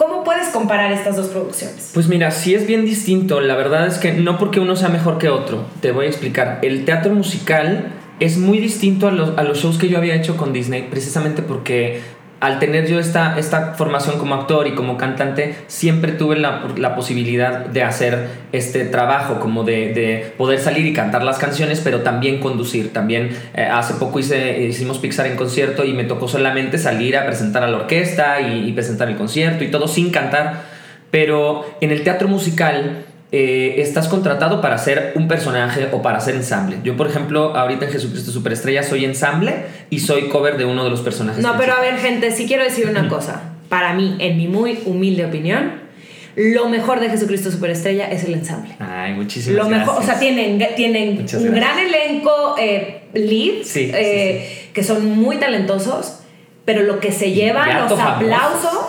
¿Cómo 0.00 0.24
puedes 0.24 0.48
comparar 0.48 0.92
estas 0.92 1.16
dos 1.16 1.26
producciones? 1.26 1.90
Pues 1.92 2.08
mira, 2.08 2.30
sí 2.30 2.54
es 2.54 2.66
bien 2.66 2.86
distinto. 2.86 3.42
La 3.42 3.54
verdad 3.54 3.86
es 3.86 3.98
que 3.98 4.14
no 4.14 4.38
porque 4.38 4.58
uno 4.58 4.74
sea 4.74 4.88
mejor 4.88 5.18
que 5.18 5.28
otro. 5.28 5.66
Te 5.82 5.92
voy 5.92 6.06
a 6.06 6.08
explicar. 6.08 6.58
El 6.62 6.86
teatro 6.86 7.14
musical 7.14 7.92
es 8.18 8.38
muy 8.38 8.60
distinto 8.60 9.08
a 9.08 9.10
los, 9.10 9.36
a 9.36 9.42
los 9.42 9.58
shows 9.58 9.76
que 9.76 9.90
yo 9.90 9.98
había 9.98 10.14
hecho 10.14 10.38
con 10.38 10.54
Disney, 10.54 10.86
precisamente 10.90 11.42
porque 11.42 12.00
al 12.40 12.58
tener 12.58 12.86
yo 12.86 12.98
esta, 12.98 13.38
esta 13.38 13.74
formación 13.74 14.18
como 14.18 14.34
actor 14.34 14.66
y 14.66 14.74
como 14.74 14.96
cantante, 14.96 15.56
siempre 15.66 16.12
tuve 16.12 16.38
la, 16.38 16.68
la 16.78 16.94
posibilidad 16.94 17.66
de 17.66 17.82
hacer 17.82 18.28
este 18.52 18.86
trabajo, 18.86 19.40
como 19.40 19.62
de, 19.62 19.92
de 19.92 20.32
poder 20.38 20.58
salir 20.58 20.86
y 20.86 20.94
cantar 20.94 21.22
las 21.22 21.38
canciones, 21.38 21.80
pero 21.84 22.00
también 22.00 22.40
conducir. 22.40 22.94
También 22.94 23.36
eh, 23.54 23.62
hace 23.62 23.94
poco 23.94 24.18
hicimos 24.20 24.98
Pixar 24.98 25.26
en 25.26 25.36
concierto 25.36 25.84
y 25.84 25.92
me 25.92 26.04
tocó 26.04 26.28
solamente 26.28 26.78
salir 26.78 27.16
a 27.18 27.26
presentar 27.26 27.62
a 27.62 27.68
la 27.68 27.76
orquesta 27.76 28.40
y 28.40 28.72
presentar 28.72 29.08
el 29.08 29.16
concierto 29.16 29.62
y 29.62 29.70
todo 29.70 29.86
sin 29.86 30.10
cantar. 30.10 30.62
Pero 31.10 31.76
en 31.80 31.90
el 31.90 32.02
teatro 32.04 32.26
musical 32.28 33.04
eh, 33.32 33.76
estás 33.78 34.08
contratado 34.08 34.60
para 34.60 34.76
ser 34.78 35.12
un 35.14 35.28
personaje 35.28 35.88
o 35.92 36.02
para 36.02 36.18
hacer 36.18 36.34
ensamble. 36.34 36.78
Yo, 36.82 36.96
por 36.96 37.06
ejemplo, 37.06 37.56
ahorita 37.56 37.84
en 37.86 37.92
Jesucristo 37.92 38.32
Superestrella 38.32 38.82
soy 38.82 39.04
ensamble 39.04 39.54
y 39.88 40.00
soy 40.00 40.28
cover 40.28 40.56
de 40.56 40.64
uno 40.64 40.82
de 40.84 40.90
los 40.90 41.00
personajes. 41.00 41.42
No, 41.42 41.56
pero 41.56 41.74
a 41.74 41.80
ver, 41.80 41.96
gente, 41.98 42.30
sí 42.32 42.46
quiero 42.46 42.64
decir 42.64 42.88
una 42.88 43.08
cosa. 43.08 43.42
Para 43.68 43.94
mí, 43.94 44.16
en 44.18 44.36
mi 44.36 44.48
muy 44.48 44.80
humilde 44.84 45.24
opinión, 45.26 45.74
lo 46.34 46.68
mejor 46.68 46.98
de 47.00 47.08
Jesucristo 47.10 47.50
Superestrella 47.50 48.10
es 48.10 48.24
el 48.24 48.34
ensamble. 48.34 48.74
Ay, 48.80 49.14
muchísimas 49.14 49.64
Lo 49.64 49.68
mejor, 49.70 49.94
o 49.94 50.02
sea, 50.02 50.14
gracias. 50.14 50.20
tienen, 50.20 50.58
tienen 50.76 51.08
un 51.10 51.16
gracias. 51.18 51.42
gran 51.44 51.78
elenco 51.78 52.56
eh, 52.58 53.02
lead, 53.14 53.62
Sí, 53.62 53.86
sí, 53.86 53.90
eh, 53.94 54.68
que 54.72 54.82
son 54.82 55.08
muy 55.18 55.36
talentosos, 55.36 56.19
pero 56.72 56.84
lo 56.84 57.00
que 57.00 57.10
se 57.10 57.32
lleva 57.32 57.66
los 57.88 57.98
aplausos 57.98 58.84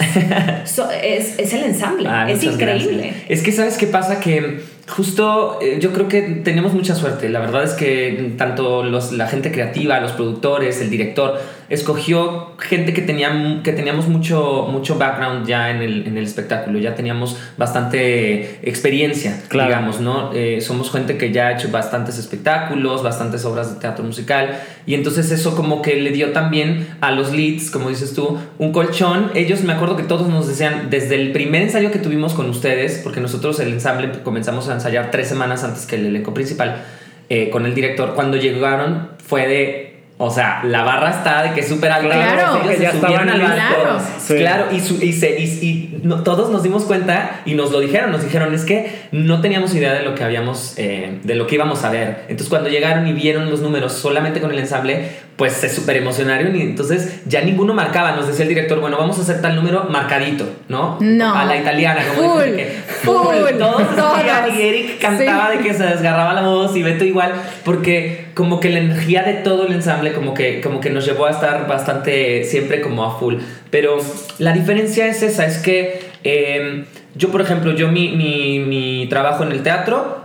so- 0.65 0.91
es, 0.91 1.39
es 1.39 1.51
el 1.55 1.63
ensamble. 1.63 2.07
Ah, 2.07 2.29
es 2.29 2.43
increíble. 2.43 2.97
gracias. 3.07 3.23
Es 3.27 3.41
que 3.41 3.51
sabes 3.51 3.75
qué 3.75 3.87
pasa 3.87 4.19
que 4.19 4.61
justo 4.87 5.57
eh, 5.63 5.79
yo 5.79 5.91
creo 5.91 6.07
que 6.07 6.21
tenemos 6.43 6.73
mucha 6.75 6.93
suerte. 6.93 7.27
La 7.29 7.39
verdad 7.39 7.63
es 7.63 7.71
que 7.71 8.33
tanto 8.37 8.83
los, 8.83 9.13
la 9.13 9.25
gente 9.27 9.51
creativa, 9.51 9.99
los 9.99 10.11
productores, 10.11 10.79
el 10.79 10.91
director, 10.91 11.41
escogió 11.71 12.51
gente 12.59 12.93
que, 12.93 13.01
tenía, 13.01 13.61
que 13.63 13.71
teníamos 13.71 14.07
mucho, 14.07 14.67
mucho 14.69 14.97
background 14.97 15.47
ya 15.47 15.71
en 15.71 15.81
el, 15.81 16.05
en 16.05 16.17
el 16.17 16.25
espectáculo. 16.25 16.77
Ya 16.79 16.93
teníamos 16.95 17.37
bastante 17.57 18.59
experiencia, 18.61 19.41
Claro. 19.47 19.69
digamos, 19.69 19.99
¿no? 20.01 20.31
Eh, 20.33 20.59
somos 20.61 20.91
gente 20.91 21.17
que 21.17 21.31
ya 21.31 21.47
ha 21.47 21.51
hecho 21.53 21.69
bastantes 21.71 22.17
espectáculos, 22.17 23.01
bastantes 23.03 23.45
obras 23.45 23.73
de 23.73 23.79
teatro 23.79 24.03
musical. 24.03 24.59
Y 24.85 24.93
entonces 24.95 25.31
eso 25.31 25.55
como 25.55 25.81
que 25.81 25.95
le 25.95 26.11
dio 26.11 26.31
también 26.31 26.87
a 27.01 27.11
los 27.11 27.31
leads, 27.31 27.71
como 27.71 27.89
dices 27.89 28.13
tú, 28.13 28.37
un 28.59 28.71
colchón. 28.71 29.31
Ellos 29.33 29.63
me 29.63 29.73
acuerdo 29.73 29.95
que 29.95 30.03
todos 30.03 30.27
nos 30.27 30.47
decían, 30.47 30.89
desde 30.89 31.15
el 31.15 31.31
primer 31.31 31.61
ensayo 31.63 31.91
que 31.91 31.99
tuvimos 31.99 32.33
con 32.33 32.49
ustedes, 32.49 32.99
porque 33.03 33.21
nosotros 33.21 33.59
el 33.61 33.69
ensamble 33.73 34.11
comenzamos 34.23 34.67
a 34.67 34.73
ensayar 34.73 35.09
tres 35.09 35.27
semanas 35.27 35.63
antes 35.63 35.85
que 35.85 35.95
el 35.95 36.05
elenco 36.07 36.33
principal, 36.33 36.83
eh, 37.29 37.49
con 37.49 37.65
el 37.65 37.73
director, 37.73 38.13
cuando 38.13 38.35
llegaron 38.37 39.09
fue 39.25 39.47
de... 39.47 39.90
O 40.23 40.29
sea, 40.29 40.61
la 40.63 40.83
barra 40.83 41.09
está 41.09 41.41
de 41.43 41.53
que 41.53 41.61
es 41.61 41.67
súper 41.67 41.91
alta. 41.91 42.13
Claro, 42.13 42.55
Ellos 42.57 42.67
que 42.69 42.75
se 42.77 42.83
ya 42.83 42.91
subieron 42.91 43.27
estaban 43.29 43.29
al 43.29 43.41
barco. 43.59 43.93
listos. 43.95 44.21
Sí. 44.27 44.35
Claro, 44.37 44.65
y, 44.71 44.79
su- 44.79 45.03
y, 45.03 45.13
se- 45.13 45.39
y- 45.39 45.43
y 45.61 45.99
no- 46.03 46.21
todos 46.21 46.51
nos 46.51 46.61
dimos 46.63 46.83
cuenta 46.83 47.41
y 47.45 47.55
nos 47.55 47.71
lo 47.71 47.79
dijeron, 47.79 48.11
nos 48.11 48.23
dijeron, 48.23 48.53
es 48.53 48.63
que 48.63 48.91
no 49.11 49.41
teníamos 49.41 49.73
idea 49.73 49.93
de 49.93 50.03
lo 50.03 50.13
que 50.13 50.23
habíamos, 50.23 50.75
eh, 50.77 51.19
de 51.23 51.35
lo 51.35 51.47
que 51.47 51.55
íbamos 51.55 51.83
a 51.83 51.89
ver. 51.89 52.17
Entonces 52.29 52.49
cuando 52.49 52.69
llegaron 52.69 53.07
y 53.07 53.13
vieron 53.13 53.49
los 53.49 53.61
números 53.61 53.93
solamente 53.93 54.39
con 54.41 54.51
el 54.51 54.59
ensamble, 54.59 55.07
pues 55.41 55.53
se 55.53 55.69
súper 55.69 55.97
emocionaron 55.97 56.55
y 56.55 56.61
entonces 56.61 57.21
ya 57.25 57.41
ninguno 57.41 57.73
marcaba, 57.73 58.11
nos 58.11 58.27
decía 58.27 58.43
el 58.43 58.49
director, 58.49 58.79
bueno, 58.79 58.97
vamos 58.99 59.17
a 59.17 59.23
hacer 59.23 59.41
tal 59.41 59.55
número 59.55 59.85
marcadito, 59.85 60.47
¿no? 60.69 60.97
No. 60.99 61.33
A 61.35 61.45
la 61.45 61.57
italiana, 61.57 62.03
como 62.15 62.35
Full, 62.35 62.43
que 62.43 62.65
full, 63.01 63.57
todos 63.57 63.81
se 63.89 63.95
todas. 63.95 64.19
subían 64.21 64.55
y 64.55 64.61
Eric 64.61 64.99
cantaba 65.01 65.49
Sí. 65.51 65.57
de 65.57 65.63
que 65.63 65.73
se 65.73 65.83
desgarraba 65.83 66.33
la 66.33 66.41
voz 66.43 66.75
y 66.75 66.83
Beto 66.83 67.05
igual, 67.05 67.33
porque 67.65 68.27
como 68.35 68.59
que 68.59 68.69
la 68.69 68.77
energía 68.81 69.23
de 69.23 69.33
todo 69.33 69.65
el 69.65 69.73
ensamble 69.73 70.13
como 70.13 70.35
que, 70.35 70.61
como 70.61 70.79
que 70.79 70.91
nos 70.91 71.07
llevó 71.07 71.25
a 71.25 71.31
estar 71.31 71.67
bastante 71.67 72.43
siempre 72.43 72.79
como 72.81 73.03
a 73.03 73.17
full. 73.17 73.37
Pero 73.71 73.97
la 74.37 74.51
diferencia 74.53 75.07
es 75.07 75.23
esa, 75.23 75.47
es 75.47 75.57
que 75.57 76.01
eh, 76.23 76.85
yo, 77.15 77.31
por 77.31 77.41
ejemplo, 77.41 77.71
yo 77.71 77.87
mi, 77.87 78.09
mi, 78.09 78.59
mi 78.59 79.07
trabajo 79.09 79.41
en 79.41 79.51
el 79.53 79.63
teatro, 79.63 80.21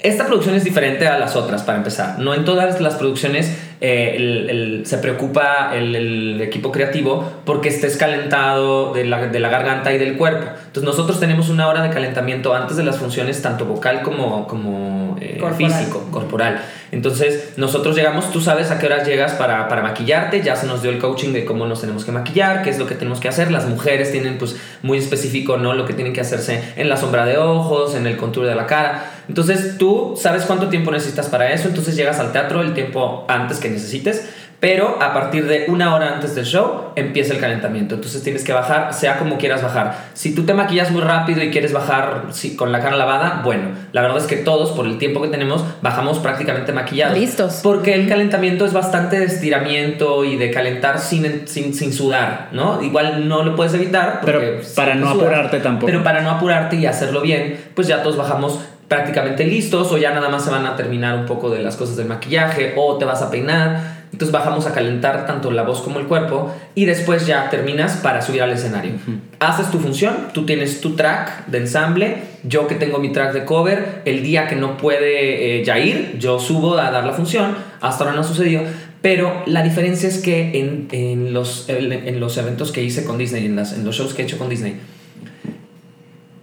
esta 0.00 0.26
producción 0.26 0.54
es 0.54 0.62
diferente 0.62 1.08
a 1.08 1.18
las 1.18 1.34
otras, 1.34 1.62
para 1.64 1.78
empezar. 1.78 2.20
No 2.20 2.34
en 2.34 2.44
todas 2.44 2.80
las 2.80 2.94
producciones 2.94 3.52
eh, 3.80 4.14
el- 4.16 4.50
el- 4.50 4.86
se 4.86 4.98
preocupa 4.98 5.70
el, 5.74 5.94
el 5.96 6.40
equipo 6.40 6.70
creativo 6.70 7.24
porque 7.44 7.68
estés 7.70 7.96
calentado 7.96 8.92
de 8.92 9.04
la, 9.04 9.26
de 9.28 9.40
la 9.40 9.48
garganta 9.48 9.92
y 9.92 9.98
del 9.98 10.16
cuerpo. 10.16 10.46
Entonces 10.66 10.82
nosotros 10.84 11.18
tenemos 11.20 11.48
una 11.48 11.66
hora 11.68 11.82
de 11.82 11.90
calentamiento 11.90 12.54
antes 12.54 12.76
de 12.76 12.84
las 12.84 12.98
funciones, 12.98 13.40
tanto 13.42 13.64
vocal 13.64 14.02
como, 14.02 14.46
como 14.46 15.16
eh, 15.20 15.38
Corporal. 15.40 15.72
físico, 15.72 16.08
corporal. 16.10 16.60
Entonces 16.92 17.54
nosotros 17.56 17.94
llegamos, 17.96 18.30
tú 18.32 18.40
sabes 18.40 18.70
a 18.70 18.78
qué 18.78 18.86
horas 18.86 19.06
llegas 19.06 19.32
para, 19.32 19.68
para 19.68 19.80
maquillarte, 19.82 20.42
ya 20.42 20.56
se 20.56 20.66
nos 20.66 20.82
dio 20.82 20.90
el 20.90 20.98
coaching 20.98 21.32
de 21.32 21.44
cómo 21.44 21.66
nos 21.66 21.80
tenemos 21.80 22.04
que 22.04 22.12
maquillar, 22.12 22.62
qué 22.62 22.70
es 22.70 22.78
lo 22.78 22.86
que 22.86 22.94
tenemos 22.96 23.20
que 23.20 23.28
hacer. 23.28 23.50
Las 23.50 23.66
mujeres 23.66 24.10
tienen 24.12 24.38
pues 24.38 24.56
muy 24.82 24.98
específico, 24.98 25.56
¿no? 25.56 25.72
Lo 25.74 25.86
que 25.86 25.94
tienen 25.94 26.12
que 26.12 26.20
hacerse 26.20 26.62
en 26.76 26.88
la 26.88 26.96
sombra 26.96 27.24
de 27.24 27.38
ojos, 27.38 27.94
en 27.94 28.06
el 28.06 28.16
contour 28.16 28.44
de 28.46 28.54
la 28.56 28.66
cara. 28.66 29.04
Entonces 29.28 29.78
tú 29.78 30.14
sabes 30.20 30.42
cuánto 30.44 30.68
tiempo 30.68 30.90
necesitas 30.90 31.28
para 31.28 31.52
eso, 31.52 31.68
entonces 31.68 31.94
llegas 31.94 32.18
al 32.18 32.32
teatro 32.32 32.60
el 32.62 32.74
tiempo 32.74 33.24
antes 33.28 33.58
que 33.60 33.69
necesites, 33.70 34.28
pero 34.60 34.98
a 35.00 35.14
partir 35.14 35.46
de 35.46 35.64
una 35.68 35.94
hora 35.94 36.14
antes 36.14 36.34
del 36.34 36.44
show 36.44 36.92
empieza 36.94 37.32
el 37.32 37.40
calentamiento. 37.40 37.94
Entonces 37.94 38.22
tienes 38.22 38.44
que 38.44 38.52
bajar, 38.52 38.92
sea 38.92 39.18
como 39.18 39.38
quieras 39.38 39.62
bajar. 39.62 40.10
Si 40.12 40.34
tú 40.34 40.44
te 40.44 40.52
maquillas 40.52 40.90
muy 40.90 41.00
rápido 41.00 41.42
y 41.42 41.50
quieres 41.50 41.72
bajar 41.72 42.26
sí, 42.30 42.56
con 42.56 42.70
la 42.70 42.80
cara 42.80 42.96
lavada, 42.96 43.40
bueno, 43.42 43.70
la 43.92 44.02
verdad 44.02 44.18
es 44.18 44.24
que 44.24 44.36
todos, 44.36 44.72
por 44.72 44.86
el 44.86 44.98
tiempo 44.98 45.22
que 45.22 45.28
tenemos, 45.28 45.64
bajamos 45.80 46.18
prácticamente 46.18 46.72
maquillados. 46.72 47.18
Listos. 47.18 47.60
Porque 47.62 47.94
el 47.94 48.06
calentamiento 48.06 48.66
es 48.66 48.74
bastante 48.74 49.18
de 49.18 49.24
estiramiento 49.24 50.26
y 50.26 50.36
de 50.36 50.50
calentar 50.50 50.98
sin, 50.98 51.48
sin, 51.48 51.72
sin 51.72 51.94
sudar, 51.94 52.48
¿no? 52.52 52.82
Igual 52.82 53.26
no 53.28 53.42
lo 53.42 53.56
puedes 53.56 53.72
evitar. 53.72 54.20
Pero 54.26 54.60
para 54.76 54.94
no 54.94 55.06
sudas, 55.06 55.26
apurarte 55.26 55.60
tampoco. 55.60 55.86
Pero 55.86 56.04
para 56.04 56.20
no 56.20 56.30
apurarte 56.30 56.76
y 56.76 56.84
hacerlo 56.84 57.22
bien, 57.22 57.58
pues 57.74 57.88
ya 57.88 58.02
todos 58.02 58.18
bajamos 58.18 58.60
prácticamente 58.90 59.46
listos 59.46 59.92
o 59.92 59.98
ya 59.98 60.12
nada 60.12 60.28
más 60.30 60.42
se 60.42 60.50
van 60.50 60.66
a 60.66 60.74
terminar 60.74 61.16
un 61.16 61.24
poco 61.24 61.48
de 61.48 61.62
las 61.62 61.76
cosas 61.76 61.96
del 61.96 62.08
maquillaje 62.08 62.74
o 62.76 62.98
te 62.98 63.04
vas 63.04 63.22
a 63.22 63.30
peinar. 63.30 64.00
Entonces 64.12 64.32
bajamos 64.32 64.66
a 64.66 64.74
calentar 64.74 65.26
tanto 65.28 65.52
la 65.52 65.62
voz 65.62 65.80
como 65.80 66.00
el 66.00 66.06
cuerpo 66.06 66.52
y 66.74 66.86
después 66.86 67.24
ya 67.24 67.48
terminas 67.50 67.98
para 67.98 68.20
subir 68.20 68.42
al 68.42 68.50
escenario. 68.50 68.94
Haces 69.38 69.70
tu 69.70 69.78
función, 69.78 70.30
tú 70.34 70.44
tienes 70.44 70.80
tu 70.80 70.96
track 70.96 71.46
de 71.46 71.58
ensamble, 71.58 72.16
yo 72.42 72.66
que 72.66 72.74
tengo 72.74 72.98
mi 72.98 73.12
track 73.12 73.32
de 73.32 73.44
cover, 73.44 74.02
el 74.06 74.24
día 74.24 74.48
que 74.48 74.56
no 74.56 74.76
puede 74.76 75.64
ya 75.64 75.78
ir, 75.78 76.16
yo 76.18 76.40
subo 76.40 76.76
a 76.76 76.90
dar 76.90 77.04
la 77.04 77.12
función, 77.12 77.54
hasta 77.80 78.02
ahora 78.02 78.16
no 78.16 78.22
ha 78.22 78.24
sucedido, 78.24 78.62
pero 79.02 79.44
la 79.46 79.62
diferencia 79.62 80.08
es 80.08 80.18
que 80.18 80.58
en, 80.58 80.88
en, 80.90 81.32
los, 81.32 81.68
en 81.68 82.18
los 82.18 82.36
eventos 82.38 82.72
que 82.72 82.82
hice 82.82 83.04
con 83.04 83.18
Disney, 83.18 83.46
en, 83.46 83.54
las, 83.54 83.72
en 83.72 83.84
los 83.84 83.94
shows 83.94 84.14
que 84.14 84.22
he 84.22 84.24
hecho 84.24 84.36
con 84.36 84.48
Disney, 84.48 84.80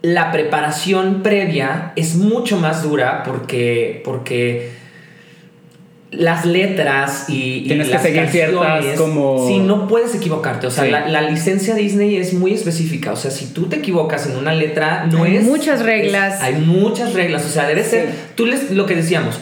la 0.01 0.31
preparación 0.31 1.21
previa 1.23 1.91
es 1.95 2.15
mucho 2.15 2.57
más 2.57 2.83
dura 2.83 3.23
porque, 3.23 4.01
porque 4.05 4.71
las 6.11 6.45
letras 6.45 7.25
y, 7.27 7.63
Tienes 7.67 7.89
las 7.89 8.01
que 8.01 8.07
seguir 8.07 8.27
ciertas 8.29 8.85
como... 8.97 9.45
Sí, 9.47 9.59
no 9.59 9.87
puedes 9.87 10.15
equivocarte. 10.15 10.67
O 10.67 10.71
sea, 10.71 10.85
Sí. 10.85 10.91
la, 10.91 11.07
la 11.09 11.21
licencia 11.21 11.75
Disney 11.75 12.15
es 12.15 12.33
muy 12.33 12.53
específica. 12.53 13.11
O 13.11 13.15
sea, 13.17 13.29
si 13.31 13.47
tú 13.47 13.65
te 13.65 13.77
equivocas 13.77 14.25
en 14.27 14.37
una 14.37 14.53
letra, 14.53 15.05
no 15.11 15.23
Hay 15.23 15.37
es... 15.37 15.43
muchas 15.43 15.79
es- 15.81 15.85
reglas. 15.85 16.41
hay 16.41 16.55
muchas 16.55 17.13
reglas. 17.13 17.45
O 17.45 17.49
sea, 17.49 17.67
debe 17.67 17.83
Sí. 17.83 17.89
ser... 17.91 18.09
Tú 18.35 18.45
les... 18.45 18.71
Lo 18.71 18.85
que 18.85 18.95
decíamos... 18.95 19.39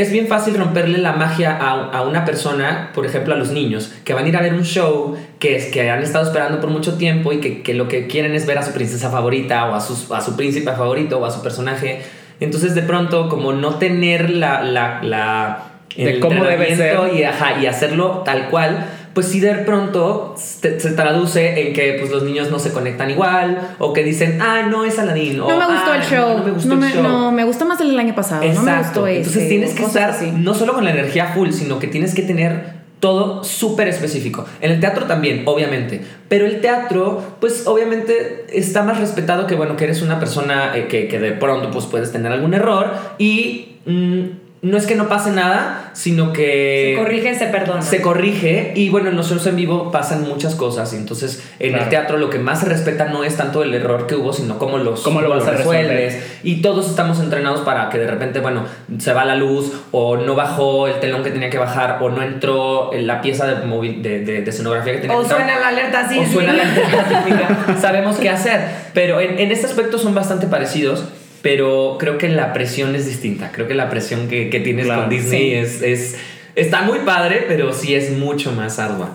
Es 0.00 0.12
bien 0.12 0.28
fácil 0.28 0.54
romperle 0.56 0.98
la 0.98 1.12
magia 1.12 1.58
a, 1.60 1.90
a 1.90 2.02
una 2.02 2.24
persona, 2.24 2.90
por 2.94 3.04
ejemplo 3.04 3.34
a 3.34 3.36
los 3.36 3.50
niños, 3.50 3.92
que 4.04 4.14
van 4.14 4.26
a 4.26 4.28
ir 4.28 4.36
a 4.36 4.40
ver 4.40 4.54
un 4.54 4.62
show 4.62 5.16
que, 5.40 5.56
es, 5.56 5.72
que 5.72 5.90
han 5.90 6.04
estado 6.04 6.24
esperando 6.24 6.60
por 6.60 6.70
mucho 6.70 6.94
tiempo 6.94 7.32
y 7.32 7.40
que, 7.40 7.62
que 7.62 7.74
lo 7.74 7.88
que 7.88 8.06
quieren 8.06 8.32
es 8.32 8.46
ver 8.46 8.58
a 8.58 8.62
su 8.62 8.70
princesa 8.72 9.10
favorita 9.10 9.66
o 9.68 9.74
a, 9.74 9.80
sus, 9.80 10.08
a 10.12 10.20
su 10.20 10.36
príncipe 10.36 10.70
favorito 10.70 11.18
o 11.18 11.24
a 11.24 11.32
su 11.32 11.42
personaje. 11.42 12.02
Entonces 12.38 12.76
de 12.76 12.82
pronto 12.82 13.28
como 13.28 13.52
no 13.52 13.74
tener 13.74 14.30
la... 14.30 14.62
la, 14.62 15.00
la 15.02 15.64
De 15.96 16.10
el 16.14 16.20
cómo 16.20 16.44
debe 16.44 16.76
ser. 16.76 16.96
Y, 17.12 17.24
ajá, 17.24 17.60
y 17.60 17.66
hacerlo 17.66 18.22
tal 18.24 18.50
cual, 18.50 18.86
pues 19.18 19.26
sí 19.32 19.40
de 19.40 19.52
pronto 19.56 20.36
te- 20.60 20.78
se 20.78 20.92
traduce 20.92 21.66
en 21.66 21.72
que 21.74 21.96
pues, 21.98 22.08
los 22.12 22.22
niños 22.22 22.52
no 22.52 22.60
se 22.60 22.70
conectan 22.72 23.10
igual 23.10 23.74
o 23.80 23.92
que 23.92 24.04
dicen, 24.04 24.38
ah, 24.40 24.62
no 24.70 24.84
es 24.84 24.96
Aladín. 24.96 25.38
No 25.38 25.48
me 25.48 25.66
gustó 25.66 25.92
el 25.92 26.02
show. 26.02 26.38
No, 26.38 26.44
me 26.44 26.50
gustó 26.52 26.76
no, 26.76 26.86
el 26.86 26.92
show. 26.92 27.02
no, 27.02 27.32
me 27.32 27.42
gustó 27.42 27.64
más 27.64 27.80
el 27.80 27.88
del 27.88 27.98
año 27.98 28.14
pasado. 28.14 28.42
No 28.42 28.48
me 28.48 28.54
Exacto. 28.54 29.00
gustó 29.00 29.06
ese. 29.08 29.18
Entonces 29.18 29.48
tienes 29.48 29.74
que 29.74 29.82
estar 29.82 30.10
así. 30.10 30.30
no 30.32 30.54
solo 30.54 30.72
con 30.72 30.84
la 30.84 30.92
energía 30.92 31.32
full, 31.34 31.50
sino 31.50 31.80
que 31.80 31.88
tienes 31.88 32.14
que 32.14 32.22
tener 32.22 32.78
todo 33.00 33.42
súper 33.42 33.88
específico. 33.88 34.44
En 34.60 34.70
el 34.70 34.78
teatro 34.78 35.06
también, 35.06 35.42
obviamente. 35.46 36.00
Pero 36.28 36.46
el 36.46 36.60
teatro, 36.60 37.20
pues 37.40 37.66
obviamente 37.66 38.46
está 38.52 38.84
más 38.84 39.00
respetado 39.00 39.48
que, 39.48 39.56
bueno, 39.56 39.76
que 39.76 39.82
eres 39.82 40.00
una 40.00 40.20
persona 40.20 40.76
eh, 40.76 40.86
que, 40.86 41.08
que 41.08 41.18
de 41.18 41.32
pronto 41.32 41.72
pues 41.72 41.86
puedes 41.86 42.12
tener 42.12 42.30
algún 42.30 42.54
error 42.54 42.92
y 43.18 43.78
mm, 43.84 44.22
no 44.60 44.76
es 44.76 44.86
que 44.86 44.96
no 44.96 45.08
pase 45.08 45.30
nada, 45.30 45.90
sino 45.94 46.32
que... 46.32 46.94
Se 46.96 47.02
corrige, 47.04 47.34
se 47.36 47.46
perdona. 47.46 47.80
Se 47.82 48.00
corrige 48.00 48.72
y 48.74 48.88
bueno, 48.88 49.08
en 49.10 49.16
los 49.16 49.30
shows 49.30 49.46
en 49.46 49.54
vivo 49.54 49.92
pasan 49.92 50.22
muchas 50.22 50.56
cosas 50.56 50.92
y 50.92 50.96
entonces 50.96 51.44
en 51.60 51.68
Claro. 51.70 51.84
el 51.84 51.90
teatro 51.90 52.16
lo 52.18 52.28
que 52.28 52.40
más 52.40 52.60
se 52.60 52.66
respeta 52.66 53.04
no 53.06 53.22
es 53.22 53.36
tanto 53.36 53.62
el 53.62 53.72
error 53.72 54.06
que 54.08 54.16
hubo, 54.16 54.32
sino 54.32 54.58
cómo, 54.58 54.78
los, 54.78 55.00
Cómo 55.02 55.20
lo 55.20 55.28
vas 55.28 55.46
a 55.46 55.52
resuelves. 55.52 56.22
Y 56.42 56.60
todos 56.60 56.88
estamos 56.90 57.20
entrenados 57.20 57.60
para 57.60 57.88
que 57.88 57.98
de 57.98 58.08
repente, 58.08 58.40
bueno, 58.40 58.64
se 58.98 59.12
va 59.12 59.24
la 59.24 59.36
luz 59.36 59.72
o 59.92 60.16
no 60.16 60.34
bajó 60.34 60.88
el 60.88 60.98
telón 60.98 61.22
que 61.22 61.30
tenía 61.30 61.50
que 61.50 61.58
bajar 61.58 61.98
o 62.00 62.08
no 62.10 62.22
entró 62.22 62.92
en 62.92 63.06
la 63.06 63.20
pieza 63.20 63.46
de, 63.46 63.64
móvil, 63.64 64.02
de, 64.02 64.24
de- 64.24 64.42
de 64.42 64.50
escenografía 64.50 64.94
que 64.94 64.98
tenía 65.02 65.16
O 65.16 65.20
que 65.20 65.24
entrar. 65.26 65.40
suena 65.42 65.60
la 65.60 65.68
alerta 65.68 66.00
así. 66.00 66.18
O 66.18 66.26
suena 66.26 66.52
la 66.52 66.62
alerta 66.62 67.08
sísmica, 67.24 67.76
sabemos 67.80 68.16
qué 68.16 68.28
hacer. 68.28 68.60
Pero 68.92 69.20
en, 69.20 69.38
en 69.38 69.52
este 69.52 69.66
aspecto 69.66 69.98
son 69.98 70.14
bastante 70.16 70.46
parecidos, 70.48 71.04
pero 71.42 71.96
creo 71.98 72.18
que 72.18 72.28
la 72.28 72.52
presión 72.52 72.94
es 72.94 73.06
distinta. 73.06 73.50
Creo 73.52 73.68
que 73.68 73.74
la 73.74 73.90
presión 73.90 74.28
que, 74.28 74.50
que 74.50 74.60
tienes 74.60 74.86
Claro, 74.86 75.02
con 75.02 75.10
Disney 75.10 75.50
sí. 75.50 75.54
es, 75.54 75.82
es... 75.82 76.16
Está 76.54 76.82
muy 76.82 77.00
padre, 77.00 77.44
pero 77.46 77.72
sí 77.72 77.94
es 77.94 78.10
mucho 78.10 78.52
más 78.52 78.78
ardua. 78.78 79.14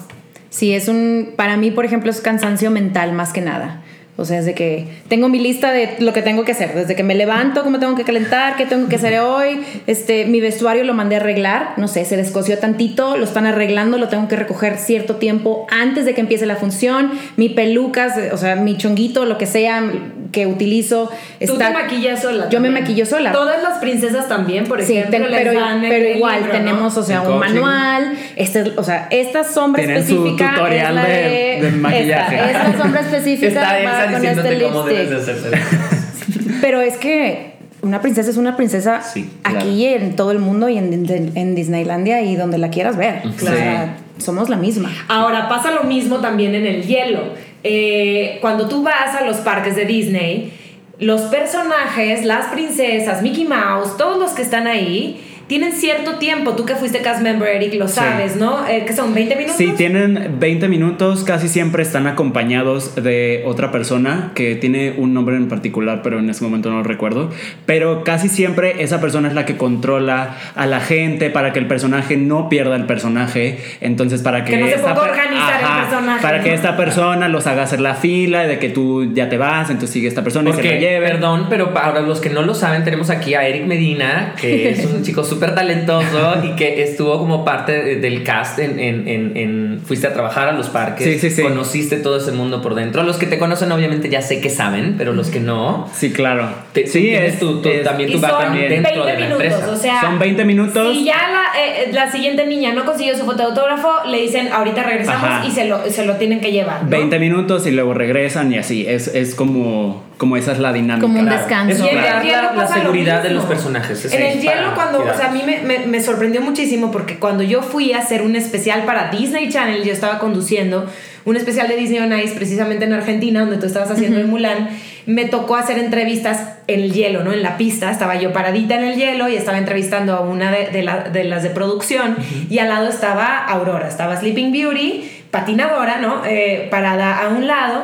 Sí, 0.49 0.74
es 0.74 0.88
un. 0.88 1.34
Para 1.36 1.57
mí, 1.57 1.71
por 1.71 1.84
ejemplo, 1.84 2.09
es 2.09 2.21
cansancio 2.21 2.69
mental 2.71 3.11
más 3.11 3.34
que 3.34 3.41
nada. 3.41 3.82
O 4.16 4.26
sea, 4.26 4.38
es 4.38 4.45
de 4.45 4.53
que 4.53 4.86
tengo 5.07 5.28
mi 5.28 5.39
lista 5.39 5.72
de 5.72 5.95
lo 5.97 6.14
que 6.14 6.22
tengo 6.22 6.45
que 6.45 6.51
hacer. 6.51 6.76
Desde 6.76 6.95
que 6.95 7.01
me 7.01 7.16
levanto, 7.16 7.64
cómo 7.64 7.80
tengo 7.80 7.95
que 7.95 8.03
calentar, 8.03 8.55
qué 8.57 8.68
tengo 8.68 8.88
que 8.88 8.97
hacer 8.97 9.20
hoy. 9.20 9.61
Este, 9.88 10.26
mi 10.26 10.39
vestuario 10.39 10.84
lo 10.84 10.93
mandé 10.93 11.16
a 11.16 11.20
arreglar. 11.20 11.74
No 11.78 11.88
sé, 11.88 12.05
se 12.05 12.16
descosió 12.16 12.59
tantito, 12.59 13.18
lo 13.18 13.24
están 13.24 13.47
arreglando, 13.47 13.97
lo 13.97 14.09
tengo 14.09 14.28
que 14.28 14.36
recoger 14.36 14.78
cierto 14.78 15.16
tiempo 15.16 15.66
antes 15.72 16.05
de 16.05 16.14
que 16.14 16.22
empiece 16.22 16.45
la 16.45 16.57
función. 16.57 17.11
Mi 17.38 17.49
pelucas, 17.49 18.14
o 18.32 18.38
sea, 18.38 18.55
mi 18.55 18.78
chonguito, 18.78 19.26
lo 19.26 19.39
que 19.39 19.47
sea 19.47 19.84
que 20.32 20.45
utilizo. 20.45 21.09
Tú 21.43 21.53
está- 21.53 21.68
te 21.70 21.74
maquillas 21.74 22.22
sola. 22.22 22.49
Yo 22.49 22.59
me 22.59 22.70
maquillo 22.70 23.07
sola. 23.07 23.32
Todas 23.32 23.64
las 23.64 23.80
princesas 23.80 24.28
también, 24.28 24.66
por 24.66 24.82
Sí, 24.84 24.93
ejemplo. 24.97 25.11
ten- 25.22 25.32
les 25.32 25.41
pero, 25.41 25.59
dan 25.59 25.84
el- 25.84 25.89
pero 25.91 26.05
el 26.09 26.18
igual 26.18 26.36
libro, 26.36 26.53
¿no? 26.53 26.59
tenemos, 26.59 26.97
o 26.97 27.03
sea, 27.03 27.22
un 27.22 27.39
coaching. 27.39 27.53
manual. 27.55 28.14
Este, 28.36 28.61
o 28.76 28.84
sea, 28.84 29.07
esta 29.09 29.43
sombra 29.43 29.84
Tienen 29.84 30.05
su 30.05 30.18
específica. 30.18 30.51
tutorial 30.55 30.88
es 30.89 30.93
la 30.95 31.03
de- 31.05 31.59
de 31.64 31.72
maquillaje. 31.72 32.36
Esta, 32.36 32.68
esta 32.68 32.78
sombra 32.84 33.01
específica 33.24 33.47
Está 33.47 33.80
Con 34.12 34.16
diciéndote 34.22 34.54
este 34.54 34.64
cómo 34.66 34.84
debes 34.84 35.26
de. 35.26 35.58
Pero 36.62 36.82
es 36.82 36.97
que 36.97 37.54
una 37.82 38.01
princesa 38.01 38.30
es 38.30 38.38
una 38.38 38.56
princesa 38.56 39.01
Sí, 39.01 39.30
claro. 39.41 39.60
aquí 39.60 39.86
en 39.86 40.16
todo 40.16 40.32
el 40.32 40.39
mundo 40.39 40.70
y 40.70 40.78
en, 40.78 40.93
en- 40.93 41.32
en 41.36 41.56
Disneylandia 41.56 42.22
y 42.22 42.36
donde 42.36 42.58
la 42.58 42.70
quieras 42.70 42.95
ver. 42.97 43.22
O 43.26 43.32
sea, 43.39 43.97
somos 44.18 44.47
la 44.49 44.56
misma. 44.56 44.91
Ahora, 45.10 45.49
pasa 45.49 45.72
lo 45.72 45.84
mismo 45.84 46.18
también 46.20 46.56
en 46.56 46.66
el 46.66 46.84
hielo. 46.84 47.22
Eh, 47.64 48.38
cuando 48.41 48.68
tú 48.70 48.84
vas 48.84 49.16
a 49.20 49.26
los 49.26 49.38
parques 49.38 49.76
de 49.76 49.86
Disney, 49.86 50.54
los 50.99 51.22
personajes, 51.24 52.24
las 52.24 52.47
princesas, 52.47 53.22
Mickey 53.22 53.45
Mouse, 53.45 53.97
todos 53.97 54.18
los 54.18 54.32
que 54.32 54.41
están 54.43 54.68
ahí, 54.68 55.22
tienen 55.54 55.72
cierto 55.74 56.16
tiempo. 56.16 56.54
Tú 56.56 56.66
que 56.66 56.76
fuiste 56.76 57.01
cast 57.04 57.22
member, 57.22 57.47
Eric, 57.47 57.76
lo 57.76 57.88
sabes, 57.88 58.36
¿no? 58.38 58.68
Eh, 58.68 58.86
que 58.88 58.93
son 58.93 59.14
20 59.14 59.36
minutos. 59.36 59.56
Sí, 59.56 59.72
tienen 59.78 60.38
20 60.39 60.68
minutos, 60.68 61.24
casi 61.24 61.47
siempre 61.47 61.84
están 61.84 62.08
acompañados 62.08 62.95
de 62.95 63.43
otra 63.45 63.72
persona 63.72 64.32
que 64.34 64.56
tiene 64.56 64.95
un 64.97 65.14
nombre 65.14 65.36
en 65.36 65.47
particular, 65.49 66.01
pero 66.01 66.18
en 66.18 66.28
ese 66.28 66.43
momento 66.43 66.72
no 66.72 66.78
lo 66.78 66.84
recuerdo. 66.84 67.30
Pero 67.68 68.04
casi 68.04 68.30
siempre 68.30 68.82
esa 68.82 68.99
persona 68.99 69.28
es 69.28 69.36
la 69.36 69.45
que 69.45 69.56
controla 69.56 70.36
a 70.56 70.66
la 70.66 70.80
gente 70.80 71.30
para 71.30 71.54
que 71.54 71.60
el 71.60 71.68
personaje 71.68 72.18
no 72.18 72.49
pierda 72.49 72.76
el 72.76 72.88
personaje. 72.88 73.60
Entonces, 73.80 74.24
para 74.24 74.45
que. 74.45 74.54
Que 74.54 74.58
no 74.58 74.66
se 74.66 74.74
esta 74.74 74.95
ponga 74.95 75.01
a 75.01 75.04
per- 75.04 75.12
organizar 75.22 75.62
el 75.62 75.82
personaje, 75.88 76.22
Para 76.24 76.41
que 76.41 76.49
¿no? 76.49 76.56
esta 76.56 76.76
persona 76.78 77.28
los 77.30 77.45
haga 77.45 77.62
hacer 77.62 77.80
la 77.80 77.93
fila, 77.93 78.47
de 78.47 78.58
que 78.58 78.70
tú 78.70 79.14
ya 79.14 79.30
te 79.30 79.38
vas, 79.38 79.70
entonces 79.70 79.91
sigue 79.91 80.08
esta 80.08 80.24
persona 80.24 80.49
y 80.49 80.54
se 80.54 80.58
Porque, 80.58 80.74
la 80.74 80.80
lleve. 80.80 81.08
perdón, 81.10 81.45
pero 81.47 81.76
para 81.76 82.01
los 82.01 82.20
que 82.22 82.32
no 82.32 82.41
lo 82.41 82.56
saben, 82.56 82.84
tenemos 82.84 83.12
aquí 83.12 83.36
a 83.36 83.47
Eric 83.47 83.66
Medina, 83.68 84.34
que 84.41 84.70
es 84.72 84.84
un 84.86 85.04
chico 85.04 85.24
súper 85.24 85.42
talentoso 85.51 86.35
y 86.43 86.55
que 86.55 86.83
estuvo 86.83 87.17
como 87.19 87.43
parte 87.45 87.71
de- 87.83 87.95
del 87.97 88.23
cast 88.23 88.59
en, 88.59 88.79
en- 88.79 89.07
en- 89.07 89.37
en- 89.37 89.81
Fuiste 89.85 90.07
a 90.07 90.13
trabajar 90.13 90.47
a 90.47 90.51
los 90.53 90.69
parques, 90.69 91.05
Sí, 91.05 91.19
sí, 91.19 91.29
sí. 91.29 91.41
conociste 91.41 91.97
todo 91.97 92.17
ese 92.17 92.31
mundo 92.31 92.61
por 92.61 92.73
dentro. 92.75 93.03
Los 93.03 93.17
que 93.17 93.25
te 93.25 93.37
conocen 93.37 93.71
obviamente 93.71 94.09
ya 94.09 94.21
sé 94.21 94.39
que 94.39 94.49
saben, 94.49 94.95
pero 94.97 95.13
los 95.13 95.29
que 95.29 95.39
no... 95.39 95.89
Sí, 95.93 96.11
claro. 96.13 96.47
Te- 96.73 96.87
sí, 96.87 97.13
es, 97.13 97.39
tu- 97.39 97.61
tu- 97.61 97.69
es- 97.69 97.83
también 97.83 98.09
Y 98.09 98.13
tu 98.13 98.19
background 98.19 98.55
20 98.55 98.73
dentro 98.75 99.05
de 99.05 99.13
la 99.13 99.19
minutos, 99.19 99.43
empresa. 99.43 99.71
o 99.71 99.75
sea, 99.75 100.01
Son 100.01 100.19
20 100.19 100.45
minutos. 100.45 100.93
Si 100.95 101.03
ya 101.03 101.15
la, 101.31 101.61
eh, 101.61 101.89
la 101.91 102.09
siguiente 102.11 102.45
niña 102.45 102.73
no 102.73 102.85
consiguió 102.85 103.15
su 103.17 103.25
foto 103.25 103.37
de 103.39 103.43
autógrafo, 103.43 103.89
le 104.09 104.21
dicen 104.21 104.49
ahorita 104.53 104.83
regresamos 104.83 105.23
Ajá. 105.23 105.45
y 105.47 105.51
se 105.51 105.65
lo, 105.67 105.83
se 105.89 106.05
lo 106.05 106.13
tienen 106.15 106.39
que 106.39 106.51
llevar. 106.51 106.83
¿no? 106.83 106.89
20 106.89 107.19
minutos 107.19 107.67
y 107.67 107.71
luego 107.71 107.93
regresan 107.93 108.51
y 108.53 108.57
así. 108.57 108.85
Es, 108.87 109.07
es 109.09 109.35
como, 109.35 110.03
como 110.18 110.38
esa 110.38 110.51
es 110.53 110.59
la 110.59 110.72
dinámica. 110.72 111.01
Como 111.05 111.20
un 111.20 111.26
Claro. 111.26 111.39
descanso. 111.39 111.72
Es 111.74 111.80
Y 111.80 111.82
en 111.89 111.97
el 111.97 112.01
cuidar 112.03 112.24
hielo 112.24 112.41
la, 112.43 112.53
la 112.53 112.61
lo 112.64 112.68
seguridad 112.74 113.24
de 113.24 113.30
los 113.32 113.45
personajes. 113.45 114.05
es 114.05 114.14
En 114.14 114.22
el 114.24 114.39
hielo, 114.39 114.74
cuando, 114.76 114.99
o 114.99 115.14
sea, 115.18 115.28
a 115.28 115.32
mí 115.32 115.41
me, 115.45 115.59
me- 115.61 115.86
me 115.86 116.01
sorprendió 116.01 116.41
muchísimo 116.41 116.91
porque 116.91 117.18
cuando 117.20 117.43
yo 117.43 117.61
fui 117.61 117.93
a 117.93 117.99
hacer 117.99 118.22
un 118.22 118.36
especial 118.36 118.84
para 118.84 119.09
Disney 119.09 119.49
Channel, 119.49 119.84
yo 119.84 119.91
estaba 119.91 120.20
conduciendo 120.20 120.89
un 121.26 121.38
especial 121.38 121.68
de 121.68 121.76
Disney 121.78 121.99
on 121.99 122.18
Ice 122.20 122.36
precisamente 122.36 122.86
en 122.86 122.93
Argentina, 122.93 123.39
donde 123.41 123.57
tú 123.57 123.66
estabas 123.66 123.89
haciendo 123.91 124.20
el 124.20 124.28
Mulan, 124.28 124.70
me 125.05 125.26
tocó 125.26 125.55
hacer 125.55 125.80
entrevistas 125.80 126.49
en 126.68 126.82
el 126.82 126.93
hielo, 126.93 127.24
¿no? 127.24 127.32
En 127.34 127.41
la 127.43 127.57
pista, 127.57 127.89
estaba 127.91 128.16
yo 128.16 128.32
paradita 128.34 128.76
en 128.76 128.84
el 128.84 128.95
hielo 128.95 129.28
y 129.30 129.36
estaba 129.36 129.57
entrevistando 129.57 130.14
a 130.16 130.20
una 130.22 130.51
de, 130.51 130.68
de 130.68 130.84
la- 130.84 131.03
de 131.09 131.24
las 131.24 131.43
de 131.43 131.49
producción 131.49 132.18
y 132.49 132.59
al 132.59 132.70
lado 132.70 132.88
estaba 132.89 133.38
Aurora, 133.45 133.88
estaba 133.88 134.18
Sleeping 134.18 134.51
Beauty, 134.51 135.09
patinadora, 135.32 135.97
¿no? 135.99 136.24
Eh, 136.26 136.68
parada 136.70 137.24
a 137.26 137.30
un 137.30 137.47
lado. 137.47 137.84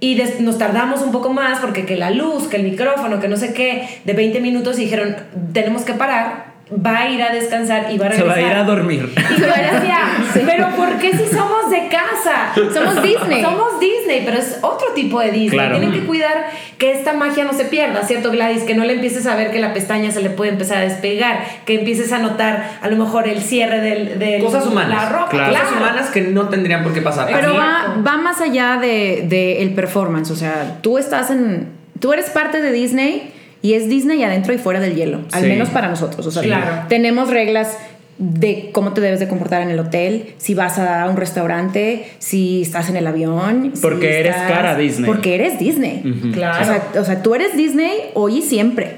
Y 0.00 0.14
des- 0.14 0.40
nos 0.40 0.58
tardamos 0.58 1.02
un 1.02 1.10
poco 1.12 1.32
más 1.32 1.58
porque 1.58 1.84
que 1.84 1.96
la 1.96 2.10
luz, 2.10 2.46
que 2.48 2.56
el 2.56 2.62
micrófono, 2.62 3.18
que 3.20 3.28
no 3.28 3.36
sé 3.36 3.52
qué, 3.52 4.00
de 4.04 4.12
20 4.12 4.40
minutos 4.40 4.78
y 4.78 4.82
dijeron, 4.84 5.16
tenemos 5.52 5.82
que 5.82 5.94
parar, 5.94 6.47
va 6.70 6.98
a 6.98 7.08
ir 7.10 7.22
a 7.22 7.32
descansar 7.32 7.86
y 7.90 7.96
va 7.98 8.06
a 8.06 8.12
Se 8.12 8.16
regresar. 8.22 8.42
va 8.42 8.48
a 8.48 8.52
ir 8.52 8.56
a 8.58 8.64
dormir. 8.64 9.12
Y 9.16 9.40
yo 9.40 9.46
decía, 9.46 9.98
pero 10.46 10.68
¿por 10.76 10.98
qué 10.98 11.12
si 11.16 11.24
somos 11.26 11.70
de 11.70 11.88
casa? 11.88 12.52
Somos 12.74 13.02
Disney. 13.02 13.42
Somos 13.42 13.80
Disney, 13.80 14.22
pero 14.24 14.36
es 14.38 14.58
otro 14.62 14.88
tipo 14.94 15.18
de 15.20 15.30
Disney. 15.30 15.50
Claro. 15.58 15.78
Tienen 15.78 15.98
que 15.98 16.06
cuidar 16.06 16.46
que 16.76 16.92
esta 16.92 17.14
magia 17.14 17.44
no 17.44 17.52
se 17.54 17.64
pierda, 17.64 18.02
¿cierto, 18.02 18.30
Gladys? 18.30 18.64
Que 18.64 18.74
no 18.74 18.84
le 18.84 18.92
empieces 18.94 19.26
a 19.26 19.34
ver 19.34 19.50
que 19.50 19.60
la 19.60 19.72
pestaña 19.72 20.10
se 20.10 20.20
le 20.20 20.30
puede 20.30 20.50
empezar 20.52 20.78
a 20.78 20.80
despegar, 20.82 21.40
que 21.64 21.78
empieces 21.78 22.12
a 22.12 22.18
notar 22.18 22.78
a 22.82 22.88
lo 22.88 22.96
mejor 22.96 23.26
el 23.28 23.40
cierre 23.40 23.80
del... 23.80 24.18
del- 24.18 24.42
Cosas 24.44 24.66
humanas. 24.66 25.02
La 25.04 25.08
ropa, 25.18 25.30
Claro. 25.30 25.52
Cosas 25.52 25.72
humanas 25.76 26.10
que 26.10 26.20
no 26.22 26.48
tendrían 26.48 26.82
por 26.82 26.92
qué 26.92 27.00
pasar. 27.00 27.28
Pero 27.32 27.54
va 27.54 28.16
más 28.18 28.40
allá 28.40 28.76
de, 28.80 29.24
de 29.28 29.62
el 29.62 29.74
performance. 29.74 30.30
O 30.30 30.36
sea, 30.36 30.78
tú 30.82 30.98
estás 30.98 31.30
en. 31.30 31.68
Tú 32.00 32.12
eres 32.12 32.30
parte 32.30 32.60
de 32.60 32.70
Disney 32.72 33.32
Y 33.62 33.74
es 33.74 33.88
Disney 33.88 34.22
adentro 34.22 34.52
y 34.54 34.58
fuera 34.58 34.78
del 34.80 34.94
hielo, 34.94 35.20
al 35.32 35.42
Sí. 35.42 35.48
menos 35.48 35.68
para 35.70 35.88
nosotros. 35.88 36.26
O 36.26 36.30
sea, 36.30 36.42
Claro. 36.42 36.86
tenemos 36.88 37.28
reglas 37.30 37.76
de 38.18 38.70
cómo 38.72 38.92
te 38.94 39.00
debes 39.00 39.20
de 39.20 39.28
comportar 39.28 39.62
en 39.62 39.70
el 39.70 39.78
hotel, 39.78 40.34
si 40.38 40.54
vas 40.54 40.78
a 40.78 41.06
un 41.08 41.16
restaurante, 41.16 42.08
si 42.18 42.62
estás 42.62 42.88
en 42.90 42.96
el 42.96 43.06
avión. 43.06 43.70
si 43.74 43.80
Porque 43.80 44.18
eres 44.20 44.34
estás- 44.34 44.50
cara 44.50 44.76
Disney. 44.76 45.06
Porque 45.06 45.34
eres 45.36 45.58
Disney. 45.58 46.02
Claro. 46.32 46.62
O 46.62 46.64
sea, 46.66 47.00
o 47.00 47.04
sea, 47.04 47.22
tú 47.22 47.34
eres 47.34 47.56
Disney 47.56 47.92
hoy 48.14 48.38
y 48.38 48.42
siempre. 48.42 48.96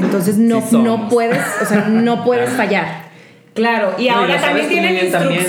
Entonces 0.00 0.38
no, 0.38 0.60
Sí 0.62 0.76
no 0.76 1.08
puedes, 1.08 1.38
o 1.62 1.64
sea, 1.66 1.86
no 1.88 2.24
puedes 2.24 2.50
fallar. 2.50 3.10
Claro, 3.54 3.94
y 3.98 4.08
ahora 4.08 4.40
también 4.40 4.68
tienen 4.68 5.10
también. 5.10 5.40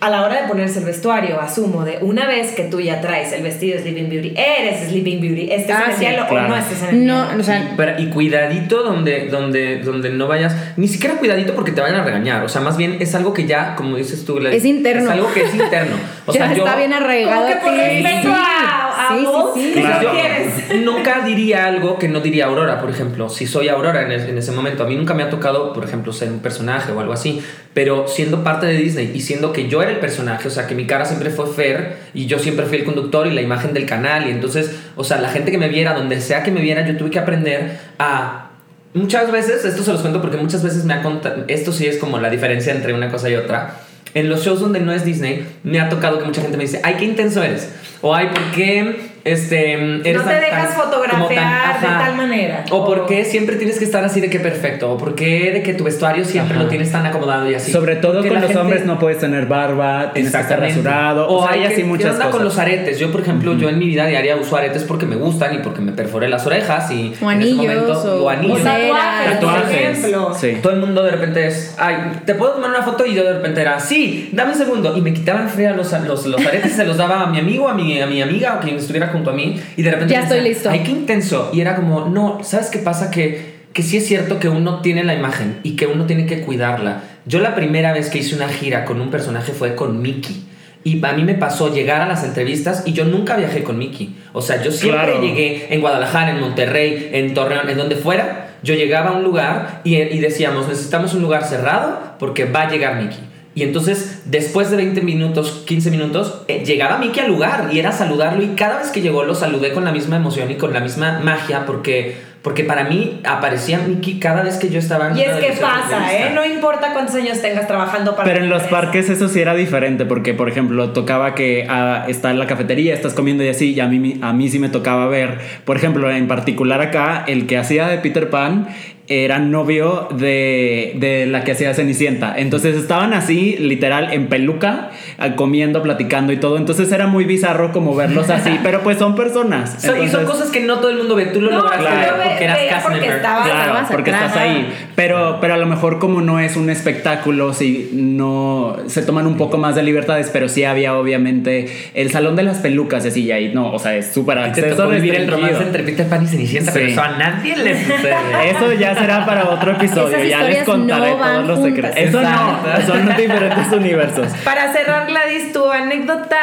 A 0.00 0.10
la 0.10 0.22
hora 0.22 0.42
de 0.42 0.48
ponerse 0.48 0.78
el 0.78 0.84
vestuario, 0.84 1.40
asumo, 1.40 1.84
de 1.84 1.98
una 2.02 2.26
vez 2.26 2.52
que 2.52 2.62
tú 2.64 2.80
ya 2.80 3.00
traes 3.00 3.32
el 3.32 3.42
vestido 3.42 3.78
Sleeping 3.80 4.08
Beauty, 4.08 4.34
eres 4.36 4.88
Sleeping 4.88 5.20
Beauty, 5.20 5.50
estés 5.52 5.74
Ah, 5.74 5.82
en 5.86 5.90
el 5.90 5.96
sí, 5.96 6.04
cielo 6.04 6.22
o 6.24 6.28
claro. 6.28 6.48
no 6.48 6.56
estés 6.56 6.82
en 6.84 6.88
el 6.90 7.06
No, 7.06 7.24
cielo. 7.26 7.40
o 7.40 7.44
sea, 7.44 7.58
Y, 7.58 7.68
pero- 7.76 8.00
y 8.00 8.06
cuidadito 8.10 8.82
donde, 8.84 9.26
donde, 9.26 9.78
donde 9.80 10.10
no 10.10 10.28
vayas, 10.28 10.54
ni 10.76 10.86
siquiera 10.86 11.16
cuidadito 11.16 11.54
porque 11.54 11.72
te 11.72 11.80
vayan 11.80 12.00
a 12.00 12.04
regañar, 12.04 12.44
o 12.44 12.48
sea, 12.48 12.60
más 12.60 12.76
bien 12.76 12.98
es 13.00 13.14
algo 13.14 13.32
que 13.34 13.46
ya, 13.46 13.74
como 13.74 13.96
dices 13.96 14.24
tú, 14.24 14.38
Es 14.38 14.64
interno. 14.64 15.02
Es 15.04 15.10
algo 15.10 15.32
que 15.32 15.42
es 15.42 15.54
interno. 15.54 15.96
O 16.26 16.32
ya 16.32 16.46
sea, 16.46 16.54
yo, 16.54 16.64
está 16.64 16.76
bien 16.76 16.92
arraigado. 16.92 17.42
Como 17.42 17.48
que 17.48 17.54
por 17.56 17.70
a 17.74 17.88
ti. 17.88 18.02
respeto 18.02 18.28
a, 18.34 19.06
a 19.06 19.08
Sí, 19.08 19.18
sí, 19.20 19.24
vos, 19.24 19.54
nunca 20.84 21.20
diría 21.24 21.66
algo 21.66 21.98
que 21.98 22.08
no 22.08 22.20
diría 22.20 22.46
Aurora, 22.46 22.80
por 22.80 22.90
ejemplo. 22.90 23.28
Si 23.28 23.46
soy 23.46 23.68
Aurora 23.68 24.02
en, 24.02 24.12
es- 24.12 24.28
en 24.28 24.38
ese 24.38 24.52
momento, 24.52 24.82
a 24.84 24.86
mí 24.86 24.96
nunca 24.96 25.14
me 25.14 25.22
ha 25.22 25.30
tocado, 25.30 25.72
por 25.72 25.84
ejemplo, 25.84 26.12
ser 26.12 26.28
un 26.30 26.40
personaje 26.40 26.92
o 26.92 27.00
algo 27.00 27.12
así, 27.12 27.42
pero 27.74 28.06
siendo 28.08 28.42
parte 28.44 28.66
de 28.66 28.74
Disney 28.74 29.12
y 29.14 29.20
siendo 29.20 29.52
que 29.52 29.68
yo 29.68 29.82
era 29.82 29.87
el 29.88 29.98
personaje, 29.98 30.48
o 30.48 30.50
sea, 30.50 30.66
que 30.66 30.74
mi 30.74 30.86
cara 30.86 31.04
siempre 31.04 31.30
fue 31.30 31.52
Fer 31.52 31.96
y 32.14 32.26
yo 32.26 32.38
siempre 32.38 32.66
fui 32.66 32.78
el 32.78 32.84
conductor 32.84 33.26
y 33.26 33.30
la 33.30 33.42
imagen 33.42 33.72
del 33.74 33.86
canal, 33.86 34.28
y 34.28 34.30
entonces, 34.30 34.70
o 34.96 35.04
sea, 35.04 35.20
la 35.20 35.28
gente 35.28 35.50
que 35.50 35.58
me 35.58 35.68
viera, 35.68 35.94
donde 35.94 36.20
sea 36.20 36.42
que 36.42 36.50
me 36.50 36.60
viera, 36.60 36.86
yo 36.86 36.96
tuve 36.96 37.10
que 37.10 37.18
aprender 37.18 37.78
a 37.98 38.50
muchas 38.94 39.30
veces, 39.30 39.64
esto 39.64 39.82
se 39.82 39.92
los 39.92 40.00
cuento 40.00 40.20
porque 40.20 40.36
muchas 40.36 40.62
veces 40.62 40.84
me 40.84 40.94
ha 40.94 41.02
contado, 41.02 41.44
esto 41.48 41.72
sí 41.72 41.86
es 41.86 41.98
como 41.98 42.18
la 42.18 42.30
diferencia 42.30 42.72
entre 42.72 42.92
una 42.92 43.10
cosa 43.10 43.28
y 43.28 43.34
otra. 43.34 43.80
En 44.14 44.28
los 44.30 44.44
shows 44.44 44.60
donde 44.60 44.80
no 44.80 44.92
es 44.92 45.04
Disney, 45.04 45.46
me 45.64 45.80
ha 45.80 45.88
tocado 45.88 46.18
que 46.18 46.24
mucha 46.24 46.40
gente 46.40 46.56
me 46.56 46.64
dice, 46.64 46.80
ay, 46.82 46.94
qué 46.98 47.04
intenso 47.04 47.42
eres. 47.42 47.70
O 48.00 48.14
ay, 48.14 48.28
¿por 48.28 48.42
qué 48.52 49.07
este, 49.32 49.72
eres 49.72 50.16
No 50.16 50.22
te 50.24 50.30
tan- 50.30 50.40
dejas 50.40 50.68
tan- 50.74 50.76
fotografiar 50.84 51.80
de 51.80 51.86
ajá. 51.86 51.98
tal 52.06 52.16
manera. 52.16 52.64
O 52.70 52.84
por 52.84 53.06
qué 53.06 53.24
siempre 53.24 53.56
tienes 53.56 53.78
que 53.78 53.84
estar 53.84 54.04
así 54.04 54.20
de 54.20 54.30
que 54.30 54.40
perfecto. 54.40 54.92
O 54.92 54.96
por 54.98 55.14
qué 55.14 55.50
de 55.52 55.62
que 55.62 55.74
tu 55.74 55.84
vestuario 55.84 56.24
siempre 56.24 56.54
Ajá. 56.54 56.64
lo 56.64 56.68
tienes 56.68 56.90
tan 56.92 57.06
acomodado 57.06 57.50
y 57.50 57.54
así. 57.54 57.70
Sobre 57.72 57.96
todo 57.96 58.14
Porque 58.14 58.28
con 58.28 58.36
los 58.40 58.46
gente- 58.46 58.60
hombres 58.60 58.84
no 58.86 58.98
puedes 58.98 59.18
tener 59.18 59.46
barba, 59.46 60.12
tienes 60.12 60.32
que 60.32 60.40
estar 60.40 60.60
rasurado. 60.60 61.28
O, 61.28 61.42
sea, 61.42 61.52
hay 61.52 61.60
que- 61.60 61.66
así 61.66 61.76
¿qué 61.76 61.84
muchas 61.84 62.12
onda 62.12 62.24
cosas. 62.26 62.36
con 62.36 62.44
los 62.44 62.58
aretes? 62.58 62.98
Yo, 62.98 63.10
por 63.12 63.20
ejemplo, 63.20 63.54
yo 63.56 63.68
en 63.68 63.78
mi 63.78 63.86
vida 63.86 64.06
diaria 64.06 64.36
uso 64.36 64.56
aretes 64.56 64.84
porque 64.84 65.06
me 65.06 65.16
gustan 65.16 65.54
y 65.54 65.58
porque 65.58 65.80
me 65.80 65.92
perforé 65.92 66.28
las 66.28 66.46
orejas 66.46 66.90
y 66.90 67.14
O 67.22 67.30
en 67.30 67.42
ese 67.42 67.54
momento- 67.54 67.92
o- 67.92 68.24
o 68.24 68.28
anillos. 68.28 68.60
O 68.60 68.64
tatuajes, 68.64 69.36
por 69.38 69.48
Tatuajes. 69.50 69.80
ejemplo. 69.98 70.34
Sí. 70.38 70.56
Todo 70.62 70.72
el 70.72 70.80
mundo 70.80 71.02
de 71.04 71.10
repente 71.12 71.46
es, 71.46 71.74
ay, 71.78 71.96
¿te 72.24 72.34
puedo 72.34 72.52
tomar 72.52 72.70
una 72.70 72.82
foto? 72.82 73.04
Y 73.06 73.14
yo 73.14 73.24
de 73.24 73.34
repente 73.34 73.60
era, 73.60 73.78
sí, 73.80 74.30
dame 74.32 74.52
un 74.52 74.58
segundo. 74.58 74.96
Y 74.96 75.00
me 75.00 75.12
quitaban 75.12 75.48
fría 75.48 75.72
los, 75.72 75.92
los, 76.06 76.26
los 76.26 76.46
aretes 76.46 76.72
y 76.72 76.74
se 76.74 76.84
los 76.84 76.96
daba 76.96 77.22
a 77.22 77.26
mi 77.26 77.38
amigo, 77.38 77.68
a 77.68 77.74
mi, 77.74 78.00
a 78.00 78.06
mi 78.06 78.22
amiga 78.22 78.56
o 78.56 78.60
quien 78.60 78.76
estuviera 78.76 79.10
junto 79.18 79.30
a 79.30 79.34
mí. 79.34 79.60
Y 79.76 79.82
de 79.82 79.90
repente 79.90 80.14
Ya 80.14 80.22
estoy 80.22 80.40
listo. 80.40 80.70
Ay, 80.70 80.80
qué 80.84 80.90
intenso. 80.90 81.50
Y 81.52 81.60
era 81.60 81.76
como, 81.76 82.06
no, 82.06 82.38
¿sabes 82.42 82.68
qué 82.70 82.78
pasa? 82.78 83.10
Que, 83.10 83.58
que 83.72 83.82
sí 83.82 83.98
es 83.98 84.06
cierto 84.06 84.38
que 84.40 84.48
uno 84.48 84.80
tiene 84.80 85.04
la 85.04 85.14
imagen 85.14 85.60
y 85.62 85.76
que 85.76 85.86
uno 85.86 86.06
tiene 86.06 86.26
que 86.26 86.40
cuidarla. 86.40 87.02
Yo 87.26 87.40
la 87.40 87.54
primera 87.54 87.92
vez 87.92 88.08
que 88.10 88.18
hice 88.18 88.34
una 88.34 88.48
gira 88.48 88.84
con 88.84 89.00
un 89.00 89.10
personaje 89.10 89.52
fue 89.52 89.74
con 89.74 90.00
Mickey. 90.00 90.44
Y 90.84 91.04
a 91.04 91.12
mí 91.12 91.24
me 91.24 91.34
pasó 91.34 91.74
llegar 91.74 92.00
a 92.00 92.06
las 92.06 92.24
entrevistas 92.24 92.84
y 92.86 92.92
yo 92.94 93.04
nunca 93.04 93.36
viajé 93.36 93.62
con 93.62 93.76
Mickey. 93.78 94.16
O 94.32 94.40
sea, 94.40 94.62
yo 94.62 94.70
siempre 94.70 95.02
Claro. 95.04 95.20
llegué 95.20 95.66
en 95.74 95.80
Guadalajara, 95.80 96.30
en 96.30 96.40
Monterrey, 96.40 97.10
en 97.12 97.34
Torreón, 97.34 97.68
en 97.68 97.76
donde 97.76 97.96
fuera. 97.96 98.56
Yo 98.62 98.74
llegaba 98.74 99.10
a 99.10 99.12
un 99.12 99.22
lugar 99.24 99.82
y, 99.84 99.96
y 99.96 100.18
decíamos, 100.20 100.66
necesitamos 100.68 101.14
un 101.14 101.22
lugar 101.22 101.44
cerrado 101.44 102.14
porque 102.18 102.44
va 102.44 102.62
a 102.62 102.70
llegar 102.70 102.96
Mickey. 103.02 103.18
Y 103.58 103.64
entonces, 103.64 104.20
después 104.24 104.70
de 104.70 104.76
20 104.76 105.00
minutos, 105.00 105.64
15 105.66 105.90
minutos, 105.90 106.42
eh, 106.46 106.62
llegaba 106.64 106.98
Mickey 106.98 107.24
al 107.24 107.28
lugar 107.28 107.70
y 107.72 107.80
era 107.80 107.90
saludarlo. 107.90 108.44
Y 108.44 108.50
cada 108.50 108.78
vez 108.78 108.90
que 108.90 109.00
llegó 109.00 109.24
lo 109.24 109.34
saludé 109.34 109.72
con 109.72 109.84
la 109.84 109.90
misma 109.90 110.14
emoción 110.14 110.48
y 110.48 110.54
con 110.54 110.72
la 110.72 110.78
misma 110.78 111.18
magia 111.24 111.66
porque, 111.66 112.18
porque 112.42 112.64
para 112.64 112.84
mí 112.84 113.20
aparecía 113.24 113.78
Mickey 113.78 114.18
cada 114.20 114.42
vez 114.42 114.56
que 114.56 114.68
yo 114.70 114.78
estaba 114.78 115.08
en 115.10 115.16
Y 115.18 115.22
es 115.22 115.36
que 115.36 115.52
pasa. 115.60 116.12
¿eh? 116.14 116.30
No 116.34 116.44
importa 116.46 116.92
cuántos 116.92 117.14
años 117.16 117.40
tengas 117.42 117.66
trabajando 117.66 118.14
para 118.14 118.24
Pero 118.30 118.44
en 118.44 118.48
los 118.48 118.62
parques 118.64 119.10
eso 119.10 119.28
sí 119.28 119.40
era 119.40 119.54
diferente 119.54 120.04
porque, 120.06 120.34
por 120.34 120.48
ejemplo, 120.48 120.90
tocaba 120.90 121.34
que 121.34 121.66
ah, 121.68 122.04
está 122.08 122.30
en 122.30 122.38
la 122.38 122.46
cafetería, 122.46 122.94
estás 122.94 123.12
comiendo 123.14 123.42
y 123.44 123.48
así, 123.48 123.74
y 123.74 123.80
a 123.80 123.86
mí, 123.86 124.18
a 124.22 124.32
mí 124.32 124.48
sí 124.48 124.58
me 124.58 124.68
tocaba 124.68 125.06
ver, 125.08 125.38
por 125.64 125.76
ejemplo, 125.76 126.10
en 126.10 126.28
particular 126.28 126.80
acá, 126.80 127.24
el 127.26 127.46
que 127.46 127.58
hacía 127.58 127.88
de 127.88 127.98
Peter 127.98 128.30
Pan 128.30 128.68
era 129.10 129.38
novio 129.38 130.06
de, 130.10 130.92
de 130.96 131.24
la 131.24 131.42
que 131.42 131.52
hacía 131.52 131.72
Cenicienta. 131.72 132.34
Entonces 132.36 132.76
estaban 132.76 133.14
así, 133.14 133.56
literal, 133.58 134.12
en 134.12 134.26
peluca, 134.28 134.90
ah, 135.16 135.34
comiendo, 135.34 135.82
platicando 135.82 136.30
y 136.30 136.36
todo. 136.36 136.58
Entonces 136.58 136.92
era 136.92 137.06
muy 137.06 137.24
bizarro 137.24 137.72
como 137.72 137.96
verlos 137.96 138.28
así, 138.28 138.58
pero 138.62 138.82
pues 138.82 138.98
son 138.98 139.14
personas. 139.16 139.80
So- 139.80 139.92
y 139.96 140.08
son 140.08 140.20
Entonces- 140.20 140.28
cosas 140.30 140.50
que 140.50 140.60
no 140.60 140.76
todo 140.80 140.90
el 140.90 140.98
mundo 140.98 141.14
ve. 141.14 141.24
Tú 141.24 141.40
lo 141.40 141.50
No, 141.50 141.56
lograste 141.62 141.86
claro. 141.86 142.16
Porque 142.28 142.44
eras 142.44 142.56
veía 142.58 142.70
cast 142.70 142.82
porque 142.84 143.00
member. 143.00 143.16
estaba- 143.16 143.44
Claro, 143.44 143.60
estabas 143.60 143.90
porque 143.90 144.10
estás 144.10 144.36
ahí. 144.36 144.74
Pero, 144.94 145.38
pero 145.40 145.54
a 145.54 145.56
lo 145.56 145.66
mejor 145.66 145.98
como 145.98 146.20
no 146.20 146.40
es 146.40 146.56
un 146.56 146.70
espectáculo, 146.70 147.52
si 147.54 147.90
no 147.92 148.76
se 148.86 149.02
toman 149.02 149.26
un 149.26 149.36
poco 149.36 149.58
más 149.58 149.74
de 149.74 149.82
libertades, 149.82 150.30
pero 150.32 150.48
sí 150.48 150.64
había 150.64 150.94
obviamente 150.96 151.72
el 151.94 152.10
salón 152.10 152.36
de 152.36 152.42
las 152.42 152.58
pelucas, 152.58 153.04
así 153.06 153.24
y 153.24 153.32
ahí 153.32 153.52
no, 153.54 153.72
o 153.72 153.78
sea, 153.78 153.94
es 153.96 154.12
súper 154.12 154.38
Te 154.38 154.44
acceso 154.44 154.88
vivir 154.88 155.14
el 155.14 155.30
romance 155.30 155.62
entre 155.62 155.82
Peter 155.84 156.06
Pan 156.08 156.24
y 156.24 156.26
Cenicienta, 156.26 156.72
Sí. 156.72 156.78
pero 156.80 156.90
eso 156.92 157.02
a 157.02 157.08
nadie 157.16 157.56
le 157.56 157.78
sucede. 157.84 158.14
Eso 158.50 158.72
ya 158.72 158.94
será 158.94 159.24
para 159.26 159.48
otro 159.50 159.72
episodio, 159.72 160.16
Esas 160.16 160.28
ya 160.28 160.42
les 160.42 160.62
contaré 160.64 161.10
no 161.10 161.16
todos 161.16 161.46
los 161.46 161.58
juntas. 161.60 161.92
secretos. 161.94 162.08
Eso 162.08 162.22
no, 162.22 162.58
Exacto. 162.58 162.92
son 162.92 163.16
diferentes 163.16 163.72
universos. 163.72 164.26
Para 164.44 164.72
cerrar, 164.72 165.06
Gladys, 165.06 165.52
tu 165.52 165.70
anécdota 165.70 166.38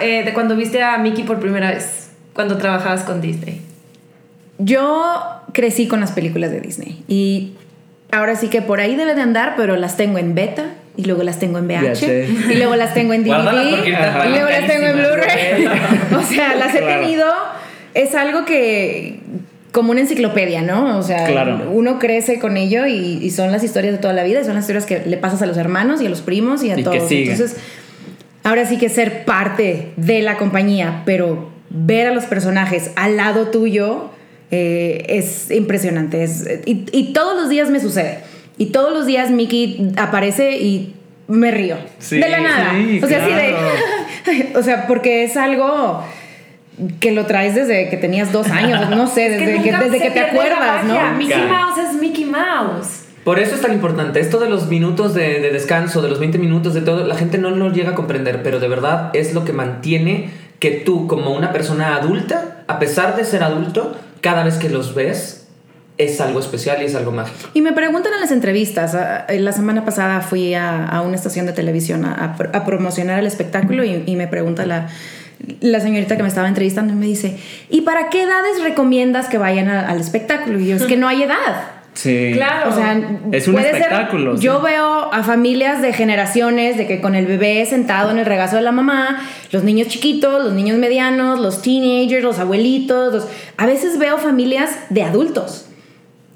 eh, 0.00 0.22
de 0.24 0.32
cuando 0.32 0.56
viste 0.56 0.82
a 0.82 0.98
Mickey 0.98 1.24
por 1.24 1.38
primera 1.40 1.70
vez, 1.70 2.10
cuando 2.32 2.56
trabajabas 2.58 3.02
con 3.02 3.20
Disney. 3.20 3.60
Yo 4.62 5.14
crecí 5.52 5.88
con 5.88 6.00
las 6.00 6.12
películas 6.12 6.50
de 6.50 6.60
Disney 6.60 7.02
y 7.08 7.52
ahora 8.12 8.36
sí 8.36 8.48
que 8.48 8.60
por 8.62 8.80
ahí 8.80 8.94
debe 8.96 9.14
de 9.14 9.22
andar, 9.22 9.54
pero 9.56 9.76
las 9.76 9.96
tengo 9.96 10.18
en 10.18 10.34
beta 10.34 10.66
y 10.96 11.04
luego 11.04 11.22
las 11.22 11.38
tengo 11.38 11.58
en 11.58 11.66
VH 11.66 12.28
y 12.50 12.54
luego 12.56 12.76
las 12.76 12.92
tengo 12.92 13.12
en 13.14 13.24
DVD 13.24 13.86
y 13.86 14.28
luego 14.30 14.48
las 14.50 14.66
tengo 14.66 14.86
en. 14.86 14.96
Blu-ray. 14.96 15.66
o 16.18 16.22
sea, 16.22 16.54
las 16.56 16.74
he 16.74 16.80
tenido. 16.82 17.26
Es 17.94 18.14
algo 18.14 18.44
que 18.44 19.20
como 19.72 19.92
una 19.92 20.00
enciclopedia, 20.00 20.62
¿no? 20.62 20.98
O 20.98 21.02
sea, 21.02 21.26
Claro. 21.26 21.70
uno 21.72 21.98
crece 21.98 22.38
con 22.38 22.56
ello 22.56 22.86
y, 22.86 23.18
y 23.22 23.30
son 23.30 23.52
las 23.52 23.62
historias 23.64 23.92
de 23.94 23.98
toda 23.98 24.12
la 24.12 24.24
vida, 24.24 24.40
y 24.40 24.44
son 24.44 24.54
las 24.54 24.64
historias 24.64 24.84
que 24.84 25.02
le 25.06 25.16
pasas 25.16 25.42
a 25.42 25.46
los 25.46 25.56
hermanos 25.56 26.02
y 26.02 26.06
a 26.06 26.10
los 26.10 26.20
primos 26.22 26.62
y 26.64 26.70
a 26.70 26.78
Y 26.78 26.82
todos. 26.82 27.10
Entonces, 27.10 27.56
ahora 28.44 28.64
sí 28.66 28.78
que 28.78 28.88
ser 28.88 29.24
parte 29.24 29.92
de 29.96 30.22
la 30.22 30.36
compañía, 30.36 31.02
pero 31.06 31.50
ver 31.70 32.08
a 32.08 32.12
los 32.14 32.24
personajes 32.24 32.90
al 32.96 33.16
lado 33.16 33.46
tuyo 33.48 34.10
eh, 34.50 35.04
es 35.08 35.50
impresionante. 35.50 36.22
Es, 36.22 36.44
y, 36.66 36.84
y 36.92 37.12
todos 37.12 37.40
los 37.40 37.48
días 37.48 37.70
me 37.70 37.80
sucede. 37.80 38.18
Y 38.58 38.66
todos 38.66 38.92
los 38.92 39.06
días 39.06 39.30
Mickey 39.30 39.92
aparece 39.96 40.58
y 40.58 40.94
me 41.28 41.50
río. 41.50 41.76
Sí, 41.98 42.18
de 42.18 42.28
la 42.28 42.40
nada. 42.40 42.72
sí, 42.72 43.00
o 43.02 43.06
sea, 43.06 43.22
así 43.22 43.32
claro. 43.32 43.58
de. 44.26 44.52
o 44.58 44.62
sea, 44.62 44.86
porque 44.86 45.24
es 45.24 45.36
algo 45.36 46.04
que 46.98 47.12
lo 47.12 47.26
traes 47.26 47.54
desde 47.54 47.88
que 47.88 47.96
tenías 47.96 48.32
dos 48.32 48.50
años, 48.50 48.90
no 48.90 49.06
sé, 49.06 49.26
Es 49.34 49.38
desde 49.38 49.62
que, 49.62 49.72
desde 49.72 50.00
que 50.00 50.10
te 50.10 50.20
acuerdas. 50.20 50.84
¿no? 50.84 51.12
Mickey. 51.16 51.42
Mouse 51.42 51.78
es 51.78 52.00
Mickey 52.00 52.24
Mouse. 52.24 53.04
Por 53.24 53.38
eso 53.38 53.54
es 53.54 53.60
tan 53.60 53.72
importante. 53.72 54.18
Esto 54.18 54.38
de 54.38 54.48
los 54.48 54.68
minutos 54.68 55.14
de, 55.14 55.40
de 55.40 55.50
descanso, 55.50 56.02
de 56.02 56.08
los 56.08 56.18
20 56.18 56.38
minutos, 56.38 56.74
de 56.74 56.80
todo, 56.80 57.06
la 57.06 57.14
gente 57.14 57.38
no 57.38 57.50
lo 57.50 57.70
llega 57.70 57.90
a 57.90 57.94
comprender, 57.94 58.42
pero 58.42 58.60
de 58.60 58.68
verdad 58.68 59.10
es 59.12 59.34
lo 59.34 59.44
que 59.44 59.52
mantiene 59.52 60.30
que 60.58 60.70
tú, 60.70 61.06
como 61.06 61.34
una 61.34 61.52
persona 61.52 61.96
adulta, 61.96 62.64
a 62.66 62.78
pesar 62.78 63.16
de 63.16 63.24
ser 63.24 63.42
adulto, 63.42 63.94
cada 64.20 64.44
vez 64.44 64.56
que 64.56 64.68
los 64.68 64.94
ves, 64.94 65.46
es 65.98 66.20
algo 66.20 66.40
especial 66.40 66.80
y 66.80 66.86
es 66.86 66.94
algo 66.94 67.12
mágico. 67.12 67.50
Y 67.52 67.60
me 67.60 67.72
preguntan 67.72 68.14
en 68.14 68.20
las 68.20 68.30
entrevistas, 68.30 68.94
ah, 68.94 69.26
eh, 69.28 69.38
la 69.38 69.52
semana 69.52 69.84
pasada 69.84 70.20
fui 70.22 70.54
a, 70.54 70.86
a 70.86 71.02
una 71.02 71.14
estación 71.16 71.44
de 71.46 71.52
televisión 71.52 72.06
a, 72.06 72.14
a 72.14 72.36
pro- 72.36 72.50
a 72.54 72.64
promocionar 72.64 73.18
el 73.18 73.26
espectáculo 73.26 73.84
y, 73.84 74.04
y 74.06 74.16
me 74.16 74.26
pregunta 74.26 74.64
la, 74.64 74.88
la 75.60 75.80
señorita 75.80 76.16
que 76.16 76.22
me 76.22 76.28
estaba 76.30 76.48
entrevistando 76.48 76.94
me 76.94 77.04
dice, 77.04 77.38
¿y 77.68 77.82
para 77.82 78.08
qué 78.08 78.22
edades 78.22 78.62
recomiendas 78.62 79.28
que 79.28 79.36
vayan 79.36 79.68
al 79.68 80.00
espectáculo? 80.00 80.58
Y 80.58 80.68
yo, 80.68 80.76
es 80.76 80.84
que 80.84 80.96
no 80.96 81.06
hay 81.06 81.22
edad. 81.24 81.79
Sí. 82.02 82.30
Claro. 82.32 82.70
O 82.70 82.72
sea, 82.74 82.98
Es 83.32 83.46
un 83.46 83.54
puede 83.54 83.66
ser- 83.72 83.82
espectáculo, 83.82 84.36
sí. 84.36 84.42
yo 84.44 84.62
veo 84.62 85.12
a 85.12 85.22
familias 85.22 85.82
de 85.82 85.92
generaciones 85.92 86.78
de 86.78 86.86
que 86.86 87.00
con 87.02 87.14
el 87.14 87.26
bebé 87.26 87.66
sentado 87.66 88.10
en 88.10 88.18
el 88.18 88.24
regazo 88.24 88.56
de 88.56 88.62
la 88.62 88.72
mamá, 88.72 89.20
los 89.52 89.64
niños 89.64 89.88
chiquitos, 89.88 90.42
los 90.42 90.54
niños 90.54 90.78
medianos, 90.78 91.38
los 91.40 91.60
teenagers, 91.60 92.22
los 92.24 92.38
abuelitos, 92.38 93.12
los- 93.12 93.26
a 93.58 93.66
veces 93.66 93.98
veo 93.98 94.16
familias 94.18 94.70
de 94.88 95.02
adultos. 95.02 95.66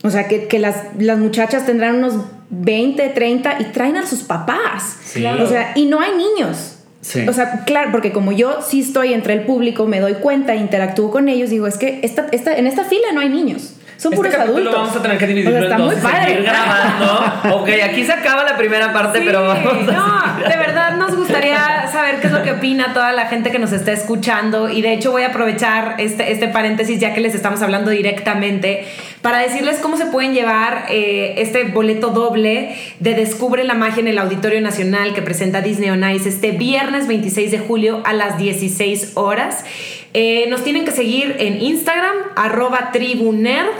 O 0.03 0.11
sea, 0.11 0.29
que, 0.29 0.49
que 0.49 0.59
las, 0.59 0.77
las 0.99 1.19
muchachas 1.19 1.65
tendrán 1.65 1.97
unos 1.97 2.15
20, 2.51 3.09
30 3.09 3.57
y 3.61 3.65
traen 3.73 3.97
a 3.97 4.07
sus 4.07 4.21
papás. 4.23 4.99
Sí. 5.03 5.21
Claro. 5.21 5.45
O 5.45 5.47
sea, 5.47 5.73
y 5.77 5.87
no 5.87 5.99
hay 6.01 6.11
niños. 6.17 6.77
Sí. 7.01 7.27
O 7.29 7.33
sea, 7.33 7.65
claro, 7.65 7.91
porque 7.93 8.13
como 8.13 8.33
yo 8.33 8.61
sí 8.61 8.81
estoy 8.81 9.13
entre 9.15 9.33
el 9.35 9.43
público, 9.43 9.87
me 9.87 10.01
doy 10.01 10.15
cuenta, 10.15 10.55
interactúo 10.55 11.11
con 11.11 11.29
ellos, 11.29 11.51
digo, 11.51 11.67
es 11.67 11.77
que 11.79 12.01
esta, 12.03 12.27
esta, 12.33 12.55
en 12.57 12.67
esta 12.67 12.85
fila 12.85 13.09
no 13.15 13.21
hay 13.21 13.29
niños. 13.29 13.74
Son 13.97 14.13
este 14.13 14.17
puros 14.17 14.35
adultos. 14.35 14.75
vamos 14.75 14.97
a 14.97 15.03
tener 15.03 15.19
que 15.19 15.27
dividirlo 15.27 15.57
O 15.59 15.61
sea, 15.61 15.69
está 15.71 15.77
en 15.77 15.83
dos 15.83 15.93
muy 15.95 16.03
padre. 16.03 16.43
grabando. 16.43 17.57
ok, 17.63 17.69
aquí 17.85 18.05
se 18.05 18.13
acaba 18.13 18.45
la 18.45 18.57
primera 18.57 18.93
parte, 18.93 19.19
Sí, 19.21 19.25
pero 19.27 19.43
vamos 19.47 19.89
a 19.89 19.93
no, 19.93 20.49
de 20.49 20.57
verdad 20.57 20.97
nos 20.97 21.15
gustaría 21.17 21.89
saber 21.91 22.21
qué 22.21 22.27
es 22.27 22.33
lo 22.33 22.43
que 22.43 22.53
opina 22.53 22.93
toda 22.93 23.13
la 23.13 23.27
gente 23.27 23.51
que 23.51 23.59
nos 23.59 23.73
está 23.73 23.93
escuchando 23.93 24.69
y 24.69 24.83
de 24.83 24.93
hecho 24.93 25.11
voy 25.13 25.23
a 25.23 25.29
aprovechar 25.29 25.95
este, 25.99 26.33
este 26.33 26.49
paréntesis 26.49 26.99
ya 27.01 27.15
que 27.15 27.21
les 27.21 27.35
estamos 27.35 27.63
hablando 27.63 27.91
directamente 27.91 28.87
para 29.25 29.39
decirles 29.39 29.79
cómo 29.79 29.97
se 29.97 30.05
pueden 30.05 30.35
llevar 30.35 30.85
eh, 30.91 31.37
este 31.39 31.65
boleto 31.65 32.11
doble 32.11 32.77
de 33.01 33.15
Descubre 33.15 33.65
la 33.65 33.73
magia 33.73 34.03
en 34.03 34.09
el 34.09 34.19
Auditorio 34.19 34.61
Nacional 34.61 35.15
que 35.15 35.23
presenta 35.23 35.63
Disney 35.63 35.89
on 35.89 36.05
Ice 36.11 36.29
este 36.29 36.51
viernes 36.51 37.09
26 37.09 37.51
de 37.51 37.59
julio 37.59 38.03
a 38.05 38.13
las 38.13 38.37
16 38.37 39.13
horas. 39.15 39.65
Eh, 40.13 40.45
nos 40.51 40.63
tienen 40.63 40.85
que 40.85 40.91
seguir 40.91 41.37
en 41.39 41.63
Instagram, 41.63 42.15
arroba 42.37 42.91
tribunerd. 42.93 43.71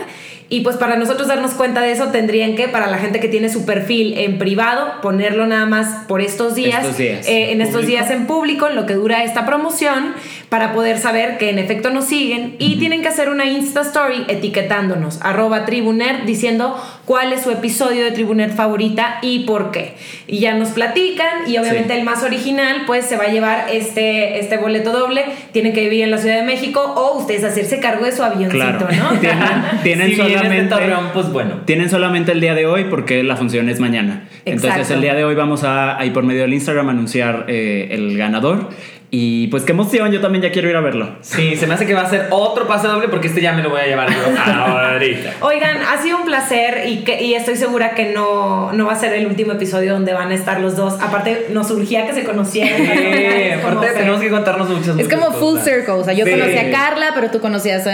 Y 0.47 0.61
pues 0.61 0.77
para 0.77 0.95
nosotros 0.95 1.27
darnos 1.27 1.51
cuenta 1.55 1.81
de 1.81 1.91
eso 1.91 2.07
tendrían 2.07 2.55
que, 2.55 2.67
para 2.67 2.87
la 2.87 2.97
gente 2.99 3.19
que 3.19 3.27
tiene 3.27 3.49
su 3.49 3.65
perfil 3.65 4.15
en 4.17 4.37
privado, 4.37 5.01
ponerlo 5.01 5.47
nada 5.47 5.65
más 5.65 6.05
por 6.07 6.21
estos 6.21 6.53
días, 6.53 6.83
Estos 6.83 6.97
días. 6.97 7.27
eh, 7.27 7.51
en 7.51 7.61
estos 7.61 7.87
días 7.87 8.11
en 8.11 8.27
público, 8.27 8.67
en 8.67 8.75
lo 8.75 8.85
que 8.85 8.93
dura 8.93 9.23
esta 9.23 9.45
promoción, 9.45 10.13
para 10.55 10.71
poder 10.71 10.97
saber 10.99 11.37
que 11.37 11.49
en 11.49 11.59
efecto 11.59 11.89
nos 11.89 12.05
siguen. 12.05 12.55
Y 12.59 12.77
tienen 12.77 13.01
que 13.01 13.09
hacer 13.09 13.27
una 13.27 13.43
Insta 13.43 13.81
Story 13.81 14.23
etiquetándonos, 14.29 15.19
arroba 15.21 15.65
tribuner, 15.65 16.25
diciendo 16.25 16.81
cuál 17.03 17.33
es 17.33 17.41
su 17.41 17.51
episodio 17.51 18.05
de 18.05 18.11
Tribuner 18.11 18.51
favorita 18.51 19.17
y 19.21 19.39
por 19.39 19.71
qué. 19.71 19.95
Y 20.27 20.39
ya 20.39 20.53
nos 20.55 20.69
platican 20.69 21.45
y 21.45 21.57
obviamente 21.57 21.93
Sí. 21.93 21.99
el 21.99 22.05
más 22.05 22.23
original 22.23 22.83
pues 22.87 23.05
se 23.05 23.17
va 23.17 23.25
a 23.25 23.27
llevar 23.27 23.65
este, 23.69 24.39
este 24.39 24.55
boleto 24.55 24.93
doble. 24.93 25.25
Tienen 25.51 25.73
que 25.73 25.81
vivir 25.81 26.03
en 26.05 26.11
la 26.11 26.19
Ciudad 26.19 26.37
de 26.37 26.43
México 26.43 26.79
o 26.79 27.17
ustedes 27.19 27.43
hacerse 27.43 27.81
cargo 27.81 28.05
de 28.05 28.13
su 28.13 28.23
avioncito, 28.23 28.57
Claro. 28.57 28.87
¿no? 28.97 29.19
Tienen, 29.83 30.09
si 30.11 30.15
solamente. 30.15 30.73
Torreón, 30.73 31.09
pues 31.13 31.29
bueno. 31.33 31.63
Tienen 31.65 31.89
solamente 31.89 32.31
el 32.31 32.39
día 32.39 32.55
de 32.55 32.65
hoy 32.65 32.85
porque 32.85 33.23
la 33.23 33.35
función 33.35 33.67
es 33.67 33.81
mañana. 33.81 34.29
Entonces 34.45 34.89
el 34.89 35.01
día 35.01 35.15
de 35.15 35.25
hoy 35.25 35.35
vamos 35.35 35.65
a 35.65 35.99
ahí 35.99 36.11
por 36.11 36.23
medio 36.23 36.43
del 36.43 36.53
Instagram 36.53 36.87
anunciar 36.87 37.43
eh, 37.49 37.89
el 37.91 38.17
ganador. 38.17 38.69
Y 39.17 39.47
pues 39.47 39.63
qué 39.63 39.71
emoción, 39.71 40.11
yo 40.11 40.19
también 40.19 40.41
ya 40.41 40.51
quiero 40.51 40.69
ir 40.69 40.75
a 40.75 40.81
verlo. 40.81 41.15
Sí, 41.21 41.55
se 41.55 41.67
me 41.67 41.75
hace 41.75 41.85
que 41.85 41.93
va 41.93 42.01
a 42.01 42.09
ser 42.09 42.27
otro 42.31 42.67
pase 42.67 42.87
doble 42.89 43.07
porque 43.07 43.27
este 43.27 43.39
ya 43.39 43.53
me 43.53 43.63
lo 43.63 43.69
voy 43.69 43.79
a 43.79 43.85
llevar 43.85 44.09
yo 44.09 44.17
ahorita. 44.53 45.35
Oigan, 45.39 45.77
ha 45.77 46.01
sido 46.01 46.17
un 46.17 46.25
placer 46.25 46.83
y, 46.85 47.05
que, 47.05 47.23
y 47.23 47.33
estoy 47.33 47.55
segura 47.55 47.91
que 47.91 48.11
no, 48.11 48.73
no 48.73 48.85
va 48.87 48.91
a 48.91 48.95
ser 48.97 49.13
el 49.13 49.25
último 49.27 49.53
episodio 49.53 49.93
donde 49.93 50.11
van 50.13 50.31
a 50.31 50.35
estar 50.35 50.59
los 50.59 50.75
dos. 50.75 50.95
Aparte, 51.01 51.47
nos 51.51 51.69
surgía 51.69 52.05
que 52.05 52.13
se 52.13 52.25
conocieran. 52.25 52.75
Sí, 52.77 53.51
aparte 53.51 53.87
tenemos 53.95 54.19
que 54.19 54.29
contarnos 54.29 54.67
muchas 54.69 54.87
Es 54.89 54.95
muchas 54.95 55.13
como 55.19 55.31
full 55.31 55.59
cosas. 55.59 55.63
circle. 55.65 55.93
O 55.93 56.03
sea, 56.03 56.13
yo 56.13 56.25
Sí. 56.25 56.31
conocí 56.31 56.57
a 56.57 56.71
Carla, 56.71 57.11
pero 57.15 57.31
tú 57.31 57.39
conocías 57.39 57.87
a. 57.87 57.91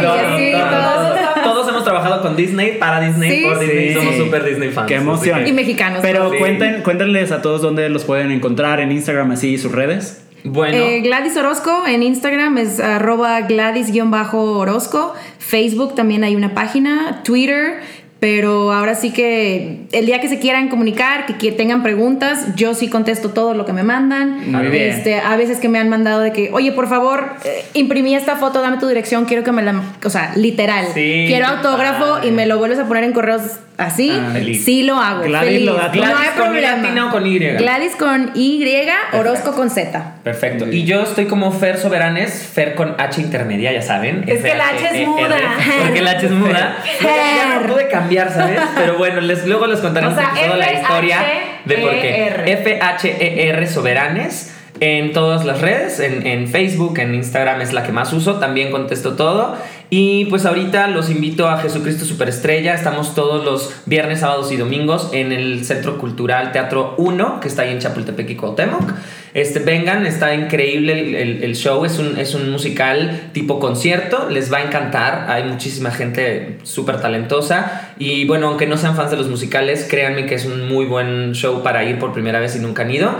Y 0.00 0.02
no, 0.02 0.12
así, 0.12 0.52
no, 0.52 0.70
no, 0.70 1.42
todos. 1.44 1.68
hemos 1.68 1.84
trabajado 1.84 2.20
con 2.20 2.36
Disney, 2.36 2.76
para 2.78 3.00
Disney, 3.00 3.30
Sí, 3.30 3.44
por 3.46 3.58
Disney. 3.58 3.88
sí. 3.88 3.94
Somos 3.94 4.16
super 4.16 4.44
Disney 4.44 4.68
fans. 4.68 4.86
Qué 4.86 4.96
emoción. 4.96 5.46
Y 5.46 5.52
mexicanos. 5.52 6.00
Pero 6.02 6.30
cuenten, 6.38 6.82
cuéntenles 6.82 7.32
a 7.32 7.40
todos 7.40 7.62
dónde 7.62 7.88
los 7.88 8.04
pueden 8.04 8.30
encontrar 8.32 8.80
en 8.80 8.92
Instagram, 8.92 9.30
así 9.30 9.56
sus 9.56 9.72
redes. 9.72 10.24
Bueno, 10.44 10.76
Eh, 10.76 11.00
Gladys 11.00 11.36
Orozco 11.36 11.84
en 11.86 12.02
Instagram 12.02 12.58
es 12.58 12.80
arroba 12.80 13.40
Gladys-Orozco. 13.42 15.14
Facebook 15.38 15.94
también 15.94 16.24
hay 16.24 16.36
una 16.36 16.54
página. 16.54 17.22
Twitter. 17.24 17.80
Pero 18.20 18.72
ahora 18.72 18.96
sí 18.96 19.12
que 19.12 19.86
el 19.92 20.06
día 20.06 20.20
que 20.20 20.28
se 20.28 20.40
quieran 20.40 20.68
comunicar, 20.68 21.24
que, 21.26 21.34
que 21.36 21.52
tengan 21.52 21.84
preguntas, 21.84 22.56
yo 22.56 22.74
sí 22.74 22.88
contesto 22.88 23.28
todo 23.30 23.54
lo 23.54 23.64
que 23.64 23.72
me 23.72 23.84
mandan. 23.84 24.50
Muy 24.50 24.66
bien. 24.66 24.90
Este, 24.90 25.20
a 25.20 25.36
veces 25.36 25.58
que 25.60 25.68
me 25.68 25.78
han 25.78 25.88
mandado 25.88 26.18
de 26.18 26.32
que, 26.32 26.50
oye, 26.52 26.72
por 26.72 26.88
favor, 26.88 27.34
eh, 27.44 27.64
imprimí 27.74 28.16
esta 28.16 28.34
foto, 28.34 28.60
dame 28.60 28.78
tu 28.78 28.88
dirección, 28.88 29.24
quiero 29.24 29.44
que 29.44 29.52
me 29.52 29.62
la... 29.62 29.80
O 30.04 30.10
sea, 30.10 30.32
literal. 30.34 30.86
Sí, 30.94 31.26
quiero 31.28 31.46
autógrafo 31.46 32.14
padre. 32.14 32.28
y 32.28 32.30
me 32.32 32.46
lo 32.46 32.58
vuelves 32.58 32.80
a 32.80 32.88
poner 32.88 33.04
en 33.04 33.12
correos 33.12 33.42
así. 33.78 34.10
Ah, 34.12 34.34
sí 34.34 34.82
lo 34.82 34.98
hago. 34.98 35.22
Gladys 35.22 35.48
feliz. 35.48 35.66
lo 35.66 35.74
da 35.74 35.92
todo. 35.92 36.04
no 36.04 36.06
hay 36.06 36.12
Gladys 36.12 36.30
con 36.30 36.48
problema. 36.50 37.06
o 37.06 37.10
con 37.10 37.26
Y. 37.26 37.38
Gladys 37.38 37.96
con 37.96 38.30
Y, 38.34 38.86
Orozco 39.12 39.52
con 39.52 39.70
Z. 39.70 40.16
Perfecto. 40.22 40.66
Y 40.70 40.84
yo 40.84 41.02
estoy 41.02 41.26
como 41.26 41.52
Fer 41.52 41.78
Soberanes, 41.78 42.50
Fer 42.52 42.74
con 42.74 42.94
H 42.98 43.20
intermedia, 43.20 43.72
ya 43.72 43.82
saben. 43.82 44.24
Es 44.26 44.42
que 44.42 44.54
la 44.54 44.68
H 44.68 45.00
es 45.00 45.08
muda. 45.08 45.36
Porque 45.82 46.02
la 46.02 46.10
H 46.10 46.26
es 46.26 46.32
muda. 46.32 46.76
Fer. 46.98 47.08
Ya 47.08 47.60
no 47.60 47.72
pude 47.72 47.88
cambiar, 47.88 48.32
¿sabes? 48.32 48.60
Pero 48.76 48.98
bueno, 48.98 49.20
les, 49.20 49.46
luego 49.46 49.66
les 49.66 49.80
contaremos 49.80 50.16
O 50.16 50.20
sea, 50.20 50.32
toda 50.34 50.56
la 50.56 50.72
historia 50.72 51.18
de 51.64 51.78
por 51.78 51.90
qué. 51.92 52.26
F-H-E-R. 52.26 52.52
F-H-E-R 52.52 53.66
Soberanes. 53.66 54.54
En 54.80 55.12
todas 55.12 55.44
las 55.44 55.60
redes, 55.60 55.98
en, 55.98 56.26
en 56.26 56.46
Facebook, 56.46 56.98
en 56.98 57.14
Instagram 57.14 57.60
es 57.62 57.72
la 57.72 57.82
que 57.82 57.90
más 57.90 58.12
uso, 58.12 58.34
también 58.36 58.70
contesto 58.70 59.14
todo. 59.14 59.56
Y 59.90 60.26
pues 60.26 60.44
ahorita 60.44 60.86
los 60.88 61.08
invito 61.10 61.48
a 61.48 61.56
Jesucristo 61.58 62.04
Superestrella. 62.04 62.74
Estamos 62.74 63.14
todos 63.14 63.44
los 63.44 63.72
viernes, 63.86 64.20
sábados 64.20 64.52
y 64.52 64.56
domingos 64.56 65.08
en 65.12 65.32
el 65.32 65.64
Centro 65.64 65.98
Cultural 65.98 66.52
Teatro 66.52 66.94
1, 66.98 67.40
que 67.40 67.48
está 67.48 67.62
ahí 67.62 67.72
en 67.72 67.78
Chapultepec 67.78 68.28
y 68.30 68.36
Cuauhtémoc. 68.36 68.92
Este, 69.34 69.60
vengan, 69.60 70.04
está 70.06 70.34
increíble 70.34 71.22
el, 71.22 71.42
el- 71.42 71.56
show, 71.56 71.84
es 71.84 71.98
un, 71.98 72.18
es 72.18 72.34
un 72.34 72.50
musical 72.50 73.30
tipo 73.32 73.58
concierto, 73.60 74.28
les 74.30 74.52
va 74.52 74.58
a 74.58 74.62
encantar, 74.62 75.26
hay 75.28 75.44
muchísima 75.44 75.90
gente 75.90 76.58
súper 76.62 77.00
talentosa 77.00 77.90
y 77.98 78.26
bueno, 78.26 78.48
aunque 78.48 78.66
no 78.66 78.76
sean 78.78 78.96
fans 78.96 79.10
de 79.10 79.16
los 79.18 79.28
musicales, 79.28 79.86
créanme 79.88 80.24
que 80.26 80.34
es 80.34 80.46
un 80.46 80.66
muy 80.68 80.86
buen 80.86 81.32
show 81.34 81.62
para 81.62 81.84
ir 81.84 81.98
por 81.98 82.12
primera 82.12 82.40
vez 82.40 82.56
y 82.56 82.58
nunca 82.60 82.82
han 82.82 82.90
ido. 82.90 83.10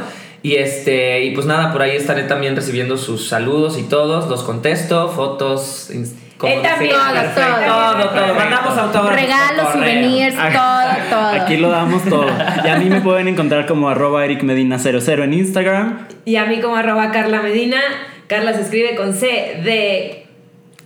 Y 0.42 0.54
este, 0.54 1.24
y 1.24 1.34
pues 1.34 1.46
nada, 1.46 1.72
por 1.72 1.82
ahí 1.82 1.96
estaré 1.96 2.22
también 2.22 2.54
recibiendo 2.54 2.96
sus 2.96 3.28
saludos 3.28 3.78
y 3.78 3.82
todos, 3.82 4.28
los 4.28 4.44
contesto, 4.44 5.08
fotos, 5.08 5.90
Él 5.90 6.62
también. 6.62 6.92
Todo, 6.92 7.12
todo. 7.34 8.02
todo, 8.02 8.10
todo. 8.10 8.34
Mandamos 8.34 8.78
autógrafos. 8.78 9.20
Regalos, 9.20 9.72
souvenirs, 9.72 10.36
todo, 10.36 11.10
todo. 11.10 11.42
Aquí 11.42 11.56
lo 11.56 11.70
damos 11.70 12.04
todo. 12.04 12.28
Y 12.64 12.68
a 12.68 12.76
mí 12.76 12.88
me 12.88 13.00
pueden 13.00 13.26
encontrar 13.26 13.66
como 13.66 13.88
arroba 13.88 14.24
Eric 14.24 14.42
Medina 14.44 14.78
00 14.78 15.24
en 15.24 15.34
Instagram. 15.34 16.06
Y 16.24 16.36
a 16.36 16.44
mí 16.44 16.60
como 16.60 16.76
arroba 16.76 17.10
Carla 17.10 17.42
Medina. 17.42 17.80
Carla 18.28 18.52
se 18.52 18.60
escribe 18.60 18.94
con 18.94 19.14
C 19.14 19.60
de 19.64 20.26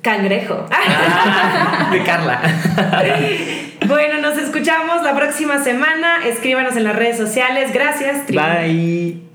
cangrejo. 0.00 0.66
Ah, 0.70 1.90
de 1.92 2.02
Carla. 2.04 2.40
bueno, 3.86 4.20
nos 4.20 4.38
escuchamos 4.38 5.02
la 5.02 5.14
próxima 5.14 5.62
semana. 5.62 6.24
Escríbanos 6.24 6.76
en 6.76 6.84
las 6.84 6.96
redes 6.96 7.18
sociales. 7.18 7.72
Gracias. 7.72 8.26
Bye. 8.28 9.31